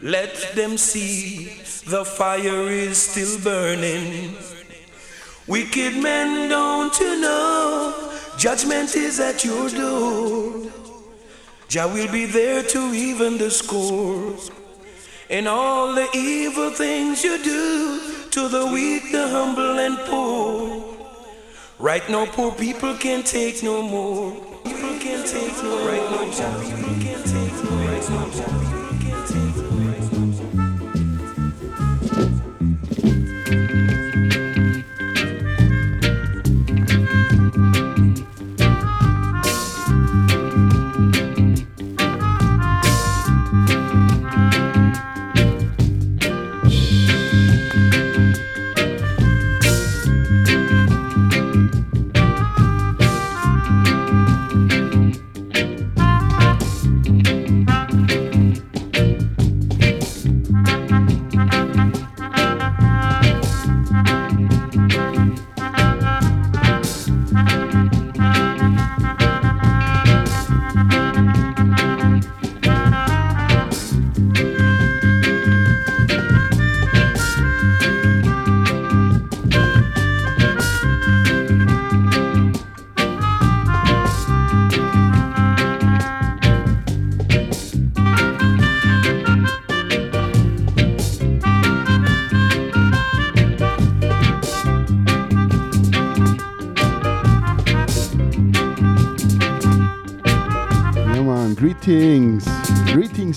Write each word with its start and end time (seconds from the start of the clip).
Let 0.00 0.54
them 0.54 0.78
see 0.78 1.46
the 1.86 2.04
fire 2.04 2.68
is 2.68 2.98
still 2.98 3.40
burning. 3.40 4.36
Wicked 5.48 5.96
men, 6.00 6.48
don't 6.48 6.96
you 7.00 7.20
know? 7.20 8.12
Judgment 8.36 8.94
is 8.94 9.18
at 9.18 9.44
your 9.44 9.68
door. 9.70 10.70
Jah 11.66 11.88
will 11.88 12.10
be 12.12 12.26
there 12.26 12.62
to 12.62 12.92
even 12.94 13.38
the 13.38 13.50
score. 13.50 14.36
And 15.28 15.48
all 15.48 15.92
the 15.94 16.08
evil 16.14 16.70
things 16.70 17.24
you 17.24 17.42
do 17.42 18.00
to 18.30 18.48
the 18.48 18.66
weak, 18.66 19.10
the 19.10 19.26
humble, 19.28 19.80
and 19.80 19.98
poor. 20.06 20.96
Right 21.80 22.08
now, 22.08 22.26
poor 22.26 22.52
people 22.52 22.94
can't 22.94 23.26
take 23.26 23.64
no 23.64 23.82
more. 23.82 24.32
People 24.64 24.98
can't 25.00 25.26
take 25.26 25.60
no 25.62 25.86
right 25.88 26.10
now, 26.10 26.30
Jah. 26.30 26.60
People 26.64 27.02
can't 27.02 27.26
take 27.26 27.64
no 27.64 27.70
right 27.86 28.10
now, 28.10 28.87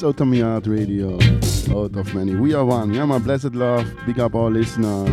Outta 0.03 0.25
Mi 0.25 0.39
Yard 0.39 0.67
radio, 0.67 1.13
out 1.71 1.95
of 1.95 2.13
many. 2.13 2.35
We 2.35 2.53
are 2.53 2.65
one. 2.65 2.93
Yeah, 2.93 3.05
my 3.05 3.17
blessed 3.17 3.55
love. 3.55 3.89
Big 4.05 4.19
up 4.19 4.35
all 4.35 4.51
listeners. 4.51 5.09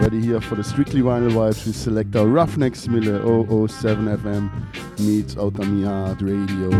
Ready 0.00 0.20
here 0.20 0.40
for 0.40 0.54
the 0.54 0.62
Strictly 0.62 1.00
Vinyl 1.00 1.32
Vibes. 1.32 1.66
We 1.66 1.72
select 1.72 2.14
our 2.14 2.26
Ruffneck 2.26 2.76
Smille 2.76 3.68
007 3.68 4.06
FM 4.06 4.50
meets 4.98 5.34
heart 5.34 6.20
radio. 6.22 6.70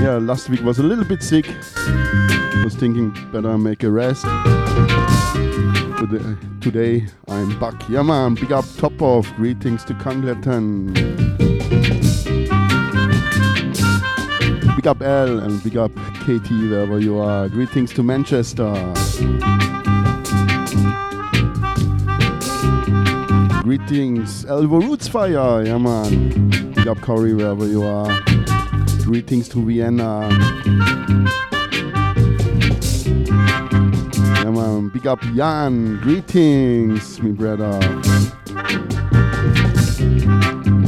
Yeah, 0.00 0.18
last 0.20 0.48
week 0.48 0.62
was 0.62 0.78
a 0.78 0.82
little 0.82 1.04
bit 1.04 1.22
sick. 1.22 1.46
Was 2.64 2.74
thinking 2.74 3.10
better 3.32 3.56
make 3.58 3.82
a 3.82 3.90
rest. 3.90 4.24
But 6.00 6.10
today 6.60 7.06
I'm 7.28 7.58
back. 7.58 7.88
Yeah 7.88 8.02
man, 8.02 8.34
big 8.34 8.52
up 8.52 8.64
top 8.76 9.00
of 9.02 9.26
greetings 9.36 9.84
to 9.84 9.94
Congleton. 9.94 10.94
Big 14.76 14.86
up 14.86 15.02
L 15.02 15.38
and 15.40 15.62
big 15.62 15.76
up 15.76 15.92
KT 16.24 16.50
wherever 16.50 16.98
you 16.98 17.18
are. 17.18 17.48
Greetings 17.48 17.92
to 17.94 18.02
Manchester. 18.02 18.72
Greetings, 23.70 24.44
Elvo 24.46 24.80
Roots 24.80 25.06
Fire, 25.06 25.64
yeah 25.64 25.78
man. 25.78 26.72
Big 26.72 26.88
up 26.88 27.00
Corey 27.00 27.34
wherever 27.34 27.68
you 27.68 27.84
are. 27.84 28.20
Greetings 29.04 29.48
to 29.50 29.64
Vienna. 29.64 30.28
Yeah 34.34 34.50
man, 34.50 34.88
big 34.88 35.06
up 35.06 35.20
Jan. 35.36 36.00
Greetings, 36.00 37.22
my 37.22 37.30
brother. 37.30 37.78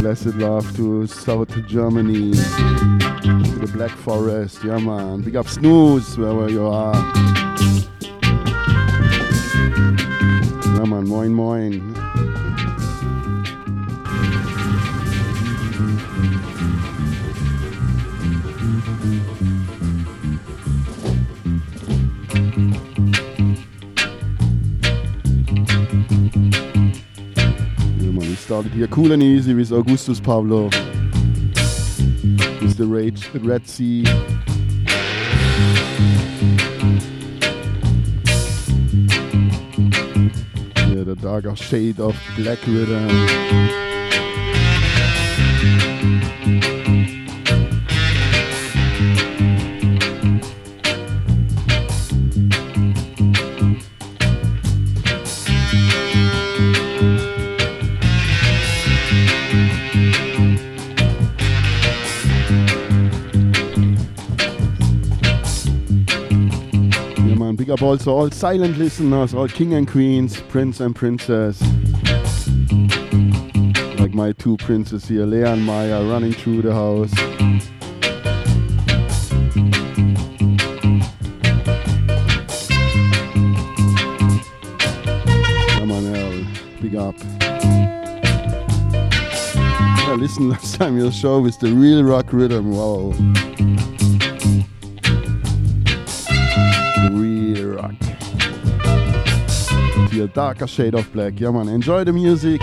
Blessed 0.00 0.34
love 0.34 0.74
to 0.74 1.06
South 1.06 1.54
Germany 1.68 2.32
to 2.32 3.58
the 3.60 3.70
Black 3.72 3.92
Forest. 3.92 4.58
Yeah, 4.64 4.78
man. 4.78 5.20
Big 5.20 5.36
up 5.36 5.46
Snooze, 5.46 6.18
wherever 6.18 6.50
you 6.50 6.66
are. 6.66 7.00
Man. 10.84 11.06
Moin, 11.06 11.32
moin. 11.32 12.21
Started 28.52 28.72
here 28.72 28.86
cool 28.88 29.12
and 29.12 29.22
easy 29.22 29.54
with 29.54 29.72
Augustus 29.72 30.20
Pablo 30.20 30.64
With 32.60 32.76
the 32.76 32.84
Rage, 32.84 33.32
the 33.32 33.40
Red 33.40 33.66
Sea. 33.66 34.02
Yeah, 40.92 41.04
the 41.04 41.16
darker 41.18 41.56
shade 41.56 41.98
of 41.98 42.14
black 42.36 42.58
rhythm. 42.66 43.91
Also 67.84 68.14
all 68.14 68.30
silent 68.30 68.78
listeners, 68.78 69.34
all 69.34 69.48
king 69.48 69.74
and 69.74 69.88
queens, 69.88 70.40
prince 70.42 70.78
and 70.80 70.94
princess. 70.94 71.60
Like 73.98 74.14
my 74.14 74.32
two 74.32 74.56
princes 74.58 75.06
here, 75.06 75.26
Lea 75.26 75.44
and 75.44 75.64
Maya, 75.64 76.04
running 76.08 76.32
through 76.32 76.62
the 76.62 76.72
house. 76.72 77.12
Come 85.78 85.90
on, 85.90 86.14
El, 86.14 86.44
big 86.80 86.94
up. 86.94 87.16
Yeah, 89.98 90.16
listen 90.18 90.48
last 90.50 90.76
time 90.76 90.98
your 90.98 91.10
show 91.10 91.40
with 91.40 91.58
the 91.58 91.72
real 91.72 92.04
rock 92.04 92.32
rhythm, 92.32 92.70
wow. 92.70 93.12
Darker 100.28 100.66
shade 100.66 100.94
of 100.94 101.12
black. 101.12 101.40
Yeah, 101.40 101.50
man, 101.50 101.68
enjoy 101.68 102.04
the 102.04 102.12
music, 102.12 102.60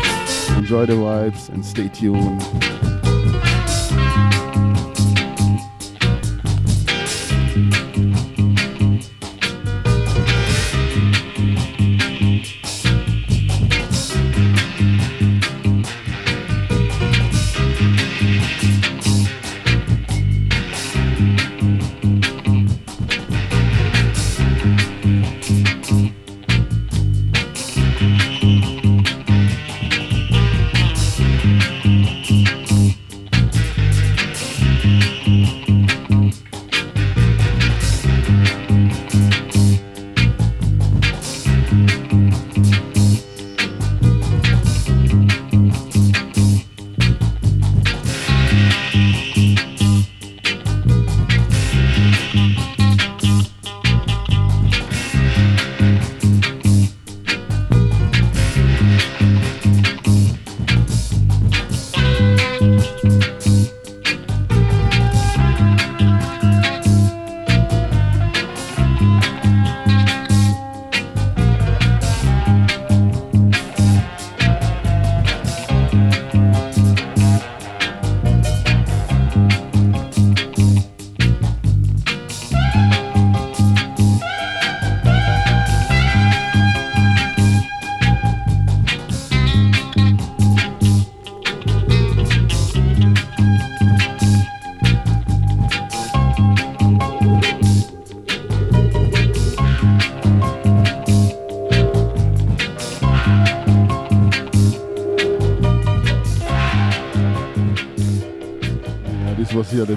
enjoy 0.50 0.86
the 0.86 0.94
vibes, 0.94 1.50
and 1.50 1.66
stay 1.66 1.88
tuned. 1.90 2.69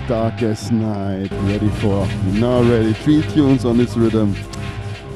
Darkest 0.08 0.72
night. 0.72 1.30
Ready 1.30 1.68
for 1.80 2.06
now 2.32 2.62
ready. 2.62 2.92
Three 2.92 3.22
tunes 3.22 3.64
on 3.64 3.76
this 3.76 3.96
rhythm. 3.96 4.34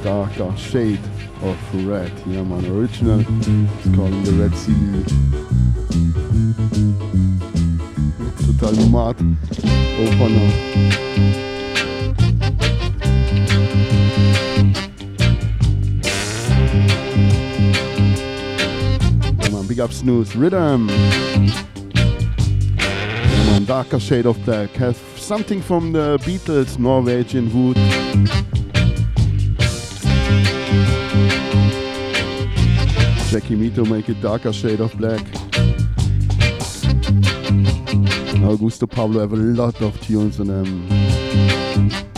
Darker 0.02 0.54
shade 0.56 1.00
of 1.42 1.86
red. 1.86 2.12
Yeah 2.26 2.42
man, 2.42 2.64
original. 2.66 3.20
It's 3.20 3.96
called 3.96 4.24
the 4.24 4.32
Red 4.32 4.54
Sea. 4.56 5.04
Total 8.58 8.88
mad 8.88 9.16
opener. 9.98 11.06
big 19.68 19.80
up 19.80 19.92
Snooze 19.92 20.36
Rhythm 20.36 20.88
darker 23.66 23.98
shade 23.98 24.26
of 24.26 24.42
black. 24.44 24.70
Has 24.70 24.96
something 25.16 25.60
from 25.60 25.92
the 25.92 26.18
Beatles, 26.18 26.78
Norwegian 26.78 27.46
wood. 27.52 27.76
Jackie 33.28 33.56
Mittoo 33.56 33.84
make 33.90 34.08
it 34.08 34.20
darker 34.22 34.52
shade 34.52 34.80
of 34.80 34.96
black. 34.96 35.20
Augusto 38.46 38.88
Pablo 38.88 39.20
have 39.20 39.32
a 39.32 39.36
lot 39.36 39.82
of 39.82 40.00
tunes 40.00 40.38
in 40.38 40.46
them. 40.46 42.15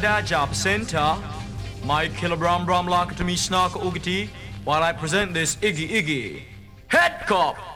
Dada 0.00 0.24
Job 0.24 0.54
Center. 0.54 1.16
My 1.84 2.06
kilogram 2.08 2.64
bram 2.64 2.86
lock 2.86 3.16
to 3.16 3.24
me 3.24 3.34
snark 3.34 3.72
ugity 3.72 4.28
while 4.64 4.82
I 4.82 4.92
present 4.92 5.34
this 5.34 5.56
Iggy 5.56 5.88
Iggy. 5.90 6.42
Head 6.86 7.26
cop! 7.26 7.67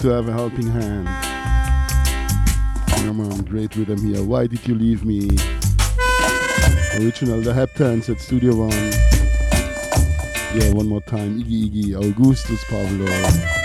To 0.00 0.08
have 0.10 0.28
a 0.28 0.32
helping 0.32 0.68
hand. 0.68 1.08
Come 3.04 3.20
on, 3.20 3.42
great 3.42 3.74
rhythm 3.74 3.98
here. 3.98 4.22
Why 4.22 4.46
did 4.46 4.64
you 4.66 4.76
leave 4.76 5.04
me? 5.04 5.26
Original, 7.00 7.40
the 7.40 7.52
Heptones 7.52 8.08
at 8.08 8.20
Studio 8.20 8.54
One. 8.54 8.70
Yeah, 10.54 10.72
one 10.72 10.88
more 10.88 11.02
time. 11.02 11.42
Iggy 11.42 11.70
Iggy, 11.70 12.10
Augustus 12.10 12.62
Pablo. 12.64 13.57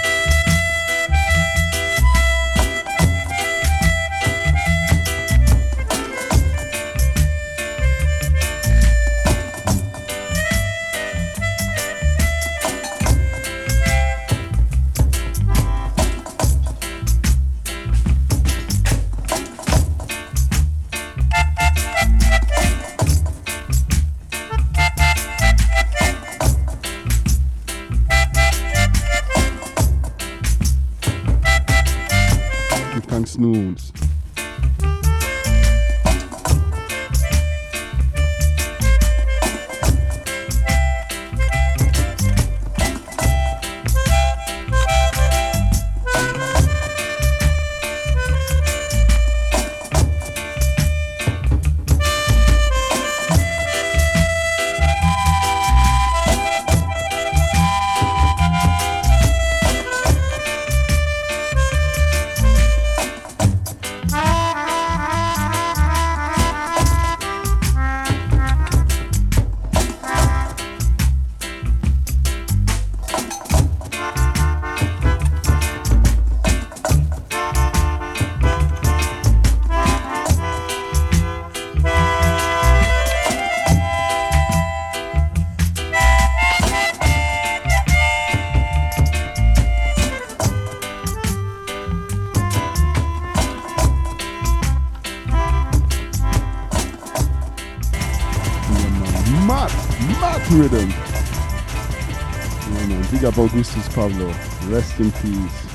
Up 103.63 103.69
Augustus 103.69 103.95
Pablo. 103.95 104.27
Rest 104.67 104.99
in 104.99 105.09
peace. 105.13 105.67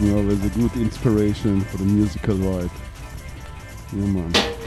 You 0.00 0.06
me 0.06 0.12
always 0.12 0.44
a 0.44 0.48
good 0.48 0.74
inspiration 0.74 1.60
for 1.60 1.76
the 1.76 1.84
musical 1.84 2.34
vibe. 2.34 2.70
Yeah, 3.92 4.06
man. 4.06 4.59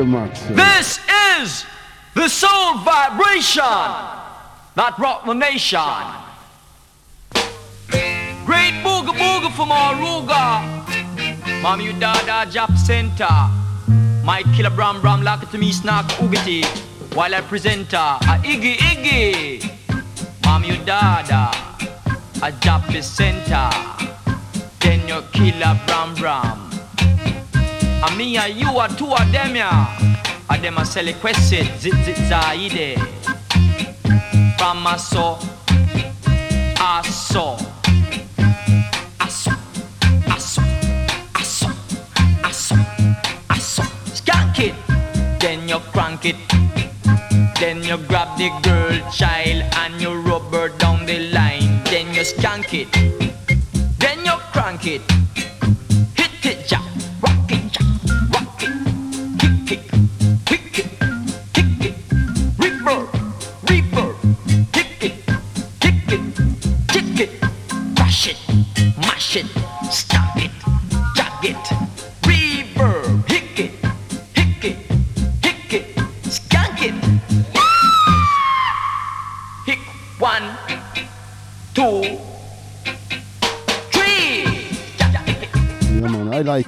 The 0.00 0.06
max. 0.06 0.40
This 0.48 0.98
is 1.36 1.66
the 2.14 2.26
soul 2.26 2.78
vibration 2.78 3.62
that 4.74 4.94
rock 4.98 5.26
the 5.26 5.34
nation. 5.34 5.78
Great 8.46 8.74
booga 8.82 9.12
booga 9.12 9.50
from 9.52 9.68
Aruga. 9.68 10.42
Mami 11.60 11.84
you 11.84 11.92
dada 12.00 12.50
Jap 12.50 12.74
Center. 12.78 13.28
My 14.24 14.42
killer 14.54 14.70
bram 14.70 15.02
bram 15.02 15.20
it 15.42 15.50
to 15.50 15.58
me 15.58 15.70
snack 15.70 16.06
oogity. 16.22 16.64
While 17.14 17.34
I 17.34 17.42
present 17.42 17.92
a 17.92 18.16
Iggy 18.52 18.76
Iggy. 18.76 19.60
Mami 20.44 20.68
you 20.68 20.78
dada 20.86 21.50
a 22.46 22.50
Jap 22.64 23.02
Center. 23.02 23.68
Then 24.80 25.06
your 25.06 25.22
killer 25.32 25.78
me 28.16 28.36
and 28.36 28.54
you 28.54 28.68
are 28.78 28.88
two 28.88 29.12
of 29.12 29.32
them, 29.32 29.56
yeah. 29.56 30.46
And 30.48 30.64
them 30.64 30.78
a 30.78 30.84
sell 30.84 31.08
a 31.08 31.12
question, 31.14 31.66
zit 31.78 31.94
zit 32.04 32.16
zaide. 32.28 32.98
From 34.58 34.86
a 34.86 34.98
so, 34.98 35.38
a 36.80 37.02
so. 37.04 37.56
Then 45.40 45.68
you 45.68 45.78
crank 45.92 46.26
it. 46.26 46.36
Then 47.58 47.82
you 47.82 47.96
grab 48.06 48.36
the 48.36 48.50
girl 48.62 48.79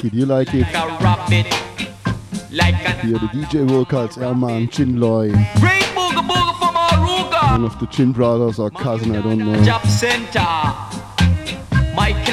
man, 0.03 0.13
I 0.13 0.15
like 0.15 0.15
it. 0.15 0.15
You 0.15 0.27
like 0.27 0.55
it? 0.55 0.63
Like 0.63 0.75
a 0.75 1.05
rabbit, 1.05 1.47
like 2.51 2.75
a 2.75 2.93
Here, 3.07 3.19
the 3.19 3.27
DJ 3.29 3.67
vocals, 3.69 4.17
Erman, 4.17 4.69
Chinloy, 4.69 5.33
great 5.61 5.83
booga 5.95 6.23
booga 6.27 6.59
from 6.59 6.75
one 7.53 7.65
of 7.65 7.79
the 7.79 7.87
Chin 7.87 8.13
brothers 8.13 8.59
or 8.59 8.71
cousin, 8.71 9.17
I 9.17 9.23
don't 9.23 9.39
know. 9.39 9.65
Job 9.65 9.87
center. 9.87 10.41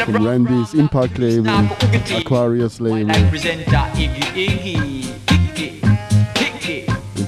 From 0.05 0.25
Randy's 0.25 0.73
Impact 0.73 1.19
label, 1.19 1.49
Aquarius 2.17 2.79
label. 2.79 3.11
And 3.11 3.31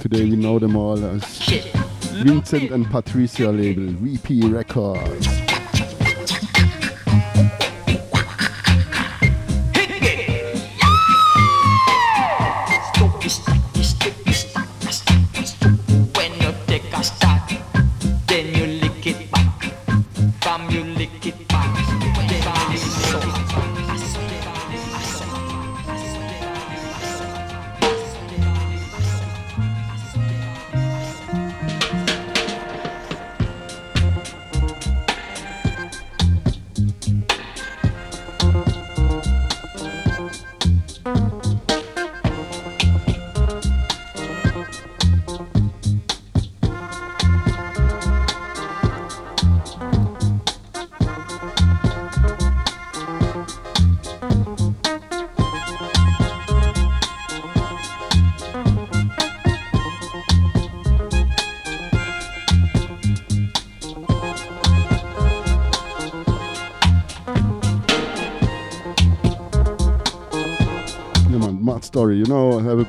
today 0.02 0.24
we 0.24 0.36
know 0.38 0.58
them 0.58 0.76
all 0.76 1.04
as. 1.06 1.24
Vincent 2.24 2.72
and 2.72 2.90
Patricia 2.90 3.52
label, 3.52 3.92
VP 4.00 4.48
Records. 4.48 5.41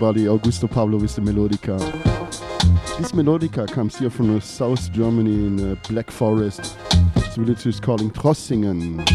Everybody, 0.02 0.26
Augusto 0.26 0.68
Pablo 0.68 0.98
with 0.98 1.14
the 1.14 1.22
Melodica. 1.22 1.78
This 2.98 3.12
Melodica 3.12 3.70
comes 3.70 3.96
here 3.96 4.10
from 4.10 4.36
uh, 4.36 4.40
South 4.40 4.90
Germany 4.90 5.32
in 5.32 5.72
uh, 5.72 5.76
Black 5.88 6.10
Forest. 6.10 6.76
This 7.14 7.36
village 7.36 7.64
is 7.66 7.78
calling 7.78 8.10
Trossingen. 8.10 9.08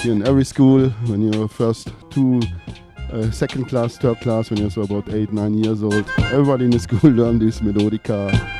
Here 0.00 0.12
in 0.12 0.26
every 0.26 0.46
school, 0.46 0.88
when 1.06 1.20
you're 1.20 1.48
first 1.48 1.92
two, 2.08 2.40
uh, 3.12 3.30
second 3.30 3.66
class, 3.66 3.98
third 3.98 4.20
class, 4.22 4.48
when 4.48 4.60
you're 4.60 4.70
so 4.70 4.80
about 4.82 5.12
eight, 5.12 5.30
nine 5.34 5.52
years 5.52 5.82
old, 5.82 6.10
everybody 6.32 6.64
in 6.64 6.70
the 6.70 6.78
school 6.88 7.10
learn 7.10 7.38
this 7.38 7.60
Melodica. 7.60 8.53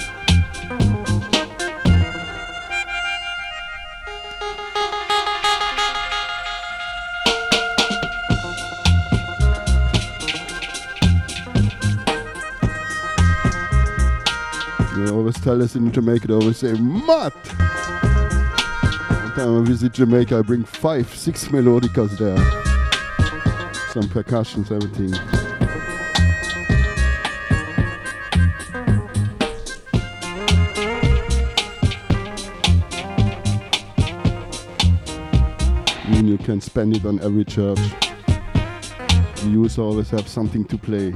Tell 15.44 15.62
us 15.62 15.76
in 15.76 15.92
Jamaica, 15.92 16.26
they 16.28 16.33
always 16.33 16.57
say, 16.57 16.72
Matt! 16.72 17.35
One 19.20 19.33
time 19.35 19.61
I 19.61 19.64
visit 19.66 19.92
Jamaica, 19.92 20.38
I 20.38 20.40
bring 20.40 20.64
five, 20.64 21.14
six 21.14 21.48
melodicas 21.48 22.16
there. 22.16 22.38
Some 23.92 24.09
percussions, 24.09 24.72
everything. 24.72 25.12
And 36.07 36.26
you 36.26 36.38
can 36.38 36.62
spend 36.62 36.96
it 36.96 37.04
on 37.04 37.20
every 37.20 37.44
church. 37.44 37.80
You 39.44 39.68
always 39.76 40.09
have 40.09 40.26
something 40.26 40.64
to 40.64 40.78
play. 40.78 41.12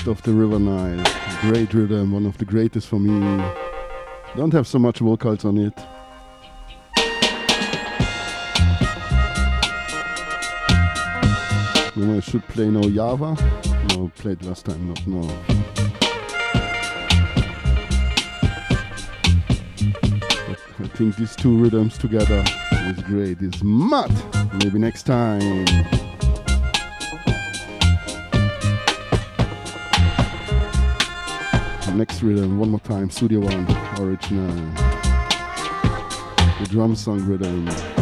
East 0.00 0.08
of 0.08 0.22
the 0.22 0.32
River 0.32 0.58
Nile. 0.58 1.04
Great 1.42 1.74
rhythm, 1.74 2.12
one 2.12 2.24
of 2.24 2.38
the 2.38 2.44
greatest 2.44 2.88
for 2.88 2.98
me. 2.98 3.20
Don't 4.36 4.52
have 4.52 4.66
so 4.66 4.78
much 4.78 5.00
vocals 5.00 5.44
on 5.44 5.58
it. 5.58 5.74
I 11.96 12.20
should 12.20 12.46
play 12.48 12.68
no 12.68 12.82
Java. 12.82 13.36
No, 13.90 14.10
played 14.16 14.42
last 14.42 14.64
time, 14.64 14.88
not 14.88 15.06
no. 15.06 15.22
But 20.48 20.58
I 20.78 20.88
think 20.96 21.16
these 21.16 21.36
two 21.36 21.56
rhythms 21.58 21.98
together 21.98 22.42
is 22.72 23.02
great. 23.02 23.42
It's 23.42 23.62
mad. 23.62 24.10
Maybe 24.62 24.78
next 24.78 25.02
time. 25.04 25.66
Next 31.94 32.22
rhythm, 32.22 32.58
one 32.58 32.70
more 32.70 32.80
time, 32.80 33.10
Studio 33.10 33.40
One, 33.40 33.66
original. 33.98 34.54
The 36.60 36.66
drum 36.70 36.96
song 36.96 37.20
rhythm. 37.26 37.99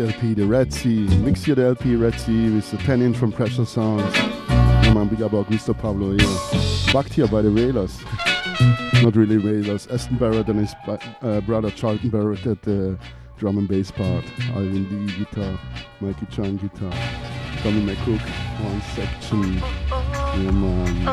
LP, 0.00 0.34
the 0.34 0.46
Red 0.46 0.72
Sea. 0.72 1.06
Mix 1.18 1.46
your 1.46 1.60
LP 1.60 1.94
Red 1.94 2.18
Sea 2.18 2.50
with 2.50 2.70
the 2.70 2.78
10 2.78 3.02
inch 3.02 3.16
from 3.16 3.32
Pressure 3.32 3.64
Sounds. 3.64 4.16
Yeah, 4.16 4.94
man, 4.94 5.08
big 5.08 5.22
up 5.22 5.32
Augusto 5.32 5.78
Pablo 5.78 6.16
here. 6.16 6.92
Backed 6.92 7.12
here 7.12 7.28
by 7.28 7.42
the 7.42 7.52
Wailers. 7.52 8.00
Not 9.02 9.16
really 9.16 9.38
Wailers. 9.38 9.86
Aston 9.88 10.16
Barrett 10.16 10.48
and 10.48 10.60
his 10.60 10.74
uh, 10.86 11.40
brother 11.42 11.70
Carlton 11.70 12.10
Barrett 12.10 12.46
at 12.46 12.62
the 12.62 12.98
drum 13.38 13.58
and 13.58 13.68
bass 13.68 13.90
part. 13.90 14.24
Alvin 14.54 15.06
D 15.06 15.18
guitar, 15.18 15.58
Mikey 16.00 16.26
Chung 16.30 16.56
guitar, 16.56 16.92
Tommy 17.62 17.84
McCook, 17.84 18.20
one 18.64 18.80
section. 18.94 19.54
Yeah, 20.42 20.50
man. 20.50 21.04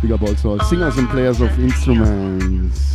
Big 0.00 0.12
up 0.12 0.22
also 0.22 0.58
singers 0.58 0.96
and 0.98 1.08
players 1.08 1.40
of 1.40 1.58
instruments. 1.58 2.85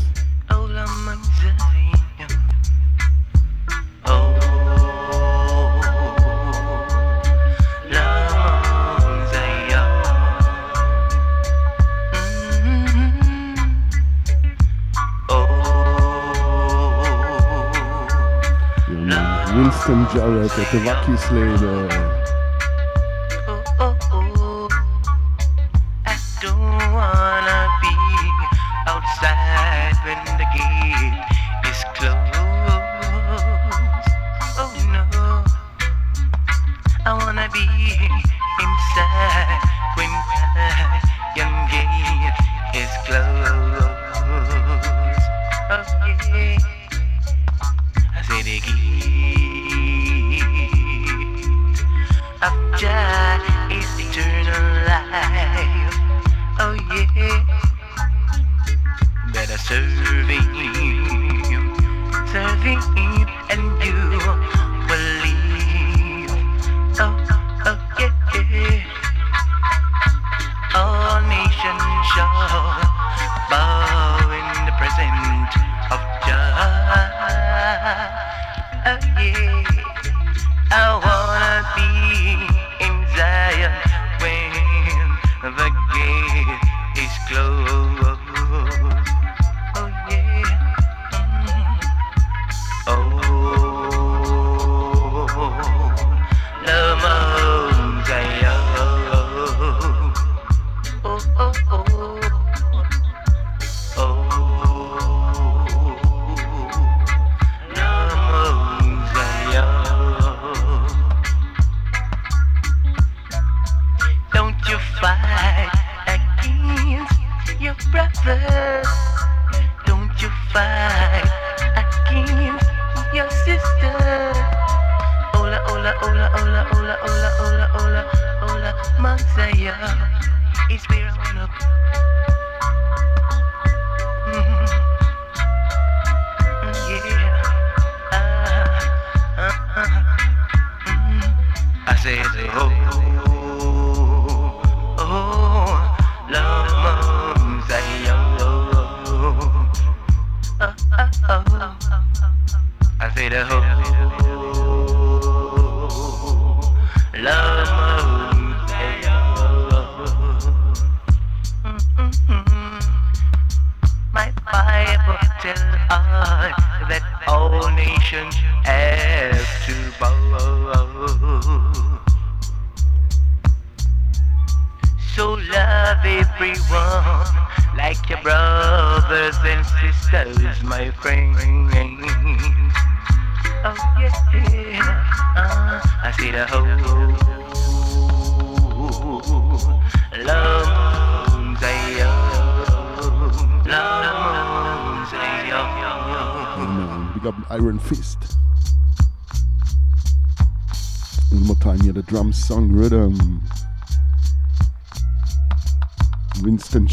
Jarrett 20.14 20.52
the 20.72 20.80
Wacky 20.80 21.18
Slater. 21.18 22.21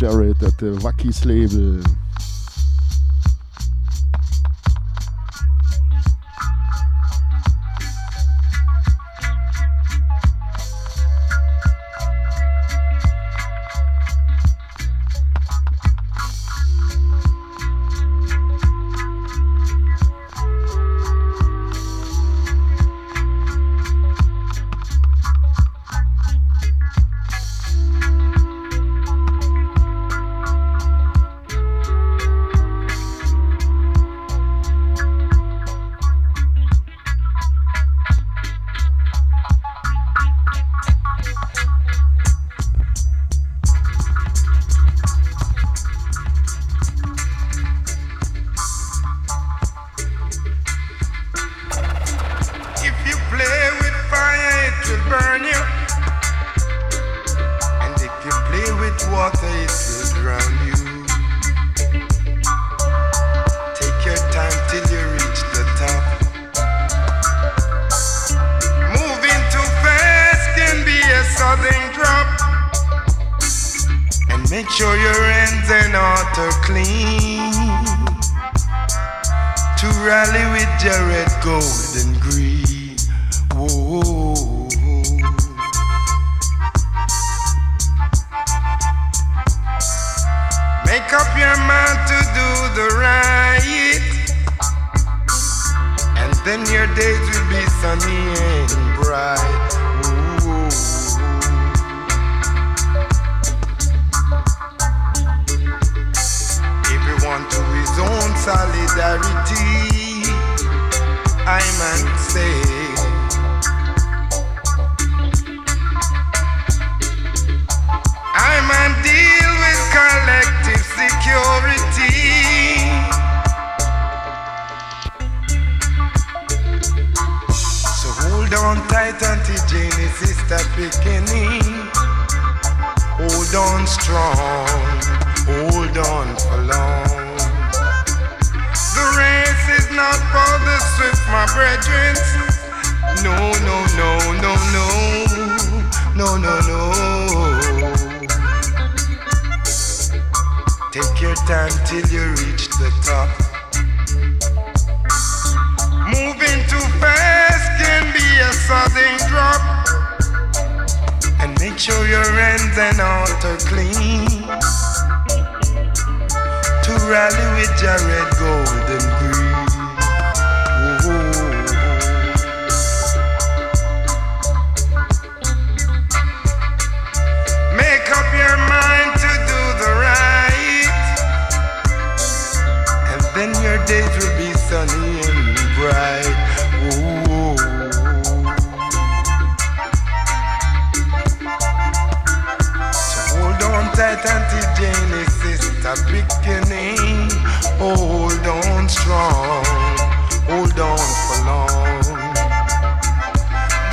At 0.08 0.56
the 0.56 0.72
uh, 0.72 0.78
Wackies 0.80 1.26
label. 1.26 1.84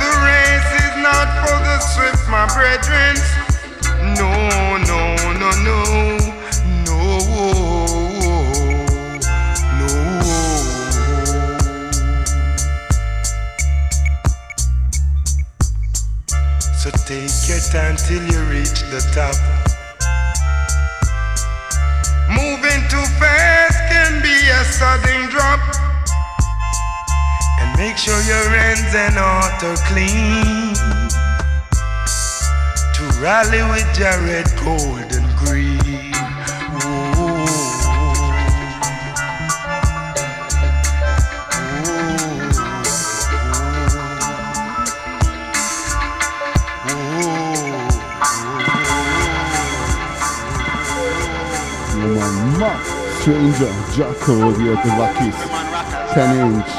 The 0.00 0.10
race 0.26 0.70
is 0.84 0.94
not 1.02 1.28
for 1.42 1.56
the 1.66 1.78
swift, 1.80 2.28
my 2.28 2.46
brethren. 2.54 3.16
No, 4.14 4.30
no, 4.78 5.16
no, 5.34 5.50
no, 5.64 5.80
no. 6.84 7.06
So 16.78 16.90
take 17.04 17.48
your 17.48 17.60
time 17.72 17.96
till 17.96 18.22
you 18.22 18.40
reach 18.44 18.80
the 18.92 19.00
top. 19.12 19.36
Moving 22.30 22.82
too 22.88 23.06
fast 23.18 23.78
can 23.90 24.22
be 24.22 24.36
a 24.50 24.64
sudden 24.64 25.28
drop. 25.30 25.85
Make 27.76 27.98
sure 27.98 28.20
your 28.22 28.54
ends 28.54 28.94
and 28.94 29.14
heart 29.16 29.62
are 29.62 29.76
clean. 29.88 30.74
To 32.94 33.02
rally 33.20 33.62
with 33.70 33.98
your 33.98 34.18
red, 34.24 34.46
Gold 34.64 35.12
and 35.12 35.36
Green. 35.36 35.76
Stranger, 53.26 53.72
Jacko, 53.92 54.52
the 54.52 54.76
Otavakis, 54.76 56.14
10 56.14 56.52
inch. 56.52 56.75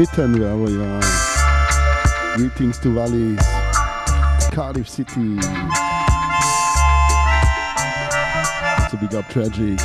Mitten, 0.00 0.32
wherever. 0.32 1.00
Greetings 2.34 2.78
to 2.78 2.88
Valleys, 2.88 3.38
Cardiff 4.50 4.88
City. 4.88 5.36
To 8.88 8.96
big 8.98 9.14
up 9.14 9.28
Tragic, 9.28 9.78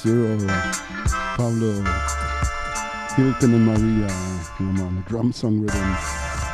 Zero, 0.00 0.38
Pablo, 1.36 1.74
Hilton 3.16 3.52
and 3.52 3.66
Maria. 3.66 4.08
I'm 4.60 5.02
drum 5.02 5.30
song 5.30 5.60
rhythm. 5.60 5.96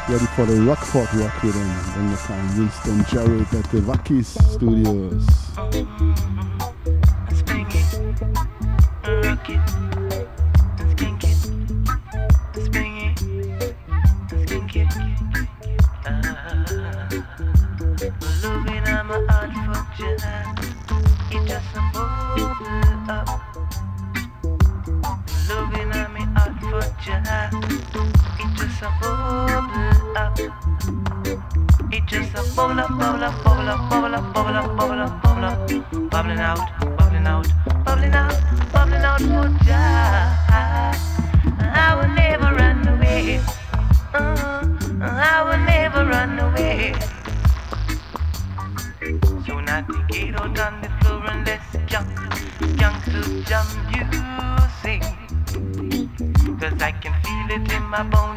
Ready 0.08 0.26
for 0.34 0.44
the 0.46 0.60
Rockfort 0.66 1.12
rock 1.12 1.44
rhythm. 1.44 1.68
Long 1.94 2.16
time 2.16 2.58
Winston 2.58 3.04
Jarrett 3.04 3.54
at 3.54 3.70
the 3.70 3.82
Wackies 3.82 4.36
Studios. 4.52 5.35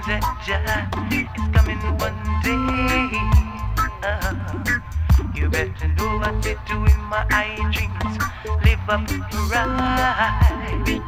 pleasure 0.10 0.90
coming 1.54 1.78
one 2.02 2.18
day. 2.42 3.14
Uh, 4.02 4.34
you 5.36 5.48
better 5.50 5.88
know 5.98 6.18
what 6.18 6.42
they 6.42 6.56
do 6.66 6.78
in 6.84 7.00
my 7.06 7.24
dreams. 7.72 8.18
Live 8.66 8.90
up 8.90 9.06
right. 9.52 11.02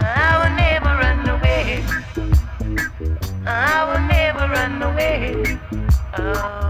I 0.00 0.40
will 0.40 0.54
never 0.56 0.92
run 1.02 1.28
away. 1.28 1.84
I 3.46 3.84
will 3.84 4.04
never 4.08 4.44
run 4.48 4.82
away. 4.82 5.58
Oh. 6.16 6.69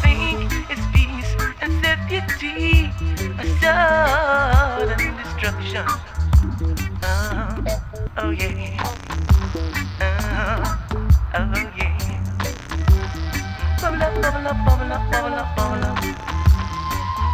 and 3.63 5.17
destruction. 5.17 5.85
Oh, 7.03 7.63
oh 8.17 8.29
yeah. 8.31 8.83
Oh, 10.01 10.07
oh 11.35 11.53
yeah. 11.77 11.97
Bubble 13.81 14.01
up, 14.01 14.13
bubble 14.21 14.47
up, 14.47 14.57
bubble 14.65 14.91
up, 14.91 15.01
bubble 15.11 15.35
up, 15.35 15.55
bubble 15.55 15.85
up. 15.85 15.97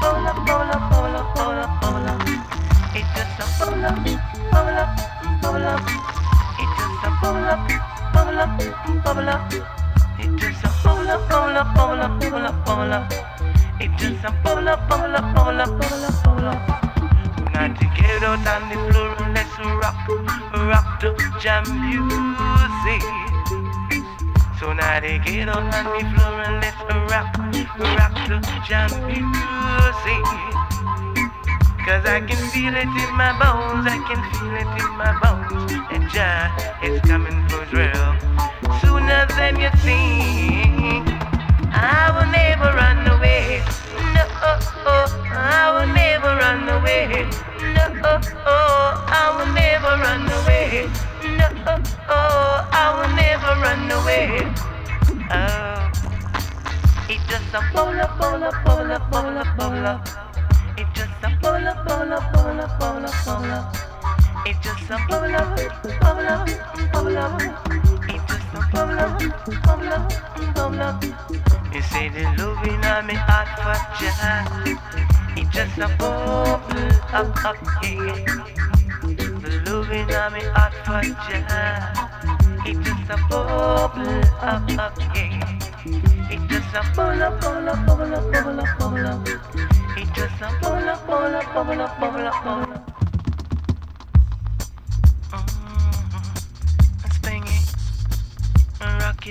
Bubble 0.01 0.27
up, 0.27 0.37
bubble 0.45 0.71
up, 0.71 0.81
bubble 0.91 1.15
up, 1.15 1.35
bubble 1.35 1.59
up, 1.59 1.81
bubble 1.81 2.07
up. 2.07 2.21
It's 2.95 3.07
just 3.15 3.39
a 3.39 3.45
bubble 3.59 3.85
up, 3.85 3.95
bubble 4.51 4.77
up, 4.77 4.89
bubble 5.41 5.67
up. 5.67 5.81
Bubble 7.21 7.49
up, 7.49 7.61
bubble 8.13 8.39
up, 8.39 8.49
bubble 9.03 9.29
up. 9.29 9.53
It's 10.19 10.41
just 10.41 10.63
a 10.65 10.67
bubble 10.83 11.09
up, 11.09 11.29
bubble 11.29 11.57
up, 11.57 11.75
bubble 11.75 12.01
up, 12.01 12.19
bubble 12.19 12.45
up, 12.45 12.65
bubble 12.65 12.93
up. 12.93 13.36
It's 13.79 14.23
a 14.23 14.31
bola, 14.43 14.75
bola, 14.89 15.21
bola, 15.35 15.65
bola, 15.67 16.09
bola. 16.25 16.53
Not 17.53 17.77
to 17.77 17.85
get 17.95 18.23
out 18.23 18.41
on 18.47 18.69
the 18.69 18.75
floor 18.89 19.13
and 19.21 19.35
let's 19.35 19.53
rock, 19.59 19.95
rock 20.65 20.99
the 20.99 21.13
jam 21.39 21.63
music. 21.85 23.03
So 24.59 24.73
now 24.73 24.99
they 24.99 25.19
get 25.19 25.49
out 25.49 25.61
on 25.61 25.85
the 25.93 26.03
floor 26.09 26.41
and 26.41 26.57
let's 26.59 26.81
rock, 27.11 27.37
rock 27.97 28.13
the 28.27 28.41
jam 28.67 28.89
music. 29.05 30.25
Cause 31.85 32.05
I 32.05 32.19
can 32.25 32.49
feel 32.49 32.75
it 32.75 32.83
in 32.83 33.13
my 33.15 33.31
bones, 33.37 33.85
I 33.85 34.01
can 34.09 34.21
feel 34.33 34.55
it 34.55 34.67
in 34.81 34.91
my 34.97 35.13
bones. 35.21 35.71
And 35.91 36.09
Jah 36.09 36.49
is 36.83 36.99
coming 37.01 37.47
for 37.47 37.63
real. 37.75 38.15
Sooner 38.81 39.27
than 39.37 39.59
you 39.59 39.69
think. 39.83 40.76
I 41.89 42.11
will 42.11 42.29
never 42.31 42.75
run 42.75 43.07
away. 43.07 43.63
No, 44.13 44.23
oh, 44.43 44.59
oh, 44.85 45.07
I 45.31 45.71
will 45.71 45.87
never 45.95 46.35
run 46.35 46.67
away. 46.67 47.23
No, 47.63 47.85
oh, 48.45 49.05
I 49.07 49.31
will 49.31 49.47
never 49.55 49.95
run 50.03 50.27
away. 50.27 50.91
No, 51.39 51.47
I 52.11 52.91
will 52.91 53.13
never 53.15 53.55
run 53.63 53.87
away. 53.87 54.43
Oh, 55.31 55.87
it's 57.07 57.23
just 57.31 57.55
a 57.55 57.63
bubble, 57.73 58.03
bubble, 58.19 58.51
bubble, 58.65 58.99
bubble, 59.09 59.47
bubble. 59.55 60.03
It's 60.75 60.91
just 60.91 61.23
a 61.23 61.29
bubble, 61.41 61.71
bubble, 61.87 62.19
bubble, 62.33 62.67
bubble, 62.79 63.07
bubble. 63.23 63.63
It's 64.45 64.59
just 64.59 64.91
a 64.91 64.97
bola, 65.07 65.41
bola, 66.03 66.45
bola. 66.91 67.37
You 68.57 68.63
say 71.83 72.09
the 72.09 72.23
love 72.39 72.63
in 72.65 72.81
me 73.05 73.13
heart 73.13 73.49
for 73.61 73.77
Jack 74.01 74.49
It 75.37 75.47
just 75.51 75.77
a 75.77 75.87
bubble 75.99 76.89
up 77.13 77.45
up 77.45 77.57
here 77.83 78.25
The 79.13 79.61
love 79.67 79.91
in 79.91 80.07
me 80.33 80.41
heart 80.55 80.73
for 80.85 81.01
Jack 81.29 81.93
It 82.65 82.81
just 82.81 83.09
a 83.11 83.17
bubble 83.29 84.23
up 84.41 84.65
up 84.79 84.97
here 85.13 85.39
It 86.33 86.41
just 86.49 86.73
a 86.73 86.81
bubble 86.95 87.29
bubble 87.39 87.77
bubble 87.85 88.09
bubble 88.31 88.65
bubble 88.79 89.21
It 89.95 90.09
just 90.15 90.41
a 90.41 90.49
bubble 90.61 90.97
bubble 91.05 91.45
bubble 91.53 91.85
bubble 91.99 92.31
bubble 92.43 92.87
and 98.87 99.01
rock 99.01 99.27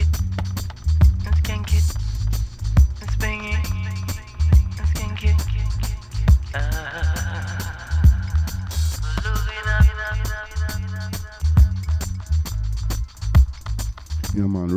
man, 14.48 14.70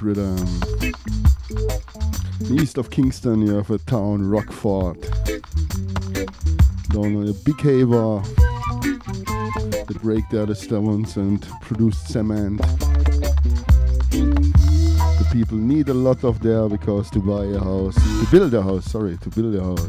rhythm. 0.00 0.36
East 2.50 2.78
of 2.78 2.90
Kingston, 2.90 3.42
you 3.42 3.54
have 3.54 3.70
a 3.70 3.78
town, 3.78 4.22
Rockfort. 4.22 5.00
Down 6.90 7.16
on 7.16 7.28
a 7.28 7.32
big 7.32 7.60
haver. 7.60 8.22
They 9.86 9.98
break 10.02 10.28
the 10.46 10.54
stones 10.54 11.16
and 11.16 11.46
produce 11.62 11.98
cement 11.98 12.60
people 15.32 15.56
need 15.56 15.88
a 15.88 15.94
lot 15.94 16.24
of 16.24 16.40
there 16.40 16.68
because 16.68 17.08
to 17.10 17.20
buy 17.20 17.44
a 17.44 17.58
house, 17.58 17.94
to 17.94 18.26
build 18.30 18.52
a 18.52 18.62
house, 18.62 18.84
sorry, 18.84 19.16
to 19.18 19.30
build 19.30 19.54
a 19.54 19.62
house. 19.62 19.88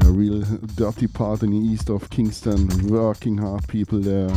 a 0.00 0.10
real 0.10 0.40
dirty 0.74 1.06
part 1.06 1.42
in 1.42 1.50
the 1.50 1.56
east 1.56 1.90
of 1.90 2.08
Kingston, 2.08 2.66
working 2.88 3.36
hard 3.36 3.68
people 3.68 4.00
there. 4.00 4.30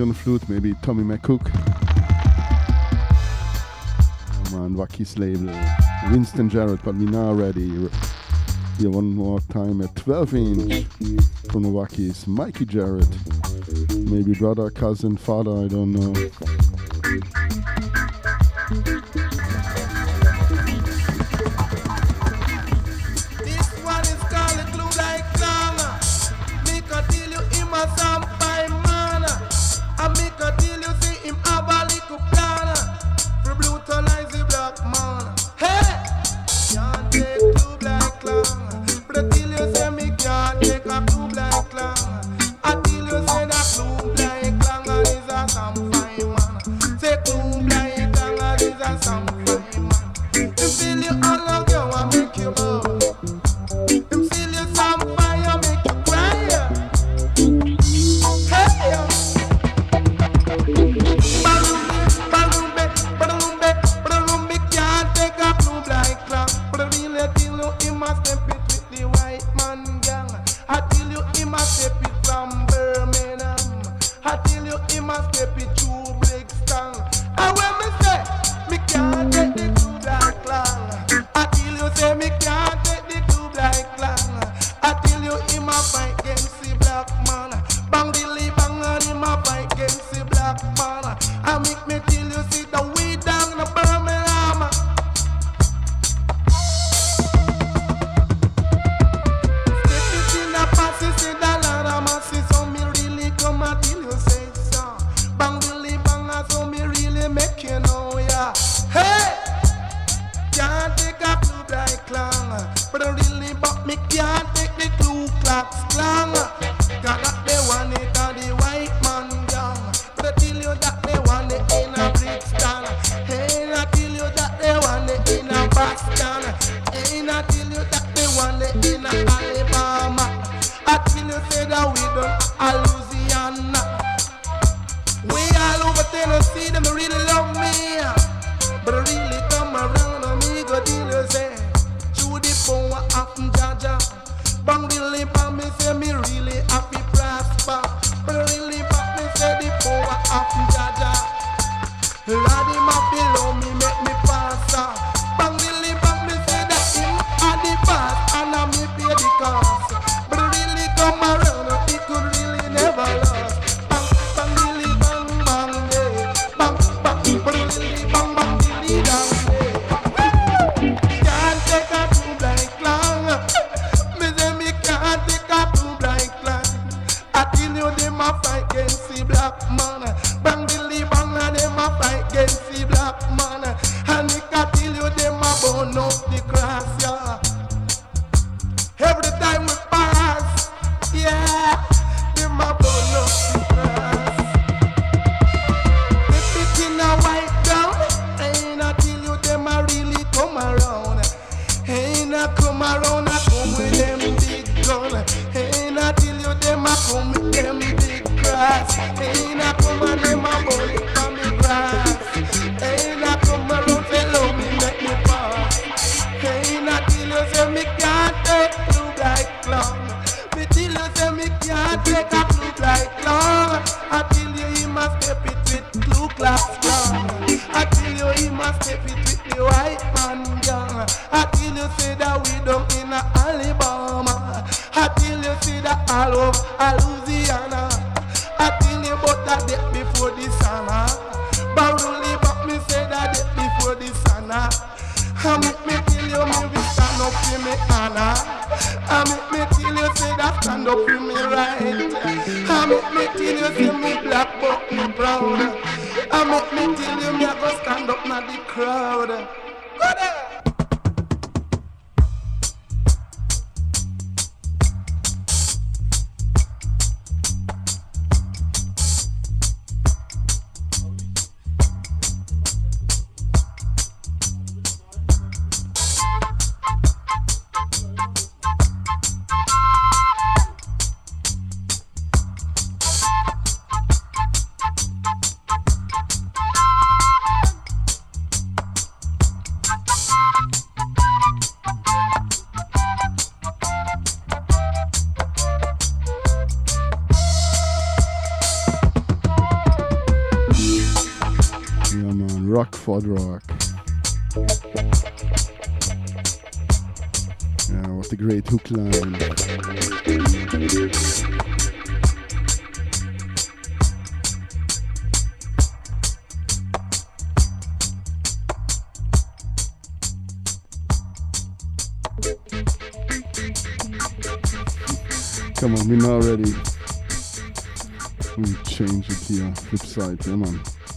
On 0.00 0.12
flute? 0.12 0.48
Maybe 0.48 0.74
Tommy 0.80 1.02
McCook. 1.02 1.50
Oh 4.46 4.56
man, 4.56 4.76
Wackies 4.76 5.18
label. 5.18 5.52
Winston 6.12 6.48
Jarrett, 6.48 6.78
but 6.84 6.94
we 6.94 7.04
now 7.04 7.32
ready. 7.32 7.68
Here 8.78 8.90
one 8.90 9.12
more 9.16 9.40
time 9.40 9.80
at 9.80 9.96
12 9.96 10.34
inch 10.34 10.86
from 11.50 11.64
the 11.64 11.68
Wackies. 11.68 12.28
Mikey 12.28 12.66
Jarrett. 12.66 13.08
Maybe 14.08 14.34
brother, 14.34 14.70
cousin, 14.70 15.16
father, 15.16 15.50
I 15.50 15.66
don't 15.66 15.90
know. 15.90 16.14
my 67.98 68.14
step 68.22 68.47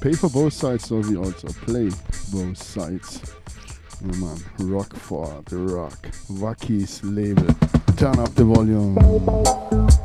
Pay 0.02 0.14
for 0.14 0.30
both 0.30 0.54
sides, 0.54 0.88
so 0.88 0.96
we 0.98 1.16
also 1.16 1.48
play 1.48 1.90
both 2.32 2.58
sides. 2.58 3.22
Yeah 4.04 4.16
man. 4.16 4.38
Rock 4.58 4.96
for 4.96 5.44
the 5.46 5.58
rock. 5.58 6.08
Wackies 6.28 7.02
label. 7.04 7.46
Turn 7.98 8.18
up 8.18 8.34
the 8.34 8.46
volume. 8.46 10.01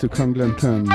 To 0.00 0.08
Congleton 0.08 0.90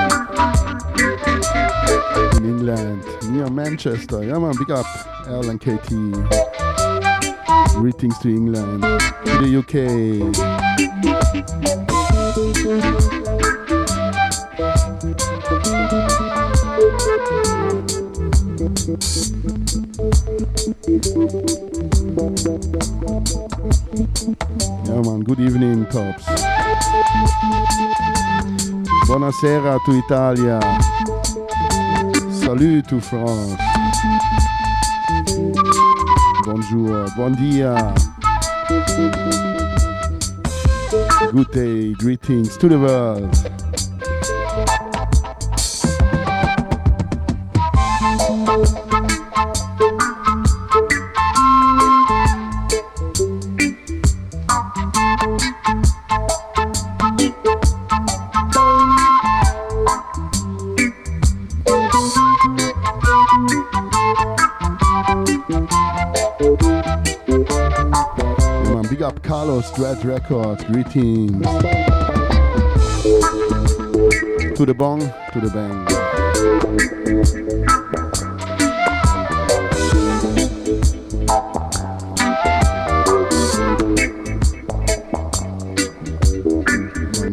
in 2.38 2.44
England, 2.44 3.04
near 3.30 3.48
Manchester. 3.52 4.24
Yeah 4.24 4.40
man, 4.40 4.56
big 4.58 4.72
up 4.72 4.88
L 5.28 5.48
and 5.48 5.62
KT. 5.62 5.90
Greetings 7.76 8.18
to 8.20 8.30
England, 8.30 8.82
to 8.82 9.38
the 9.44 9.58
UK. 9.60 9.76
Yeah 24.88 25.02
man, 25.02 25.20
good 25.22 25.40
evening 25.40 25.86
tops. 25.92 26.15
Buonasera 29.16 29.80
to 29.86 29.94
Italia. 29.94 30.60
Salut 32.30 32.86
to 32.90 33.00
France. 33.00 33.56
Bonjour, 36.44 37.06
bon 37.16 37.32
dia. 37.32 37.94
Good 41.32 41.52
day, 41.54 41.94
greetings 41.94 42.58
to 42.58 42.68
the 42.68 42.78
world. 42.78 43.65
Dread 69.76 70.06
Records, 70.06 70.64
greetings. 70.64 71.46
To 74.56 74.66
the 74.66 74.74
bong, 74.74 75.02
to 75.34 75.42
the 75.42 75.50
bang. 75.54 75.86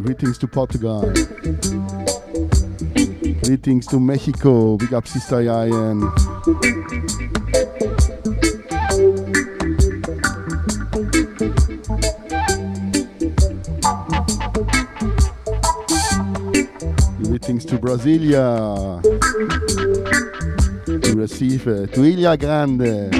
Greetings 0.03 0.39
to 0.39 0.49
Portugal. 0.49 1.03
Greetings 3.43 3.87
to 3.87 4.01
Mexico. 4.01 4.77
Big 4.79 4.93
up 4.93 5.07
Sister 5.07 5.37
Yayan. 5.37 7.12
Brasilia, 17.93 19.03
Recife, 21.15 21.87
Tuiglia 21.93 22.37
Grande. 22.37 23.11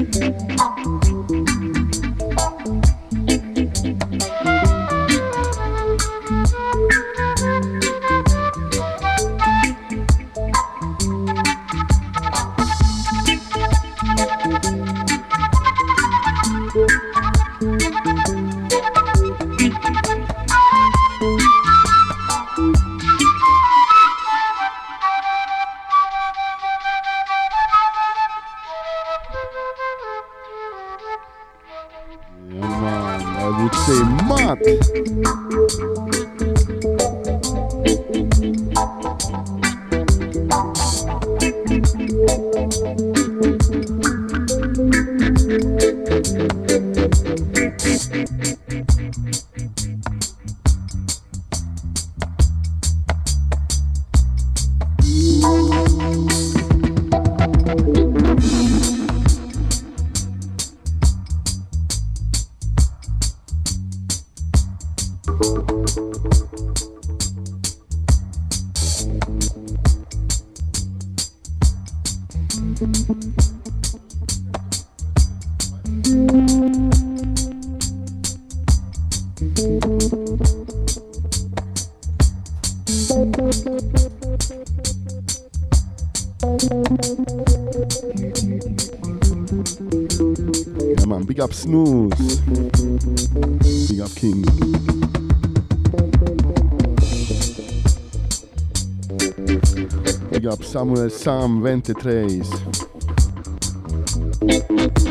Samuel 100.83 101.09
Sam 101.09 101.61
23. 101.61 102.41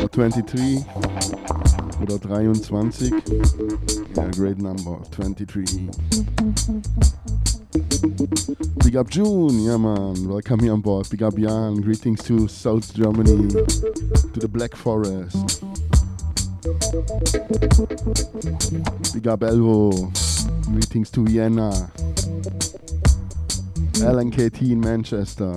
Or 0.03 0.07
23 0.07 0.85
oder 1.99 2.19
23. 2.19 3.09
Yeah, 4.15 4.31
great 4.33 4.59
number, 4.59 4.99
23. 5.09 5.65
Big 8.83 8.95
up 8.95 9.09
June, 9.09 9.63
yeah 9.63 9.77
man, 9.77 10.27
welcome 10.27 10.59
here 10.59 10.73
on 10.73 10.81
board. 10.81 11.09
Big 11.09 11.23
up 11.23 11.35
Jan, 11.35 11.81
greetings 11.81 12.21
to 12.25 12.47
South 12.47 12.93
Germany, 12.93 13.47
to 13.49 14.39
the 14.39 14.47
Black 14.47 14.75
Forest. 14.75 15.63
Big 19.11 19.27
up 19.27 19.39
Elvo, 19.39 20.11
greetings 20.65 21.09
to 21.09 21.25
Vienna. 21.25 21.91
LNKT 24.03 24.71
in 24.71 24.81
Manchester. 24.81 25.53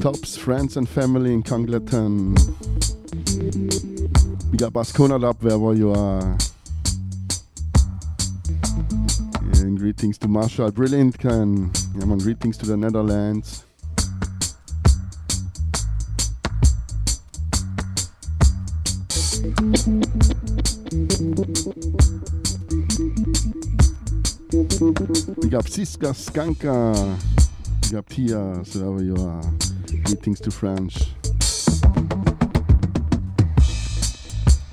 Tops, 0.00 0.36
friends 0.36 0.76
and 0.76 0.88
family 0.88 1.32
in 1.32 1.42
Congleton. 1.42 2.34
Big 4.52 4.62
up 4.62 4.74
Ascona 4.74 5.22
up 5.28 5.42
wherever 5.42 5.74
you 5.74 5.92
are. 5.92 6.38
And 9.60 9.78
greetings 9.78 10.16
to 10.18 10.28
Marshall 10.28 10.70
Brilliant. 10.70 11.16
Yeah, 11.24 12.04
man, 12.04 12.18
greetings 12.18 12.56
to 12.58 12.66
the 12.66 12.76
Netherlands. 12.76 13.65
Up 25.56 25.64
Siska 25.64 26.12
Skanka. 26.12 26.92
Up 27.96 28.06
Tia, 28.10 28.36
wherever 28.38 29.02
you 29.02 29.16
are. 29.16 29.42
Greetings 30.04 30.38
to 30.40 30.50
French. 30.50 31.14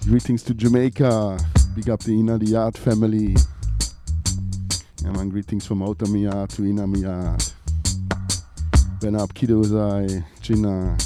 Greetings 0.04 0.44
to 0.44 0.54
Jamaica. 0.54 1.38
Big 1.74 1.90
up 1.90 2.02
the 2.02 2.12
Ina 2.12 2.38
the 2.38 2.48
Yard 2.48 2.78
family. 2.78 3.34
Yeah, 5.02 5.12
man, 5.12 5.30
greetings 5.30 5.66
from 5.66 5.82
Outta 5.84 6.06
Mi 6.08 6.24
Yard 6.24 6.50
to 6.50 6.66
Ina 6.66 6.86
Miyard. 6.86 7.54
Ben 9.00 9.16
up 9.16 9.34
Kidozai, 9.34 10.22
Gina. 10.42 10.98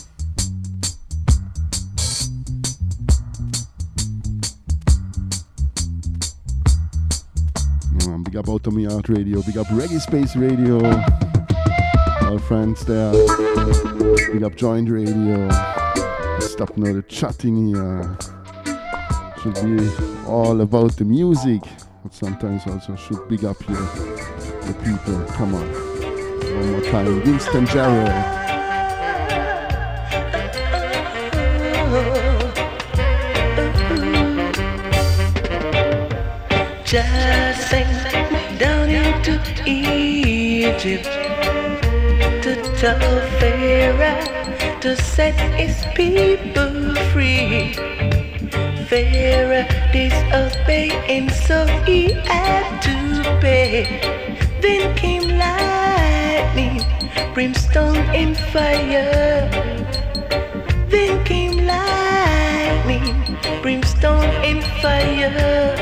Big 8.27 8.35
up 8.35 8.49
Outta 8.49 8.71
Mi 8.71 8.83
Yard 8.83 9.07
Radio, 9.07 9.41
big 9.41 9.57
up 9.57 9.67
Reggae 9.67 10.01
Space 10.01 10.35
Radio. 10.35 10.85
our 12.23 12.37
friends 12.39 12.83
there. 12.83 13.13
Big 14.33 14.43
up 14.43 14.53
Joint 14.53 14.89
Radio. 14.89 15.49
Stop 16.41 16.75
now 16.75 16.91
the 16.91 17.05
chatting 17.07 17.67
here. 17.67 18.17
Should 19.41 19.53
be 19.63 19.89
all 20.27 20.59
about 20.59 20.97
the 20.97 21.05
music, 21.05 21.61
but 22.03 22.13
sometimes 22.13 22.67
also 22.67 22.97
should 22.97 23.25
big 23.29 23.45
up 23.45 23.63
here 23.63 23.77
the 23.77 24.75
people. 24.83 25.23
Come 25.35 25.55
on. 25.55 25.65
One 26.53 26.71
more 26.73 26.81
time. 26.81 27.23
Winston 27.23 27.65
Jarrett. 27.67 28.35
Just 36.83 37.26
Egypt 40.87 41.83
to 42.43 42.55
tell 42.79 43.19
Pharaoh 43.39 44.79
to 44.79 44.95
set 44.95 45.35
his 45.59 45.75
people 45.93 46.95
free. 47.11 47.73
Pharaoh 48.87 49.67
disobeying, 49.91 51.29
so 51.29 51.65
he 51.85 52.13
had 52.31 52.79
to 52.87 52.95
pay. 53.41 53.99
Then 54.61 54.95
came 54.95 55.27
lightning, 55.37 56.79
brimstone 57.33 57.97
and 58.15 58.37
fire. 58.53 59.49
Then 60.87 61.21
came 61.25 61.67
lightning, 61.67 63.37
brimstone 63.61 64.31
and 64.49 64.63
fire. 64.81 65.75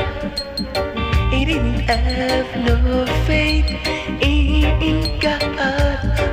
He 1.30 1.44
didn't 1.44 1.80
have 1.86 2.48
no 2.66 3.06
faith 3.24 3.85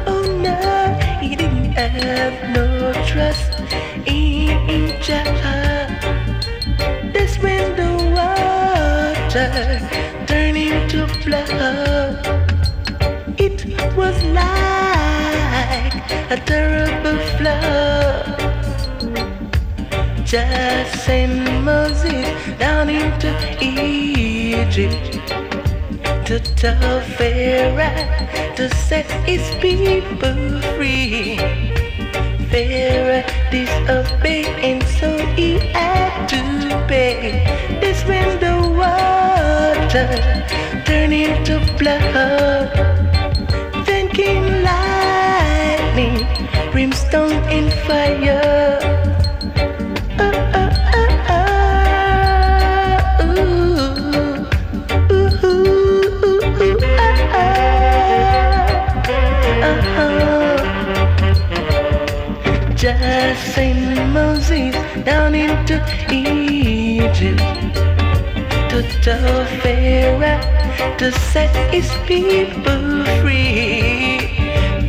Oh 0.05 0.23
he 1.21 1.35
didn't 1.35 1.71
have 1.71 2.49
no 2.55 2.91
trust 3.05 3.53
water 9.33 9.79
turned 10.27 10.57
into. 10.57 11.07
It 13.37 13.65
was 13.95 14.21
like 14.25 15.95
a 16.29 16.37
terrible 16.45 17.17
flood. 17.37 18.25
Just 20.23 21.05
send 21.05 21.65
Moses 21.65 22.57
down 22.59 22.89
into 22.89 23.31
Egypt 23.61 25.12
to 26.25 26.39
tell 26.39 27.01
Pharaoh 27.17 28.55
to 28.55 28.69
set 28.87 29.09
his 29.27 29.43
people 29.55 30.61
free. 30.75 31.37
Pharaoh 32.49 33.23
disobeyed 33.51 34.47
and 34.63 34.81
so 34.83 35.17
he 35.35 35.59
had 35.73 36.27
to 36.27 36.85
pay. 36.87 37.43
This 37.81 38.05
when 38.05 38.39
the 38.39 38.55
water 38.79 40.07
turned 40.85 41.13
into 41.13 41.59
blood. 41.77 42.71
Then 43.85 44.07
came 44.07 44.63
lightning, 44.63 46.25
brimstone 46.71 47.33
and 47.51 47.73
fire. 47.85 49.02
Just 62.83 63.55
send 63.55 64.11
Moses 64.11 64.75
down 65.05 65.33
into 65.33 65.79
Egypt 66.11 67.39
to 68.69 68.83
tell 69.01 69.45
Pharaoh 69.63 70.41
to 70.97 71.09
set 71.31 71.55
his 71.73 71.89
people 72.05 73.05
free. 73.21 74.35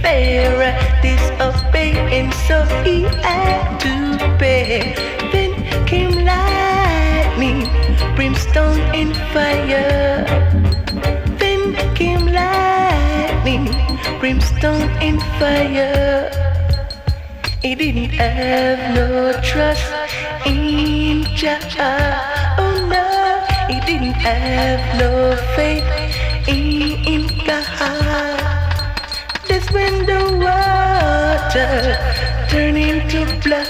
Pharaoh 0.02 0.74
disobeyed 1.02 1.94
and 2.10 2.34
so 2.34 2.64
he 2.82 3.02
had 3.22 3.78
to 3.78 4.38
pay. 4.40 4.96
Then 5.30 5.54
came 5.86 6.24
lightning, 6.26 7.62
brimstone 8.16 8.80
and 8.90 9.14
fire. 9.32 10.26
Then 11.38 11.94
came 11.94 12.26
lightning, 12.26 13.66
brimstone 14.18 14.90
and 14.98 15.22
fire. 15.38 16.13
He 17.64 17.74
didn't 17.74 18.10
have 18.10 18.94
no 18.94 19.32
trust 19.40 19.90
in 20.44 21.24
Jah. 21.34 21.58
Oh 22.58 22.76
no, 22.92 23.40
he 23.72 23.80
didn't 23.86 24.12
have 24.20 25.00
no 25.00 25.34
faith 25.56 25.82
in 26.46 27.26
God. 27.46 28.38
That's 29.48 29.72
when 29.72 30.04
the 30.04 30.20
water 30.44 31.96
turned 32.50 32.76
into 32.76 33.24
blood. 33.42 33.64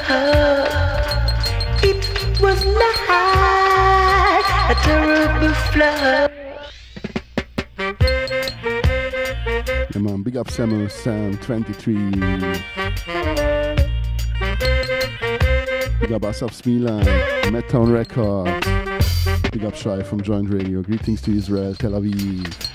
It 1.85 2.03
was 2.41 2.65
like 2.65 3.09
a 4.71 4.75
terrible 4.83 5.55
flood. 5.71 6.33
Yeah, 9.95 10.01
man, 10.01 10.25
big 10.25 10.37
up 10.37 10.51
Samuel 10.51 10.89
Sam 10.89 11.39
23. 11.39 11.95
Big 16.05 16.13
up 16.13 16.25
Asaf 16.27 16.51
Smilan, 16.51 17.03
Madtown 17.45 17.91
Records. 17.91 19.51
Big 19.51 19.65
up 19.65 19.75
Shy 19.75 20.03
from 20.03 20.21
Joint 20.21 20.51
Radio. 20.51 20.83
Greetings 20.83 21.23
to 21.23 21.35
Israel, 21.35 21.75
Tel 21.75 21.93
Aviv. 21.93 22.74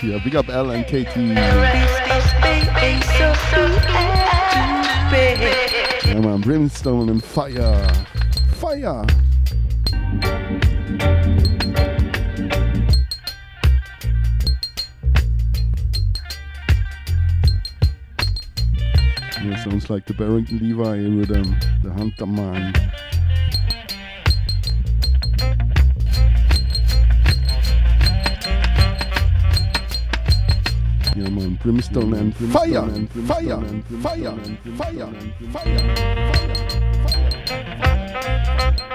Here. 0.00 0.20
Big 0.24 0.34
up 0.34 0.48
L 0.48 0.70
and 0.70 0.84
KT. 0.86 1.16
Yeah, 6.06 6.20
man, 6.20 6.40
brimstone 6.40 7.08
and 7.10 7.22
fire. 7.22 7.86
Fire. 8.54 9.04
Yeah, 19.42 19.64
sounds 19.64 19.88
like 19.88 20.06
the 20.06 20.14
Barrington 20.14 20.58
Levy 20.58 21.08
rhythm, 21.16 21.42
um, 21.42 21.60
the 21.82 21.90
Hunter 21.92 22.26
Man. 22.26 22.74
Brimstone 31.62 32.14
and 32.14 32.34
fire, 32.52 32.88
fire, 33.26 33.60
fire, 34.02 34.36
fire, 34.76 34.76
fire, 34.76 35.10
fire. 35.52 36.60
Winston 38.60 38.89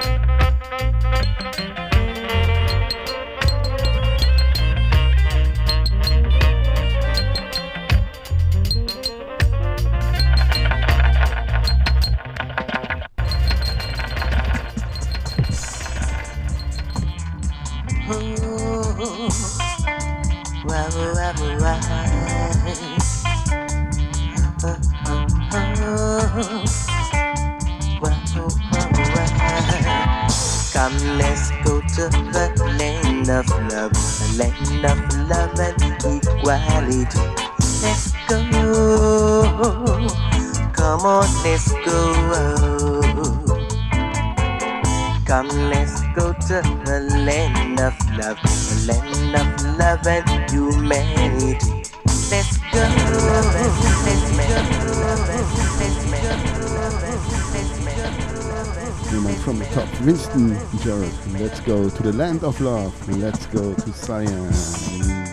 the 62.06 62.14
land 62.14 62.44
of 62.44 62.62
love. 62.62 62.94
Let's 63.18 63.48
go 63.48 63.74
to 63.74 63.92
Zion. 63.92 65.25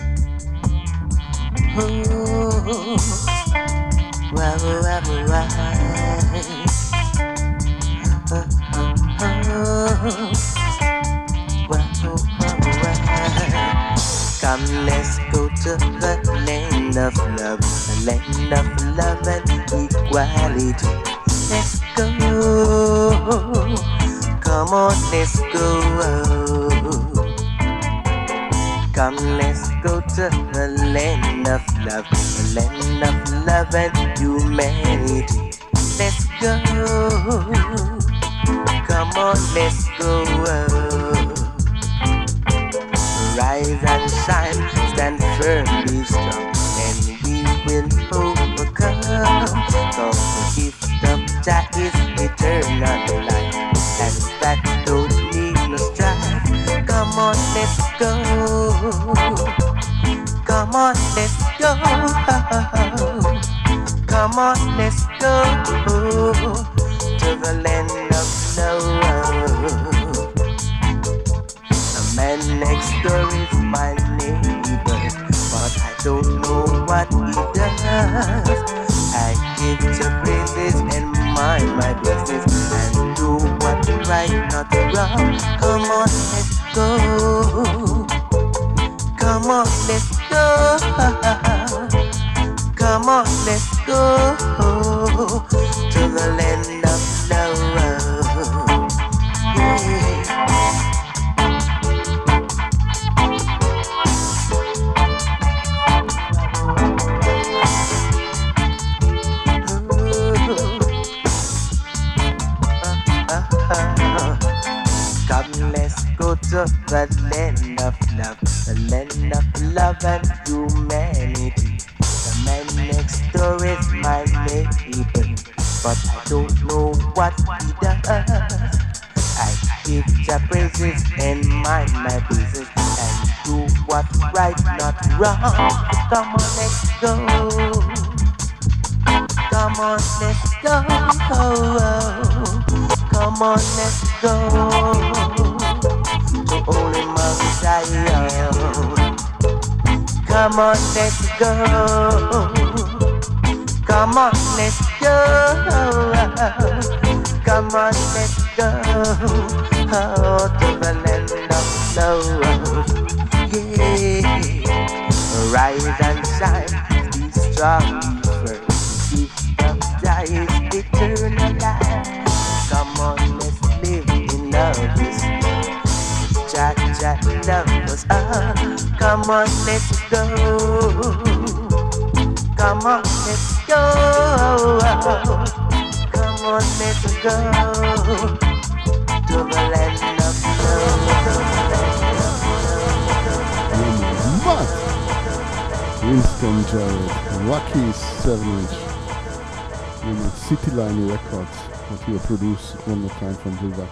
Hope 201.93 202.09
you 202.09 202.19
produce 202.21 202.73
one 202.87 203.01
more 203.01 203.11
time 203.11 203.35
from 203.35 203.53
Viva 203.59 203.87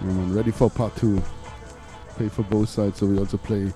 And 0.00 0.10
I'm 0.10 0.34
ready 0.34 0.50
for 0.50 0.68
part 0.68 0.94
two. 0.94 1.22
Play 2.16 2.28
for 2.28 2.42
both 2.42 2.68
sides, 2.68 2.98
so 2.98 3.06
we 3.06 3.18
also 3.18 3.38
play 3.38 3.72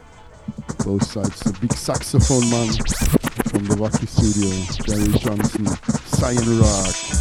both 0.84 1.02
sides. 1.02 1.40
The 1.40 1.58
big 1.62 1.72
saxophone 1.72 2.50
man 2.50 2.68
from 3.48 3.64
the 3.64 3.76
Wacky 3.76 4.06
studio, 4.06 4.50
Gary 4.84 5.18
Johnson, 5.18 5.64
Cyan 5.64 6.60
Rock. 6.60 7.11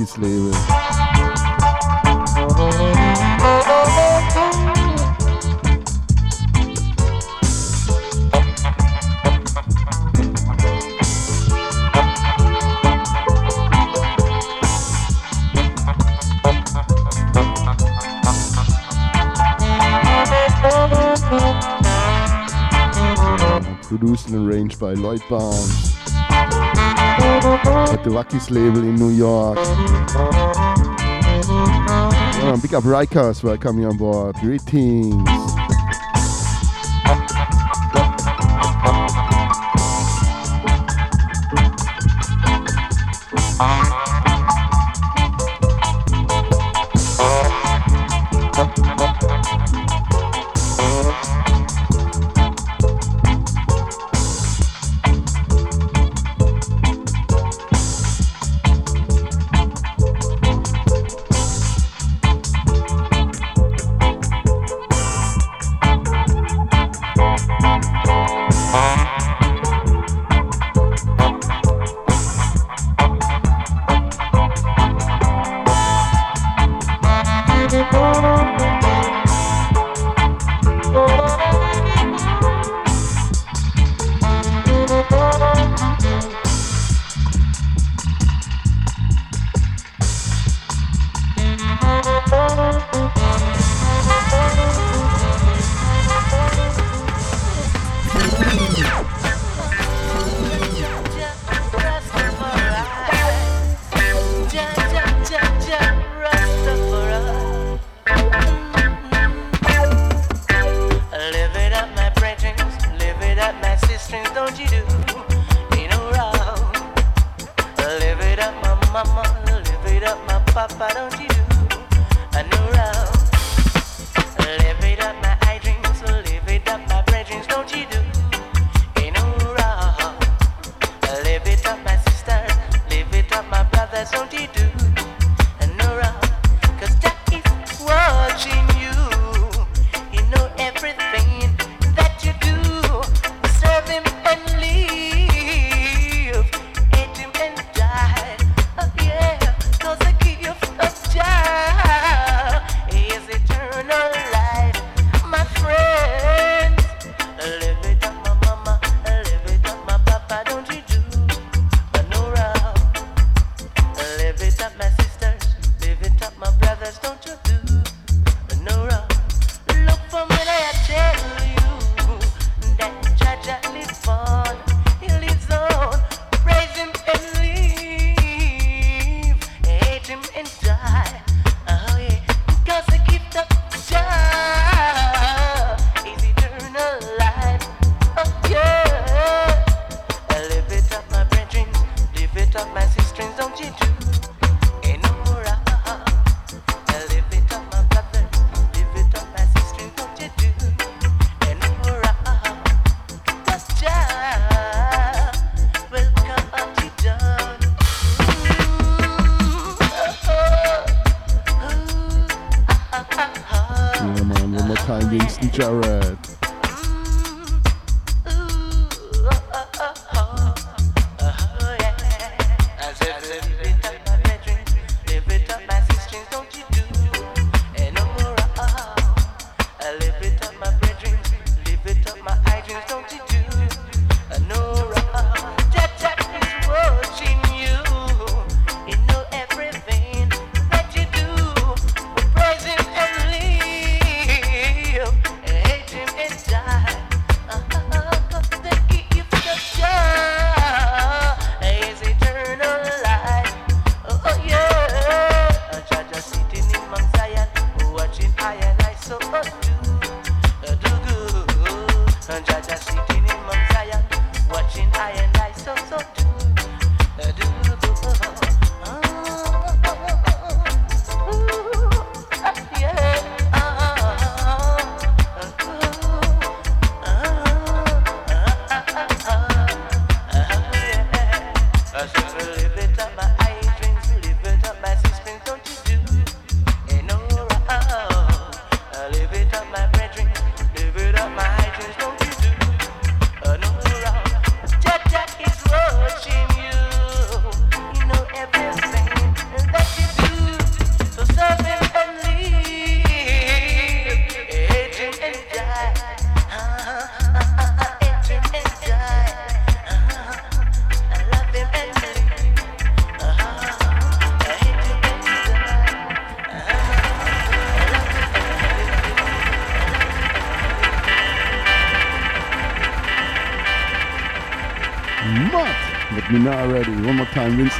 Kids 0.00 0.16
Label. 0.16 0.50
Produced 23.82 24.28
and 24.28 24.48
arranged 24.48 24.80
by 24.80 24.94
Lloyd 24.94 25.22
Barnes 25.28 25.90
at 27.92 28.04
the 28.04 28.10
Wackies 28.10 28.50
label 28.50 28.84
big 32.70 32.76
up 32.76 32.84
Rikers 32.84 33.40
for 33.40 33.56
coming 33.56 33.84
on 33.84 33.96
board. 33.96 34.36
Greetings. 34.36 35.49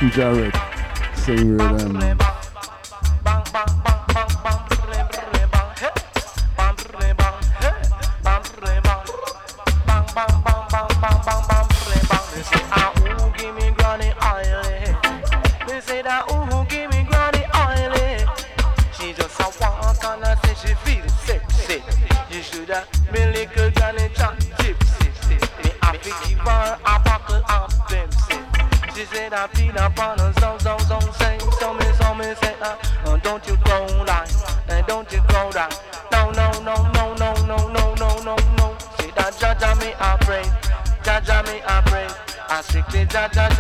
Jason 0.01 0.11
Jarrett, 0.13 0.55
singer 1.15 1.61
um, 1.61 2.20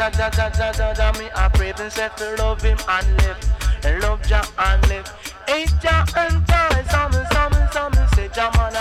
Jah 0.00 0.08
Jah 0.12 0.30
Jah 0.30 0.48
Jah 0.48 0.72
Jah 0.72 0.94
Jah 0.94 1.12
me 1.18 1.28
a 1.36 1.50
pray 1.50 1.74
and 1.78 1.92
say 1.92 2.08
to 2.16 2.34
love 2.36 2.62
him 2.62 2.78
and 2.88 3.06
live, 3.18 3.36
and 3.84 4.00
love 4.00 4.22
Jah 4.22 4.42
and 4.56 4.88
live. 4.88 5.04
Ain't 5.46 5.78
Jah 5.78 6.06
and 6.16 6.46
Jah, 6.46 6.70
some 6.88 7.12
some 7.12 7.68
some 7.70 8.08
say 8.14 8.30
Jah 8.32 8.50
man 8.56 8.72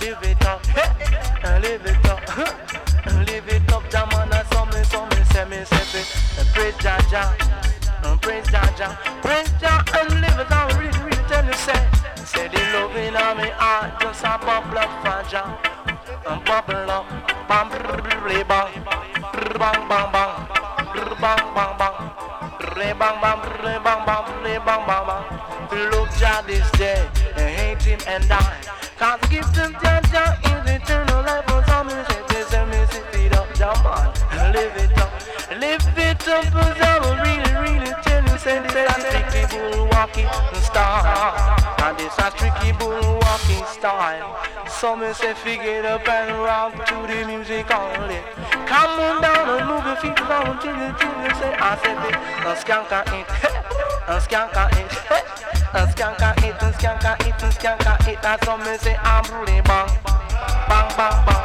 live 0.00 0.18
it 0.24 0.44
up, 0.44 0.66
hey, 0.66 1.60
live 1.60 1.86
it 1.86 2.06
up, 2.06 2.36
live 3.28 3.48
it 3.48 3.72
up. 3.72 3.88
Jah 3.92 4.08
man 4.10 4.44
some 4.50 4.72
some 4.82 5.08
say 5.30 5.44
me 5.44 5.64
say 5.66 6.00
it, 6.00 6.46
praise 6.52 6.74
Jah 6.78 6.98
Jah, 7.12 8.18
praise 8.20 8.48
Jah 8.48 8.74
Jah, 8.76 8.98
praise. 9.22 9.45
Play 22.76 22.92
bang 22.92 23.18
bang 23.22 23.40
play 23.40 23.78
bang 23.82 24.04
bang 24.04 24.24
play 24.36 24.58
bang 24.58 24.84
bang 24.86 25.06
bang. 25.08 25.90
Look 25.90 26.12
at 26.20 26.46
this 26.46 26.70
day 26.72 27.08
and 27.34 27.48
hate 27.56 27.80
him 27.80 27.98
and 28.06 28.28
die. 28.28 28.60
Can't 28.98 29.30
give 29.30 29.50
them 29.54 29.72
down 29.82 30.02
down 30.12 30.36
in 30.44 30.76
eternal 30.76 31.22
life 31.24 31.46
for 31.46 31.64
some 31.64 31.86
music. 31.86 32.28
This 32.28 32.52
music 32.52 33.02
feed 33.12 33.32
up, 33.32 33.48
jump 33.54 33.82
on, 33.82 34.12
live 34.52 34.76
it 34.76 34.92
up, 34.98 35.10
live 35.58 35.88
it 35.96 36.28
up. 36.28 36.44
Cause 36.52 36.76
I 36.76 37.00
will 37.00 37.16
really 37.24 37.54
really 37.64 37.92
tell 38.04 38.22
you, 38.22 38.36
say 38.36 38.60
this 38.60 38.74
is 38.76 38.92
a 38.92 39.08
tricky 39.08 39.56
bull 39.56 39.88
walking 39.92 40.28
style. 40.60 41.56
And 41.80 41.96
this 41.96 42.18
a 42.18 42.30
tricky 42.36 42.72
bull 42.76 43.20
walking 43.24 43.64
style. 43.72 44.36
Some 44.68 45.00
say 45.14 45.32
figure 45.32 45.86
up 45.86 46.06
and 46.06 46.30
rock 46.44 46.84
to 46.84 46.94
the 47.08 47.24
music 47.26 47.70
only. 47.70 48.20
Come 48.76 49.00
on 49.00 49.22
down 49.22 49.48
and 49.56 49.86
your 49.86 49.96
feet 49.96 50.20
around 50.20 50.60
till 50.60 50.76
you, 50.76 50.92
till 51.00 51.08
you 51.24 51.32
say 51.40 51.48
I 51.56 51.80
said 51.80 51.96
it. 51.96 52.16
A 52.44 52.52
skank 52.60 52.92
a 52.92 53.00
it, 53.16 53.24
a 54.04 54.20
skank 54.20 54.52
a 54.52 54.68
it, 54.76 54.92
a 55.72 55.88
skank 55.88 56.20
a 56.20 56.36
it, 56.44 56.60
a 56.60 56.68
skank 56.76 57.04
a 57.08 57.12
it, 57.26 57.40
a 57.40 57.48
skank 57.56 57.88
a 57.88 58.10
it. 58.10 58.20
That's 58.20 58.46
what 58.46 58.58
me 58.60 58.76
say 58.76 58.96
I'm 59.00 59.24
really 59.32 59.62
bang, 59.62 59.88
bang 60.68 60.88
bang 60.92 61.18
bang, 61.24 61.44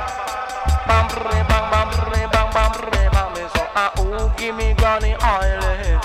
bang 0.92 1.08
bang 1.08 1.48
bang 1.48 1.70
bang 1.72 2.28
bang 2.36 2.52
bang 2.52 3.12
bang. 3.16 3.34
Me 3.34 3.44
so 3.56 3.64
ah 3.80 3.94
oh 3.96 4.34
give 4.36 4.54
me 4.58 4.74
granny 4.76 5.16
oil. 5.24 6.02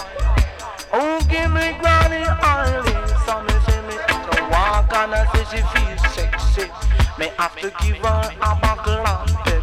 Oh, 0.93 1.19
give 1.27 1.51
me 1.51 1.75
granny 1.83 2.23
oily. 2.23 2.95
So 3.27 3.43
me 3.43 3.55
say 3.67 3.83
me 3.91 3.99
to 3.99 4.47
walk 4.55 4.95
and 4.95 5.11
I 5.11 5.27
say 5.35 5.43
she 5.51 5.61
feel 5.75 5.99
sexy. 6.15 6.71
Me 7.19 7.35
have 7.37 7.57
to 7.57 7.75
give 7.83 7.97
her 7.97 8.31
a 8.31 8.55
Pepsi. 8.63 9.56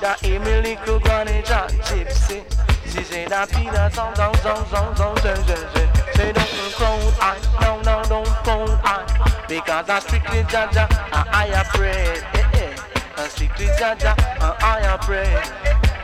You 0.00 0.06
should 0.16 0.40
have 0.40 0.64
little 0.64 0.98
granny 1.00 1.42
John 1.42 1.68
Gypsy. 1.68 2.40
She 2.88 3.04
say 3.04 3.26
that 3.26 3.50
Peter 3.50 3.90
song 3.92 4.14
song 4.16 4.34
song 4.36 4.64
song 4.72 4.96
song 4.96 5.16
say 5.18 5.34
say 5.44 5.60
say. 5.74 5.88
Say 6.16 6.32
don't 6.32 6.72
close 6.72 7.18
eye, 7.20 7.36
no 7.60 7.76
no 7.82 8.02
don't 8.08 8.26
close 8.40 8.80
eye. 8.80 9.04
Because 9.46 9.90
I 9.90 9.98
strictly 9.98 10.42
judge 10.48 10.76
and 10.76 10.88
I 11.12 11.64
pray. 11.74 12.16
Eh, 12.32 12.64
eh. 12.64 12.76
I 13.18 13.28
strictly 13.28 13.66
judge 13.78 14.04
and 14.04 14.16
I 14.40 14.96
pray. 15.02 15.36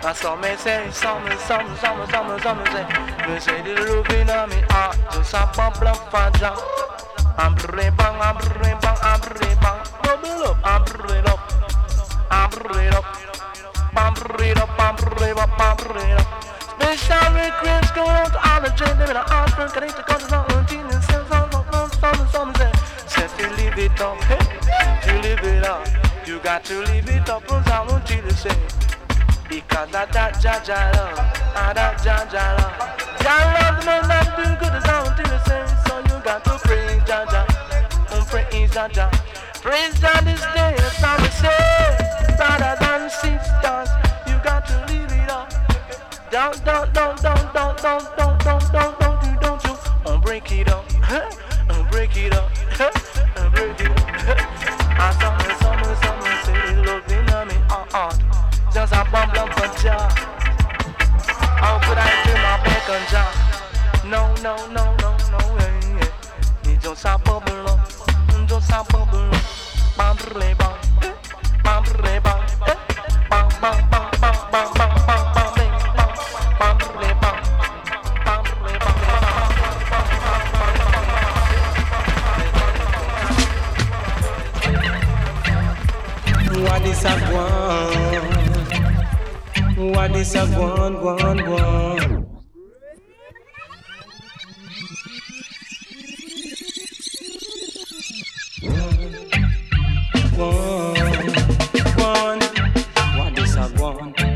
I 0.05 0.12
saw 0.12 0.36
me 0.36 0.55
say, 0.56 0.90
some, 0.93 1.24
some, 1.48 1.64
some, 1.78 2.06
some, 2.12 2.39
some, 2.40 2.66
say, 2.66 2.85
me 3.24 3.40
say 3.40 3.62
the 3.62 3.81
love 3.81 4.10
in 4.12 4.27
me 4.51 4.60
heart 4.68 4.98
just 5.10 5.32
a 5.32 5.48
bubble 5.56 5.89
of 5.89 6.10
fire. 6.10 6.52
I'm 7.39 7.55
bring 7.55 7.97
bang, 7.97 8.20
I'm 8.20 8.36
bring 8.36 8.78
bang, 8.78 8.98
I'm 9.01 9.20
bring 9.20 9.56
got 26.47 26.62
to 26.62 26.78
leave 26.78 27.09
it 27.09 27.28
up 27.28 27.44
down 27.66 27.90
until 27.90 28.24
you 28.24 28.31
say. 28.31 28.56
Because 29.48 29.93
I 29.93 30.06
don't 30.14 30.40
judge 30.40 30.68
love, 30.68 31.18
I 31.56 31.73
don't 31.74 31.98
judge 32.05 32.35
love. 32.35 32.70
God 33.18 33.47
loves 33.59 33.85
me 33.85 33.93
and 34.14 34.31
do 34.36 34.44
good 34.62 34.74
as 34.78 34.85
I 34.85 35.02
want 35.02 35.18
you 35.18 35.39
say. 35.43 35.66
So 35.89 35.98
you 36.06 36.23
got 36.23 36.44
to 36.44 36.56
praise 36.62 37.02
Jaja, 37.02 37.43
and 38.14 38.27
praise 38.28 38.70
Jaja. 38.70 39.10
Praise 39.60 39.98
Jah 39.98 40.20
this 40.23 40.40
day, 40.55 40.77
as 40.78 41.02
I 41.02 41.20
would 41.20 41.32
say. 41.43 42.36
Brothers 42.36 42.78
and 42.93 43.10
sisters, 43.10 43.90
you 44.28 44.39
got 44.44 44.64
to 44.68 44.77
leave 44.86 45.10
it 45.10 45.28
up. 45.28 45.51
Don't, 46.31 46.64
don't, 46.64 46.94
don't, 46.94 47.20
don't, 47.23 47.52
don't, 47.55 47.82
don't, 47.82 48.16
don't. 48.16 48.36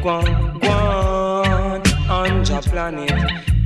One, 0.02 0.60
one 0.60 1.82
on 2.08 2.44
your 2.44 2.62
planet? 2.62 3.12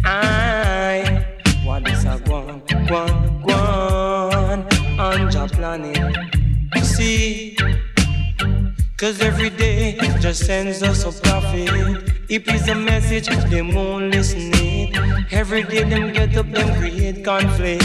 I, 0.04 1.24
what 1.64 1.88
is 1.88 2.04
a 2.04 2.18
one, 2.26 2.60
one, 2.88 3.42
one 3.42 4.66
on 4.98 5.32
your 5.32 5.48
planet? 5.48 6.16
See. 6.82 7.56
Cause 8.96 9.20
every 9.20 9.50
day 9.50 9.98
just 10.20 10.46
sends 10.46 10.82
us 10.82 11.04
a 11.04 11.22
prophet. 11.22 12.10
If 12.28 12.48
it's 12.48 12.68
a 12.68 12.74
message, 12.74 13.28
them 13.50 13.74
won't 13.74 14.12
listen 14.12 14.50
it. 14.54 15.32
Every 15.32 15.62
day 15.62 15.84
them 15.84 16.12
get 16.12 16.36
up, 16.36 16.50
them 16.50 16.74
create 16.78 17.24
conflict. 17.24 17.84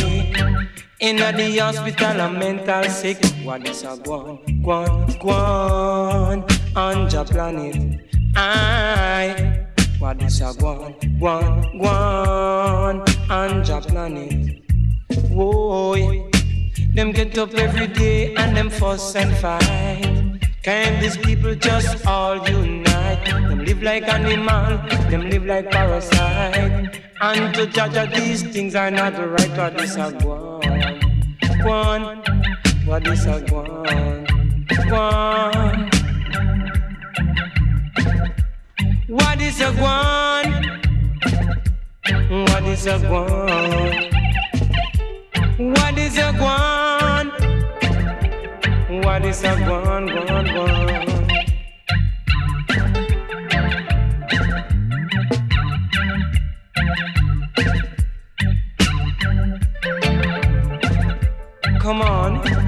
In 1.00 1.18
the 1.18 1.58
hospital, 1.62 2.20
a 2.20 2.30
mental 2.32 2.84
sick. 2.86 3.24
What 3.44 3.68
is 3.68 3.84
a 3.84 3.98
guan, 3.98 4.64
guan, 4.64 5.20
guan 5.20 6.76
on 6.76 7.10
your 7.10 7.26
planet? 7.26 8.09
I. 8.36 9.68
What 10.00 10.22
is 10.24 10.40
a 10.42 10.54
guan, 10.54 10.96
guan, 11.20 11.64
guan 11.76 13.30
on 13.30 13.66
your 13.66 13.82
planet? 13.82 14.64
Whoa, 15.30 16.30
them 16.94 17.12
get 17.12 17.38
up 17.38 17.54
every 17.56 17.88
day 17.88 18.34
and 18.36 18.56
them 18.56 18.70
fuss 18.70 19.16
and 19.16 19.36
fight. 19.38 20.40
Can 20.64 21.02
these 21.02 21.18
people 21.18 21.56
just 21.56 22.06
all 22.06 22.38
unite? 22.48 23.26
Them 23.26 23.66
live 23.66 23.84
like 23.84 24.08
animal, 24.08 24.78
them 25.10 25.30
live 25.30 25.46
like 25.46 25.70
parasite. 25.72 27.02
And 27.22 27.54
to 27.56 27.68
judge 27.68 28.16
these 28.16 28.44
things 28.44 28.76
are 28.76 28.92
not 28.92 29.16
the 29.16 29.28
right. 29.28 29.58
What 29.58 29.82
is 29.82 29.96
a 29.96 30.12
guan? 30.12 31.02
Guan. 31.62 32.86
What 32.86 33.06
is 33.08 33.26
a 33.26 33.42
guan? 33.42 34.26
Guan. 34.88 35.89
What 39.10 39.42
is 39.42 39.60
a 39.60 39.72
guan? 39.72 40.46
What 42.30 42.64
is 42.66 42.86
a 42.86 43.00
guan? 43.00 44.06
What 45.58 45.98
is 45.98 46.18
a 46.20 46.32
guan? 46.38 47.32
What 49.04 49.26
is 49.26 49.44
a 49.44 49.56
one, 49.56 50.06
one, 50.14 50.54
one? 50.54 51.10
Come 61.80 62.02
on. 62.04 62.59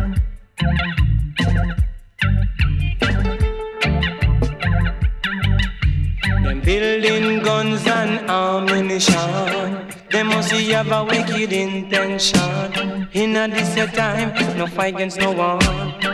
Building 6.72 7.44
guns 7.44 7.86
and 7.86 8.12
ammunition. 8.30 9.88
They 10.10 10.24
must 10.24 10.52
have 10.52 10.92
a 10.92 11.04
wicked 11.04 11.52
intention. 11.52 13.08
In 13.14 13.36
a 13.36 13.48
this 13.50 13.76
time, 13.92 14.30
no 14.58 14.68
fight 14.68 14.96
against 14.96 15.20
no 15.20 15.32
one. 15.32 15.60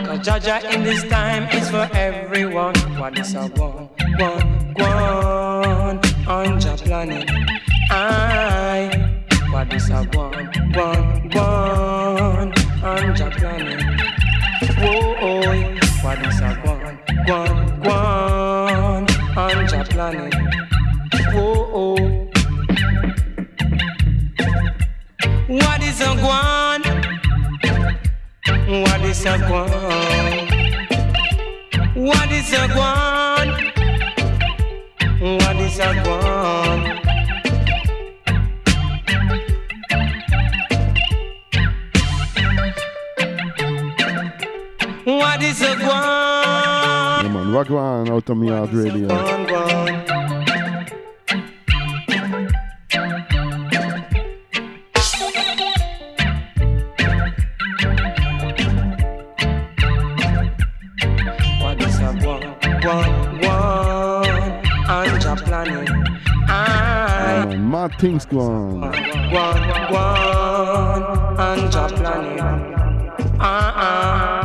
Cause 0.06 0.20
Jaja 0.26 0.56
in 0.74 0.82
this 0.82 1.02
time 1.04 1.44
is 1.58 1.70
for 1.70 1.86
everyone. 1.92 2.74
What 2.98 3.16
is 3.18 3.34
a 3.34 3.44
one, 3.66 3.88
one, 4.18 4.48
one 4.74 5.98
on 6.26 6.60
your 6.60 6.76
planet? 6.86 7.30
I. 7.90 9.14
What 9.52 9.72
is 9.72 9.88
a 9.90 10.02
one, 10.12 10.46
one, 10.74 11.30
one 11.30 12.50
on 12.82 13.16
your 13.16 13.30
planet? 13.38 13.80
Whoa, 14.80 15.16
oh, 15.26 15.46
what 16.02 16.18
is 16.26 16.40
a 16.40 16.50
one, 16.66 16.98
one, 17.26 17.80
one 17.80 18.17
planet. 19.98 20.32
Whoa, 21.34 21.70
oh. 21.74 21.96
oh. 21.98 22.28
What 25.48 25.82
is 25.82 26.00
a 26.00 26.10
guan? 26.22 26.80
What 28.84 29.00
is 29.10 29.24
a 29.24 29.34
guan? 29.48 29.70
What 31.96 32.30
is 32.30 32.52
a 32.52 32.68
guan? 32.76 33.48
What 35.40 35.56
is 35.66 35.78
a 35.80 35.90
guan? 36.04 36.80
What 45.04 45.42
is 45.42 45.60
a 45.60 45.74
guan? 45.82 46.67
Man. 47.48 47.64
Wagwan 47.64 48.10
Outta 48.10 48.34
Mi 48.34 48.48
Yard 48.48 48.72
radio. 48.72 49.08
What 61.60 61.82
is 61.82 61.98
a. 62.00 62.38
Mad 67.58 67.92
things 67.98 68.24
go 68.26 68.40
on. 68.40 68.92
guan, 69.30 69.60
guan. 69.90 71.02
Anja 71.36 71.84
planning. 71.96 72.40
Ah, 73.40 73.72
ah. 73.76 74.37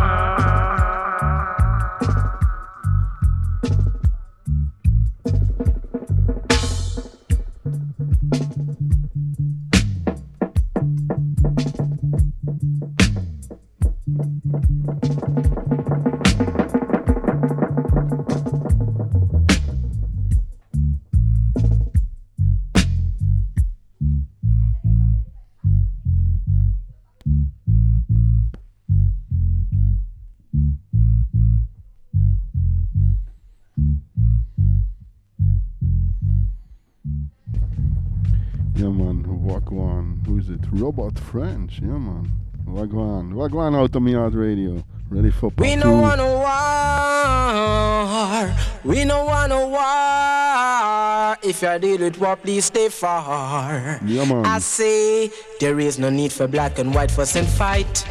It? 41.16 41.20
French. 41.20 41.80
Yeah, 41.82 41.98
man. 41.98 42.32
Wagwan. 42.66 43.34
Wagwan 43.34 43.76
out 43.76 43.96
of 43.96 44.16
out 44.16 44.34
radio. 44.34 44.84
Ready 45.10 45.32
for 45.32 45.52
part 45.52 45.68
We 45.68 45.76
no 45.76 46.00
want 46.02 46.18
no 46.18 46.38
war. 46.38 48.54
We 48.84 49.06
no 49.06 49.26
want 49.26 49.50
no 49.50 49.68
war. 49.68 51.38
If 51.44 51.62
you 51.62 51.80
deal 51.80 52.00
with 52.00 52.20
war, 52.20 52.36
please 52.36 52.66
stay 52.66 52.90
far. 52.90 54.00
Yeah, 54.06 54.26
man. 54.26 54.46
I 54.46 54.60
say 54.60 55.30
there 55.60 55.80
is 55.80 56.00
no 56.00 56.10
need 56.10 56.32
for 56.32 56.48
black 56.48 56.80
and 56.80 56.96
white 56.96 57.12
fuss 57.12 57.36
and 57.36 57.48
fight. 57.48 58.06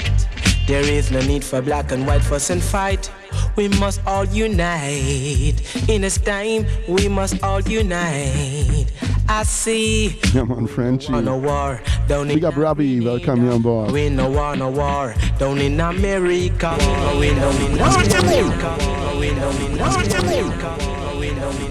There 0.67 0.85
is 0.85 1.11
no 1.11 1.21
need 1.23 1.43
for 1.43 1.61
black 1.61 1.91
and 1.93 2.07
white 2.07 2.23
fuss 2.23 2.51
and 2.51 2.63
fight. 2.63 3.11
We 3.57 3.69
must 3.69 4.01
all 4.07 4.25
unite. 4.27 5.55
In 5.89 6.03
this 6.03 6.19
time, 6.19 6.67
we 6.89 7.09
must 7.09 7.43
all 7.43 7.61
unite. 7.61 8.87
I 9.29 9.45
see 9.45 10.19
Yeah, 10.35 10.45
man. 10.45 10.67
Frenchy. 10.67 11.13
want 11.13 11.25
no 11.25 11.37
war 11.37 11.81
down 12.09 12.29
in 12.31 12.37
Big 12.37 12.45
up 12.45 12.57
Robbie. 12.57 13.01
Welcome 13.01 13.45
you 13.45 13.53
on 13.53 13.63
board. 13.63 13.91
we 13.93 14.09
no 14.09 14.31
want 14.31 14.59
no 14.59 14.71
war 14.71 15.15
down 15.39 15.59
in 15.59 15.81
America. 15.81 16.77
We 17.19 17.31
no 17.33 17.51
in 17.51 17.73
America. 17.81 18.77
We 19.19 19.31
no 19.33 19.51
in 19.61 20.13
America. 20.13 20.77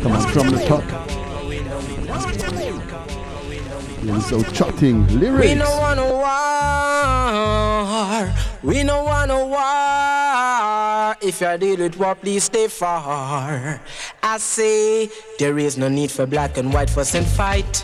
Come 0.02 0.12
on, 0.14 0.22
from 0.32 0.50
the 0.50 0.66
top. 0.66 0.84
Yeah, 4.04 4.20
so 4.20 4.42
chatting. 4.44 5.08
lyrics. 5.08 5.22
We 5.22 5.28
Lyrics. 5.28 5.56
no 5.60 5.70
want 5.80 5.98
no 5.98 6.08
war. 8.24 8.34
We 8.64 8.84
no 8.84 9.04
want 9.04 9.28
no 9.28 9.46
war. 9.46 10.21
If 11.20 11.42
you 11.42 11.58
deal 11.58 11.78
with 11.78 11.98
war, 11.98 12.16
please 12.16 12.46
stay 12.46 12.68
far. 12.68 13.82
I 14.24 14.38
say 14.38 15.10
there 15.40 15.58
is 15.58 15.78
no 15.78 15.90
need 15.90 16.12
for 16.12 16.26
black 16.26 16.58
and 16.58 16.74
white 16.74 16.90
fuss 16.90 17.16
and 17.16 17.26
fight. 17.26 17.84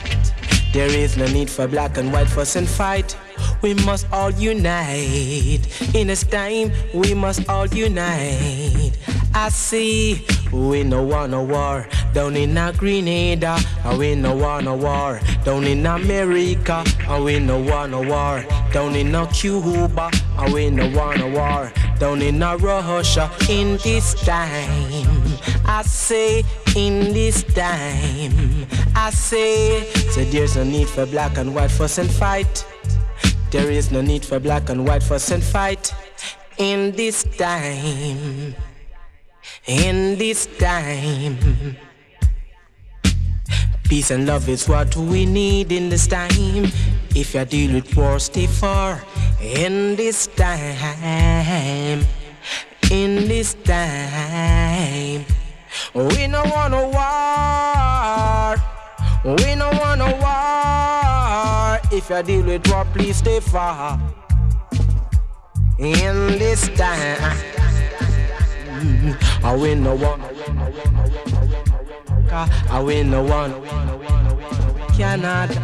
There 0.74 0.90
is 0.90 1.18
no 1.18 1.26
need 1.28 1.50
for 1.50 1.68
black 1.68 1.98
and 1.98 2.14
white 2.14 2.28
fuss 2.28 2.56
and 2.56 2.68
fight. 2.68 3.18
We 3.62 3.74
must 3.74 4.08
all 4.12 4.32
unite. 4.32 5.62
In 5.94 6.08
this 6.08 6.24
time, 6.24 6.72
we 6.94 7.14
must 7.14 7.48
all 7.50 7.68
unite. 7.68 8.98
I 9.34 9.50
see 9.50 10.26
we 10.52 10.84
no 10.84 11.04
want 11.04 11.32
no 11.32 11.44
war 11.44 11.88
down 12.14 12.36
in 12.36 12.58
a 12.58 12.74
Grenada. 12.74 13.58
And 13.84 14.00
we 14.00 14.16
no 14.16 14.36
want 14.36 14.66
no 14.66 14.76
war 14.76 15.20
down 15.44 15.66
in 15.66 15.86
America. 15.86 16.84
And 17.08 17.24
we 17.24 17.40
no 17.40 17.60
want 17.60 17.92
no 17.92 18.02
war 18.02 18.44
down 18.72 18.96
in 18.96 19.14
a 19.14 19.28
Cuba. 19.28 20.10
And 20.38 20.54
we 20.54 20.70
no 20.70 20.90
want 20.90 21.20
no 21.20 21.28
war 21.30 21.72
down 22.00 22.22
in 22.22 22.42
a 22.42 22.58
Russia. 22.58 23.30
In 23.50 23.78
this 23.78 24.14
time, 24.26 25.38
I 25.66 25.84
say 25.84 26.44
in 26.76 27.14
this 27.14 27.44
time, 27.44 28.68
I 28.96 29.10
say 29.12 29.86
so 30.12 30.24
there's 30.26 30.56
no 30.56 30.64
need 30.64 30.88
for 30.88 31.06
black 31.06 31.38
and 31.38 31.54
white 31.54 31.72
fuss 31.72 31.98
and 31.98 32.10
fight. 32.10 32.66
There 33.50 33.72
is 33.72 33.92
no 33.92 34.02
need 34.02 34.26
for 34.26 34.40
black 34.40 34.70
and 34.70 34.86
white 34.86 35.02
fuss 35.02 35.32
and 35.32 35.42
fight 35.42 35.94
in 36.58 36.92
this 36.92 37.24
time. 37.24 38.54
In 39.66 40.18
this 40.18 40.48
time, 40.58 41.38
peace 43.86 44.12
and 44.12 44.26
love 44.26 44.50
is 44.50 44.68
what 44.68 44.94
we 44.98 45.26
need 45.26 45.72
in 45.72 45.88
this 45.88 46.08
time. 46.08 46.66
If 47.16 47.34
you 47.34 47.46
deal 47.46 47.74
with 47.74 47.96
war, 47.96 48.20
stay 48.20 48.48
far. 48.48 49.02
In 49.42 49.96
this 49.96 50.28
time, 50.28 52.04
in 52.92 53.28
this 53.30 53.54
time, 53.64 55.26
we 55.94 56.28
no 56.28 56.44
want 56.44 56.72
no 56.72 56.90
war. 56.90 58.58
We 59.36 59.56
no. 59.56 59.77
If 61.98 62.12
you 62.12 62.22
deal 62.22 62.46
with 62.46 62.68
war, 62.70 62.86
please 62.94 63.18
stay 63.18 63.40
far. 63.40 64.00
In 65.80 66.38
this 66.38 66.70
time, 66.78 67.18
I 69.44 69.56
win 69.56 69.82
no 69.82 69.96
one. 69.96 70.22
I 72.70 72.80
win 72.84 73.10
no 73.10 73.24
one. 73.24 73.52
Canada, 74.96 75.58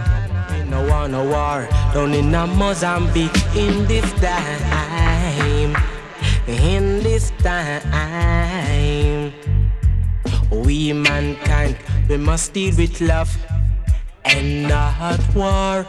win 0.49 0.71
no 0.71 0.89
one 0.89 1.11
no 1.11 1.23
war. 1.23 1.67
Down 1.93 2.15
in 2.15 2.31
Mozambique 2.57 3.55
in 3.55 3.85
this 3.85 4.11
time. 4.13 5.77
In 6.47 7.03
this 7.03 7.29
time, 7.43 9.31
we 10.49 10.93
mankind 10.93 11.77
we 12.09 12.17
must 12.17 12.53
deal 12.53 12.75
with 12.75 12.99
love 13.01 13.29
and 14.25 14.63
not 14.63 15.21
war. 15.35 15.85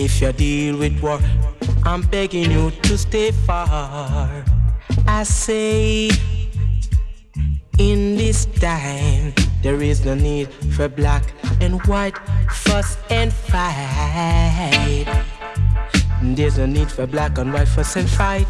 If 0.00 0.22
you 0.22 0.30
deal 0.30 0.78
with 0.78 1.02
war, 1.02 1.18
I'm 1.84 2.02
begging 2.02 2.52
you 2.52 2.70
to 2.70 2.96
stay 2.96 3.32
far. 3.32 4.44
I 5.08 5.24
say, 5.24 6.08
in 7.78 8.14
this 8.14 8.46
time, 8.46 9.34
there 9.60 9.82
is 9.82 10.04
no 10.04 10.14
need 10.14 10.50
for 10.76 10.88
black 10.88 11.24
and 11.60 11.84
white 11.88 12.16
fuss 12.48 12.96
and 13.10 13.32
fight. 13.32 15.06
There's 16.22 16.58
no 16.58 16.66
need 16.66 16.92
for 16.92 17.08
black 17.08 17.36
and 17.38 17.52
white 17.52 17.66
fuss 17.66 17.96
and 17.96 18.08
fight. 18.08 18.46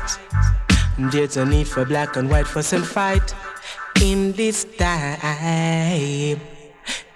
There's 0.99 1.39
no 1.39 1.45
need 1.47 1.67
for 1.67 1.87
black 1.87 2.17
and 2.17 2.29
white 2.29 2.47
fuss 2.47 2.75
and 2.75 2.87
fight. 2.87 3.35
In 4.03 4.33
this 4.33 4.67
time, 4.77 6.41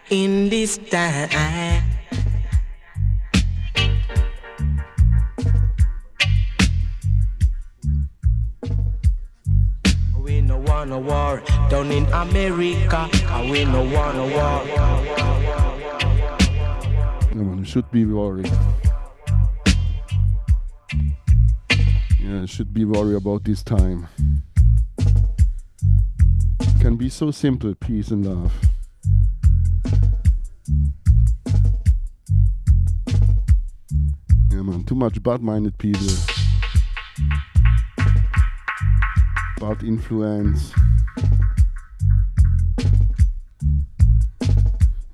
in 0.08 0.48
this 0.48 0.78
time. 0.78 2.01
Want 10.88 10.90
no 10.90 10.98
war 10.98 11.42
down 11.68 11.90
in 11.92 12.06
America. 12.12 13.08
and 13.12 13.50
We 13.50 13.64
no 13.64 13.84
want 13.84 14.16
no 14.16 14.24
war. 14.24 14.64
Yeah, 17.28 17.34
man, 17.34 17.64
should 17.64 17.88
be 17.92 18.04
worried. 18.04 18.50
Yeah, 22.20 22.46
should 22.46 22.74
be 22.74 22.84
worried 22.84 23.16
about 23.16 23.44
this 23.44 23.62
time. 23.62 24.08
Can 26.80 26.96
be 26.96 27.08
so 27.08 27.30
simple, 27.30 27.74
peace 27.76 28.08
and 28.08 28.26
love. 28.26 28.52
Yeah, 34.50 34.62
man, 34.62 34.82
too 34.84 34.96
much 34.96 35.22
bad-minded 35.22 35.78
people. 35.78 36.31
Bad 39.62 39.84
influence. 39.84 40.72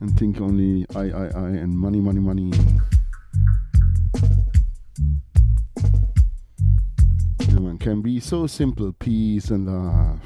And 0.00 0.18
think 0.18 0.40
only 0.40 0.86
I, 0.96 1.00
I, 1.00 1.24
I, 1.26 1.48
and 1.50 1.76
money, 1.76 2.00
money, 2.00 2.18
money. 2.18 2.50
Yeah, 7.40 7.74
can 7.78 8.00
be 8.00 8.20
so 8.20 8.46
simple 8.46 8.94
peace 8.94 9.50
and 9.50 9.66
love. 9.66 10.18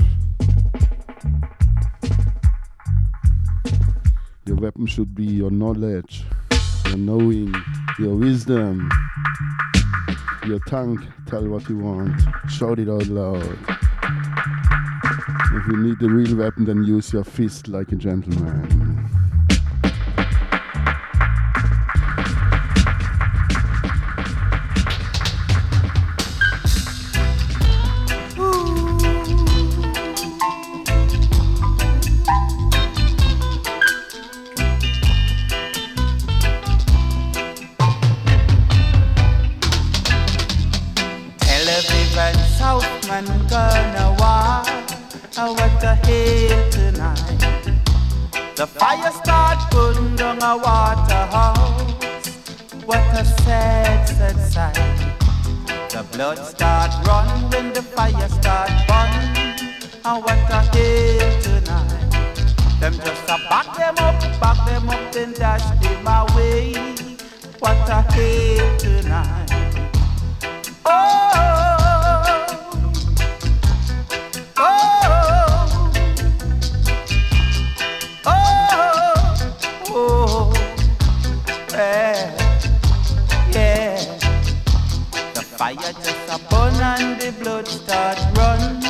Your 4.46 4.56
weapon 4.58 4.86
should 4.86 5.16
be 5.16 5.24
your 5.24 5.50
knowledge, 5.50 6.22
your 6.86 6.96
knowing, 6.96 7.52
your 7.98 8.14
wisdom. 8.14 8.88
Your 10.46 10.60
tongue, 10.68 11.12
tell 11.26 11.44
what 11.48 11.68
you 11.68 11.78
want, 11.78 12.20
shout 12.48 12.78
it 12.78 12.88
out 12.88 13.08
loud. 13.08 13.81
If 15.54 15.66
you 15.66 15.76
need 15.76 15.98
the 15.98 16.08
real 16.08 16.36
weapon, 16.36 16.64
then 16.64 16.82
use 16.82 17.12
your 17.12 17.24
fist 17.24 17.68
like 17.68 17.92
a 17.92 17.96
gentleman. 17.96 19.21
Blood 56.22 56.38
start 56.46 57.04
run 57.04 57.50
when 57.50 57.72
the 57.72 57.82
fire 57.82 58.28
start 58.28 58.70
burn. 58.86 59.10
And 60.04 60.22
what 60.22 60.38
a 60.58 60.70
day 60.70 61.18
tonight. 61.42 62.78
Them 62.78 62.92
just 62.92 63.24
a 63.24 63.38
back 63.50 63.76
them 63.76 63.96
up, 63.98 64.20
back 64.40 64.64
them 64.64 64.88
up, 64.88 65.12
then 65.12 65.32
dash 65.32 65.68
them 65.80 66.06
away. 66.06 66.74
What 67.58 67.88
a 67.88 68.06
day 68.14 68.76
tonight. 68.78 69.90
Oh. 70.84 71.21
could 87.62 87.70
start 87.70 88.18
run. 88.36 88.80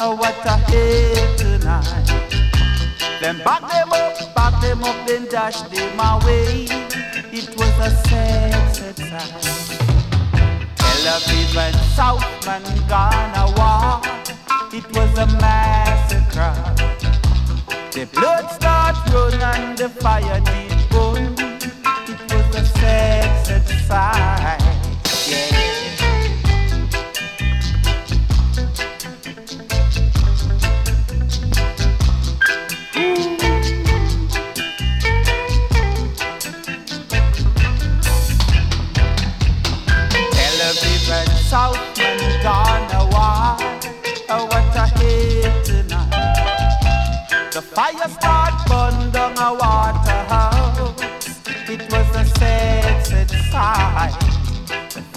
Oh, 0.00 0.16
what 0.16 0.34
a 0.44 0.56
hell 0.70 1.36
tonight. 1.36 2.06
Then 3.20 3.38
back 3.44 3.60
them 3.70 3.92
up, 3.92 4.34
back 4.34 4.60
them 4.62 4.82
up, 4.82 5.06
then 5.06 5.26
dash 5.26 5.60
them 5.62 6.00
away. 6.00 6.66
It 7.32 7.56
was 7.56 7.74
a 7.78 7.90
sad, 8.08 8.74
sad 8.74 8.96
sight. 8.96 9.42
Tel 10.76 11.06
Aviv 11.14 11.56
and 11.56 11.76
Southman 11.94 12.62
gone 12.88 13.32
a 13.36 13.46
war. 13.58 14.00
It 14.72 14.86
was 14.96 15.18
a 15.18 15.26
massacre. 15.40 16.54
The 17.92 18.06
blood 18.12 18.50
start 18.50 18.96
run 19.12 19.34
and 19.54 19.78
the 19.78 19.88
fire 19.88 20.40
did 20.40 20.90
burn. 20.90 21.34
It 22.08 22.20
was 22.32 22.54
a 22.56 22.64
sad, 22.78 23.46
sad 23.46 23.68
sight. 23.86 24.59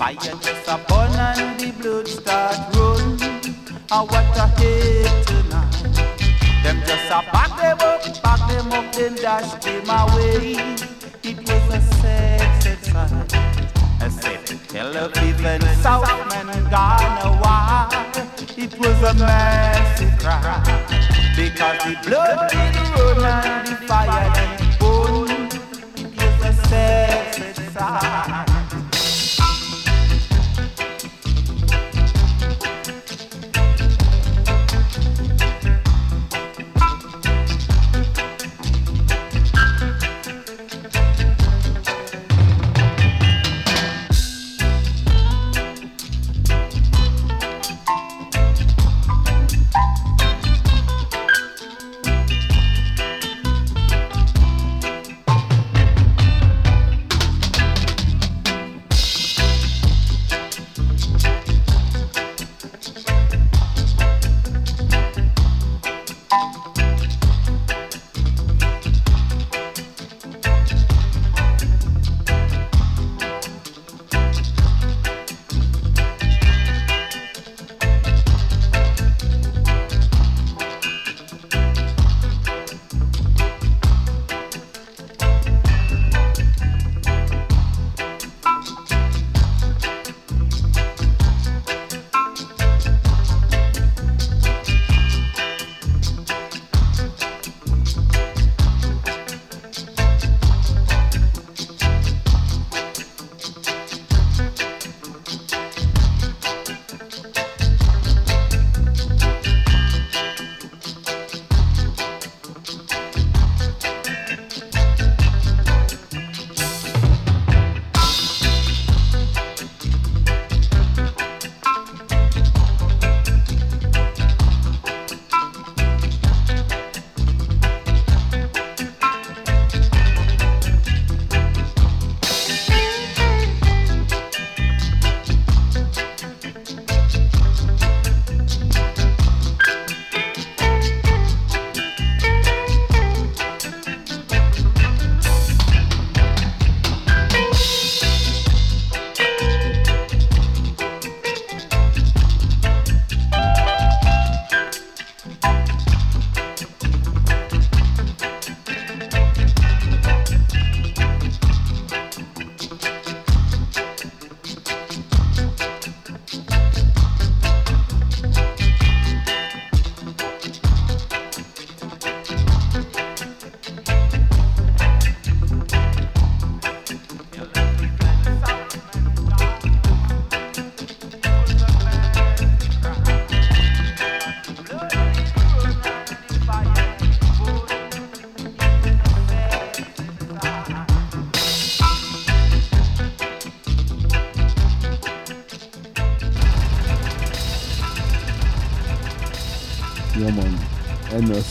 Fire 0.04 0.16
just 0.16 0.68
a 0.68 0.78
burn 0.90 1.14
and 1.14 1.58
the 1.58 1.72
blood 1.80 2.06
start 2.10 2.58
run. 2.76 3.18
Ah, 3.90 4.04
what 4.04 4.36
a 4.36 4.48
hate 4.60 5.26
tonight. 5.28 5.72
Them 6.62 6.78
just 6.86 7.10
a 7.10 7.22
pack 7.32 7.52
them 7.56 7.80
up, 7.80 8.02
pack 8.22 8.42
them 8.50 8.74
up, 8.74 8.92
then 8.92 9.16
dash 9.16 9.54
them 9.64 9.90
away. 9.90 10.58
It 11.24 11.38
was 11.48 11.66
a 11.74 11.82
sad, 12.02 12.64
sad 12.64 12.84
sight. 12.84 13.34
I 14.02 14.10
said 14.10 14.46
Tel 14.68 14.94
Aviv 14.94 15.40
and 15.46 15.64
South 15.82 16.10
and 16.34 16.70
Ghana. 16.70 17.32
It 18.58 18.78
was 18.78 19.00
a 19.04 19.14
massacre. 19.14 20.42
Because 21.38 21.78
the 21.86 21.96
blood 22.06 22.50
did 22.52 22.76
run 22.92 23.24
and 23.24 23.68
the 23.70 23.76
fire 23.88 24.30
did 24.36 24.80
burn 24.80 25.32
It 25.96 26.12
was 26.20 26.46
a 26.46 26.68
sad, 26.68 27.36
sad 27.36 27.72
sight 27.72 28.63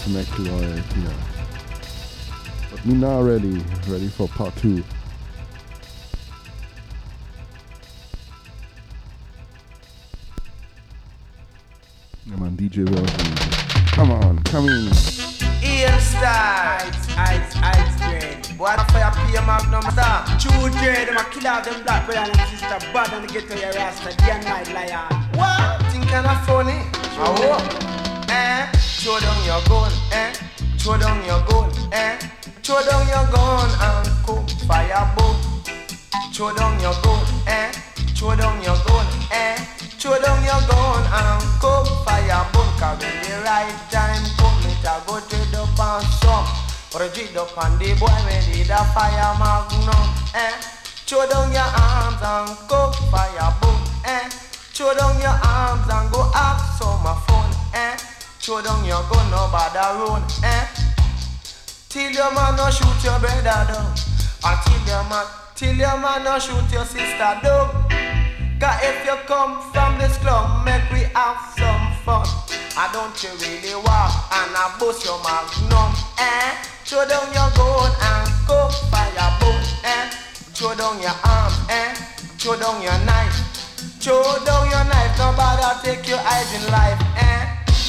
Endless 0.05 0.29
McLeod, 0.29 1.05
yeah. 1.05 1.13
But 2.71 2.87
me 2.87 2.95
now 2.95 3.23
ready, 3.23 3.63
ready 3.89 4.09
for 4.09 4.27
part 4.29 4.55
two. 4.57 4.83
Yeah, 12.27 12.37
man, 12.37 12.57
DJ 12.57 12.85
Rocky. 12.89 13.93
Come 13.93 14.11
on, 14.11 14.43
come 14.45 14.69
in. 14.69 14.87
Ear 15.63 16.01
star. 16.01 16.79
Ice, 16.79 17.17
ice, 17.17 17.57
ice 17.57 17.97
grade. 17.99 18.59
Boy, 18.59 18.75
the 18.77 18.85
fire 18.93 19.13
pay 19.13 19.47
magnum 19.47 19.83
star. 19.83 20.27
True 20.39 20.71
grade, 20.81 21.09
them 21.09 21.17
a 21.17 21.25
kill 21.31 21.47
out 21.47 21.65
them 21.65 21.83
black 21.85 22.07
brother 22.07 22.33
and 22.33 22.51
sister. 22.51 22.93
Bad 22.93 23.13
and 23.13 23.31
get 23.31 23.49
to 23.49 23.59
your 23.59 23.73
rasta, 23.73 24.17
day 24.17 24.33
and 24.33 24.45
night 24.45 24.73
lion. 24.73 25.13
What? 25.35 25.93
Think 25.93 26.09
kinda 26.09 26.43
funny? 26.45 26.83
Oh, 27.19 27.89
eh? 27.89 27.92
Throw 29.03 29.19
down 29.19 29.45
your 29.45 29.61
gun, 29.67 29.91
eh? 30.13 30.33
Throw 30.79 30.97
down 30.97 31.27
your 31.27 31.43
gun, 31.51 31.69
eh? 31.91 32.17
Throw 32.63 32.79
down 32.87 33.03
your 33.09 33.27
gun 33.35 33.69
and 33.83 34.07
cook 34.23 34.49
fire 34.63 35.11
boom. 35.19 35.35
Throw 36.33 36.55
down 36.55 36.79
your 36.79 36.95
gun, 37.03 37.27
eh? 37.49 37.73
Throw 38.15 38.37
down 38.37 38.63
your 38.63 38.79
gun, 38.87 39.07
eh? 39.33 39.57
Throw 39.99 40.23
down 40.23 40.39
your 40.47 40.63
gun 40.71 41.03
and 41.03 41.43
cook 41.59 41.91
fire 42.07 42.47
boom. 42.55 42.69
Cause 42.79 43.03
when 43.03 43.19
the 43.27 43.43
right 43.43 43.75
time 43.91 44.23
come, 44.39 44.71
it 44.71 44.87
a 44.87 45.03
go 45.05 45.19
to 45.19 45.39
the 45.51 45.67
pan 45.75 46.07
some. 46.23 46.47
Or 46.95 47.03
a 47.03 47.11
up 47.43 47.59
on 47.59 47.77
the 47.83 47.99
boy 47.99 48.07
when 48.07 48.55
did 48.55 48.71
a 48.71 48.87
fire 48.95 49.35
magnum, 49.35 50.15
eh? 50.39 50.55
Throw 51.11 51.27
down 51.27 51.51
your 51.51 51.67
arms 51.75 52.23
and 52.23 52.55
cook 52.71 52.95
fire 53.11 53.51
boom, 53.61 53.83
eh? 54.05 54.29
Throw 54.79 54.95
down 54.95 55.21
your 55.21 55.35
arms 55.43 55.91
and 55.91 56.13
go 56.13 56.31
eh? 56.37 56.72
Throw 58.53 58.61
down 58.61 58.85
your 58.85 59.01
gun, 59.09 59.31
no 59.31 59.49
bother 59.49 59.97
run, 59.97 60.23
eh? 60.45 60.67
Till 61.89 62.13
your 62.13 62.35
man 62.35 62.55
no 62.55 62.69
shoot 62.69 63.01
your 63.03 63.19
brother 63.19 63.65
down. 63.65 63.89
Until 64.45 64.81
your 64.85 65.05
man, 65.09 65.25
till 65.55 65.73
your 65.75 65.97
man 65.97 66.23
no 66.23 66.39
shoot 66.39 66.69
your 66.71 66.85
sister 66.85 67.33
down. 67.41 67.73
Cause 68.61 68.79
if 68.85 69.07
you 69.09 69.17
come 69.25 69.57
from 69.73 69.97
this 69.97 70.19
club, 70.19 70.67
make 70.67 70.85
we 70.93 71.01
have 71.17 71.41
some 71.57 71.97
fun. 72.05 72.29
I 72.77 72.93
don't 72.93 73.17
you 73.25 73.33
really 73.41 73.73
walk 73.73 74.13
and 74.37 74.53
I 74.53 74.77
bust 74.79 75.01
your 75.09 75.17
magnum, 75.25 75.89
eh? 76.21 76.53
Throw 76.85 77.09
down 77.09 77.33
your 77.33 77.49
gun 77.57 77.89
and 77.89 78.29
go 78.45 78.69
fire 78.93 79.33
boom, 79.41 79.65
eh? 79.81 80.13
Throw 80.53 80.77
down 80.77 81.01
your 81.01 81.17
arm, 81.25 81.55
eh? 81.73 81.95
Throw 82.37 82.61
down 82.61 82.83
your 82.83 83.01
knife. 83.09 83.33
Throw 84.05 84.21
down 84.45 84.69
your 84.69 84.85
knife, 84.85 85.17
nobody 85.17 85.89
take 85.89 86.07
your 86.07 86.21
eyes 86.21 86.53
in 86.53 86.71
life, 86.71 87.01
eh? 87.17 87.32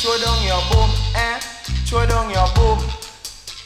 Throw 0.03 0.17
down 0.19 0.43
your 0.43 0.59
boom, 0.69 0.89
eh? 1.15 1.39
Throw 1.87 2.05
down 2.05 2.29
your 2.29 2.45
boom. 2.55 2.77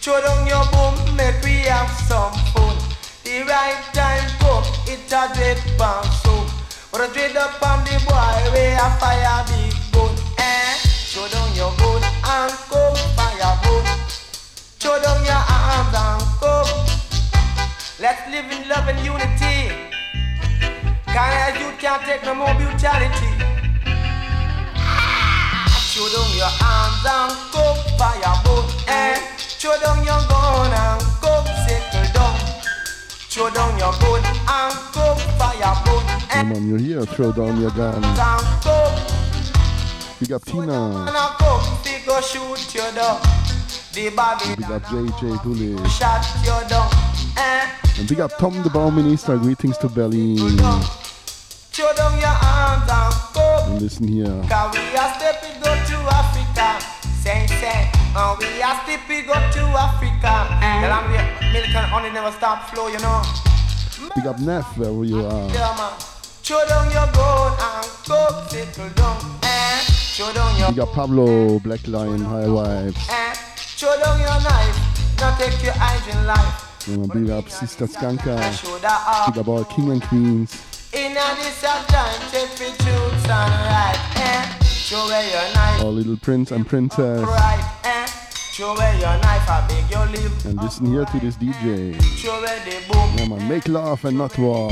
Throw 0.06 0.22
down 0.22 0.46
your 0.46 0.64
boom, 0.70 0.94
make 1.16 1.42
we 1.44 1.66
have 1.66 1.90
some 2.06 2.32
fun. 2.54 2.78
The 3.24 3.42
right 3.50 3.82
time 3.92 4.22
come, 4.38 4.62
it 4.86 5.02
a 5.10 5.34
dread 5.34 5.58
pan 5.82 6.06
soon. 6.22 6.46
But 6.92 7.10
a 7.10 7.12
dread 7.12 7.36
up 7.38 7.58
on 7.66 7.84
the 7.86 7.98
boy, 8.06 8.54
we 8.54 8.70
a 8.70 8.86
fire 9.02 9.46
big 9.50 9.74
gun, 9.92 10.14
eh? 10.38 10.78
Throw 11.10 11.28
down 11.28 11.56
your 11.56 11.74
gun 11.74 12.04
and 12.06 12.54
come 12.70 12.98
fire 13.18 13.58
boom. 13.66 13.86
Throw 14.78 15.02
down 15.02 15.26
your 15.26 15.42
arms 15.42 15.96
and 15.98 16.22
come. 16.38 16.70
Let's 18.00 18.30
live 18.30 18.46
in 18.54 18.70
love 18.70 18.88
and 18.88 19.00
unity. 19.04 19.74
Cause 21.08 21.60
you 21.60 21.72
can't 21.80 22.04
take 22.04 22.22
no 22.26 22.36
more 22.36 22.54
brutality. 22.54 23.27
Throw 25.98 26.06
down 26.10 26.38
your 26.38 26.54
arms 26.62 27.06
and 27.10 27.34
come 27.50 27.98
fire 27.98 28.36
boom, 28.46 28.66
eh? 28.88 29.16
Throw 29.58 29.74
down 29.82 30.06
your 30.06 30.22
gun 30.30 30.72
and 30.72 31.02
come 31.20 31.46
settle 31.66 32.14
down. 32.14 32.38
Throw 33.34 33.50
down 33.50 33.80
your 33.80 33.92
gun 33.98 34.22
and 34.24 34.76
come 34.94 35.18
fire 35.40 35.74
boom, 35.86 36.04
eh? 36.06 36.42
Come 36.44 36.54
on, 36.54 36.68
you're 36.68 36.78
here. 36.78 37.04
Throw 37.04 37.32
down 37.32 37.60
your 37.60 37.72
gun. 37.72 38.02
Big 40.20 40.32
up 40.34 40.46
Tina. 40.46 41.08
and 41.08 41.18
I 41.18 41.36
come, 41.40 41.66
we 41.84 42.06
go 42.06 42.22
shoot 42.22 42.76
you 42.76 42.82
down. 42.94 43.20
The 43.94 44.12
body 44.16 44.56
Big 44.56 44.70
up 44.70 44.84
JJ 44.84 45.44
Bully. 45.44 45.90
shot 45.90 46.24
you 46.46 46.70
down, 46.70 46.92
eh? 47.38 47.72
And 47.98 48.08
big 48.08 48.20
up 48.20 48.38
Tom 48.38 48.62
the 48.62 48.70
Bomb 48.70 48.98
Minister. 48.98 49.36
Greetings 49.40 49.80
to 49.80 49.90
Berlin. 49.90 50.38
Throw 50.38 51.92
down 51.96 52.20
your 52.20 52.28
arms 52.30 52.88
and 52.88 53.14
come. 53.34 53.72
And 53.72 53.82
listen 53.82 54.08
here. 54.08 54.44
Uh, 58.80 58.98
we 59.10 59.20
are 59.20 59.24
go 59.24 59.34
to 59.34 59.64
Africa. 59.78 60.34
Tell 60.62 60.92
them 60.92 61.12
we 61.12 61.54
milk 61.54 61.76
and 61.76 61.88
honey 61.90 62.10
never 62.12 62.32
stop 62.32 62.70
flow, 62.70 62.88
you 62.88 63.00
know. 63.00 63.22
Big 64.16 64.28
up 64.28 64.40
Neff, 64.40 64.78
wherever 64.78 65.04
you 65.04 65.26
are. 65.26 65.50
Yeah, 65.50 65.76
man. 65.78 65.94
Throw 66.44 66.66
down 66.68 66.86
your 66.92 67.08
gun 67.12 67.54
and 67.60 67.88
go 68.08 68.48
settle 68.50 68.90
down. 68.96 69.40
Eh? 69.44 69.80
Throw 70.16 70.32
down 70.34 70.58
your 70.60 70.70
Big 70.70 70.80
up 70.80 70.92
Pablo, 70.94 71.60
Black 71.60 71.86
Lion, 71.88 72.22
High 72.22 72.46
Vibes. 72.46 73.10
eh? 73.10 73.34
Throw 73.78 74.00
down 74.00 74.20
your 74.20 74.40
knife. 74.42 75.20
Now 75.20 75.36
take 75.38 75.62
your 75.64 75.74
eyes 75.78 76.08
in 76.08 76.26
life. 76.26 76.64
Yeah, 76.88 77.06
big 77.14 77.30
up 77.30 77.50
Sister 77.50 77.86
Skanka. 77.86 78.38
Big 79.28 79.38
up 79.40 79.48
all 79.48 79.66
King 79.66 79.92
and 79.92 80.02
Queens. 80.04 80.64
In 80.94 81.12
a 81.12 81.36
this 81.36 81.64
a 81.64 81.84
time, 81.92 82.22
take 82.32 82.50
me 82.62 82.68
truths 82.78 83.30
and. 83.30 83.98
Eh? 84.16 84.46
Throw 84.88 85.00
away 85.06 85.30
your 85.32 85.54
knife. 85.54 85.82
All 85.84 85.92
Little 85.92 86.16
Prince 86.16 86.52
and 86.52 86.66
Princess. 86.66 87.22
Right, 87.28 87.72
eh? 87.84 87.97
And 90.46 90.58
listen 90.62 90.88
here 90.88 91.06
to 91.06 91.20
this 91.20 91.36
DJ. 91.36 91.94
Throw 92.20 92.40
away 92.40 92.58
the 92.66 92.82
boom, 92.92 93.18
Yeah, 93.18 93.28
man, 93.28 93.48
make 93.48 93.68
love 93.68 94.04
and 94.06 94.18
not 94.18 94.36
war. 94.40 94.72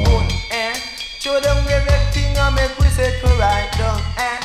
eh? 0.49 0.73
Throw 1.21 1.39
them 1.39 1.57
everything 1.69 2.35
and 2.35 2.55
make 2.55 2.75
we 2.79 2.87
settle 2.87 3.29
right 3.37 3.69
down, 3.77 4.01
eh? 4.17 4.41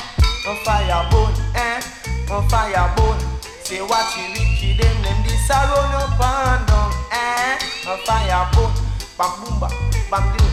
On 0.47 0.55
fire 0.63 1.09
bone, 1.09 1.33
eh? 1.55 1.81
On 2.29 2.47
fire 2.49 2.93
bone. 2.95 3.17
Say 3.63 3.81
what 3.81 4.05
you 4.15 4.29
wicked 4.29 4.77
them, 4.77 5.01
them 5.01 5.23
this 5.23 5.49
a 5.49 5.53
run 5.53 5.95
up 5.95 6.21
and 6.21 6.67
down, 6.67 6.91
eh? 7.11 7.57
On 7.89 7.97
fire 8.05 8.45
bone. 8.53 8.73
Bam 9.17 9.31
boom 9.41 9.59
bam, 9.59 9.71
bam 10.11 10.37
dill. 10.37 10.51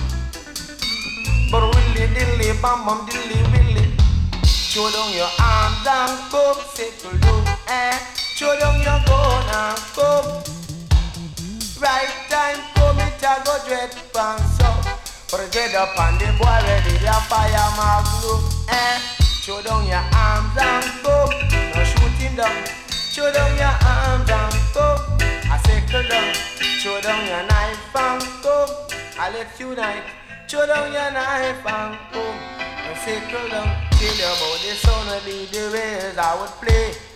But 1.52 1.62
willy 1.74 2.06
dilly, 2.14 2.56
bam 2.62 2.86
bam 2.86 3.04
dilly 3.04 3.42
willy. 3.52 3.92
Throw 4.72 4.90
down 4.90 5.12
your 5.12 5.28
arms 5.38 5.86
and 5.86 6.30
come 6.30 6.56
settle 6.72 7.18
down, 7.18 7.44
eh? 7.68 7.98
Throw 8.38 8.56
down 8.56 8.78
your 8.78 9.02
gun 9.02 9.50
and 9.50 9.78
come. 9.98 10.30
Right 11.82 12.06
time 12.30 12.62
come 12.78 13.00
it 13.00 13.18
a 13.18 13.34
go 13.42 13.58
dread 13.66 13.90
pants 14.14 14.60
up. 14.62 14.78
But 15.28 15.40
a 15.42 15.50
dread 15.50 15.74
up 15.74 15.98
on 15.98 16.14
the 16.18 16.30
boy 16.38 16.46
ready 16.46 16.98
to 17.02 17.18
fire 17.26 17.50
magnum, 17.74 18.38
eh? 18.70 19.02
Throw 19.42 19.60
down 19.60 19.88
your 19.88 20.06
arms 20.14 20.54
and 20.54 20.86
come. 21.02 21.34
No 21.74 21.82
shooting 21.82 22.36
down. 22.36 22.62
Throw 23.10 23.32
down 23.32 23.58
your 23.58 23.74
arms 23.74 24.30
and 24.30 24.54
come. 24.70 25.18
I 25.50 25.58
circle 25.66 26.08
down. 26.08 26.32
Throw 26.78 27.00
down 27.00 27.26
your 27.26 27.42
knife 27.42 27.96
and 27.96 28.22
come. 28.22 28.70
I 29.18 29.30
let 29.34 29.58
you 29.58 29.74
night. 29.74 30.04
Throw 30.46 30.64
down 30.64 30.92
your 30.92 31.10
knife 31.10 31.66
and 31.66 31.98
come. 32.14 32.38
And 32.86 32.98
circle 33.02 33.48
down. 33.50 33.66
Till 33.98 34.14
your 34.14 34.30
body 34.38 34.78
sound 34.78 35.08
will 35.10 35.24
be 35.26 35.46
the 35.50 35.74
ways 35.74 36.16
I 36.16 36.40
would 36.40 36.54
play. 36.62 37.07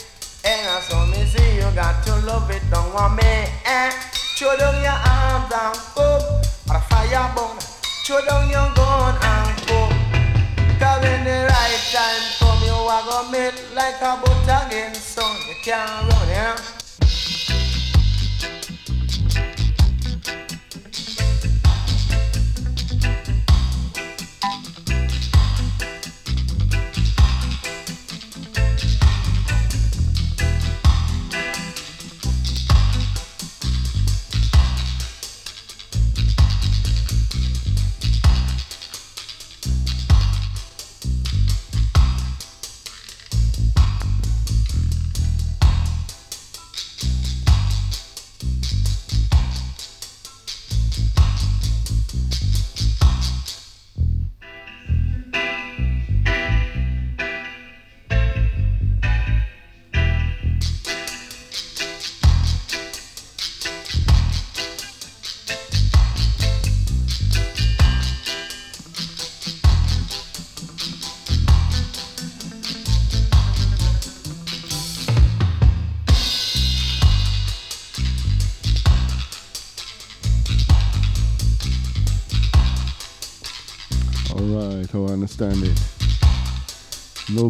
And 0.44 0.68
I 0.68 0.80
saw 0.80 1.06
me 1.06 1.24
say 1.24 1.54
you 1.56 1.70
got 1.74 2.04
to 2.04 2.16
love 2.26 2.50
it, 2.50 2.62
don't 2.68 2.92
want 2.92 3.14
me, 3.14 3.46
eh? 3.64 3.90
Throw 4.36 4.56
down 4.56 4.74
your 4.82 4.90
arms 4.90 5.52
and 5.54 5.78
come, 5.94 6.74
or 6.74 6.80
fire 6.90 7.30
burn. 7.36 7.58
Throw 8.04 8.20
down 8.26 8.50
your 8.50 8.74
gun 8.74 9.14
and 9.22 9.56
come. 9.66 9.94
Cause 10.80 11.00
when 11.02 11.22
the 11.22 11.46
right 11.46 11.82
time 11.94 12.24
come, 12.40 12.62
you 12.64 12.74
are 12.74 13.04
gonna 13.06 13.30
meet 13.30 13.54
like 13.72 14.02
a 14.02 14.18
boat 14.18 14.66
again, 14.66 14.92
son. 14.96 15.36
You 15.46 15.54
can't 15.62 16.12
run, 16.12 16.28
yeah? 16.28 16.81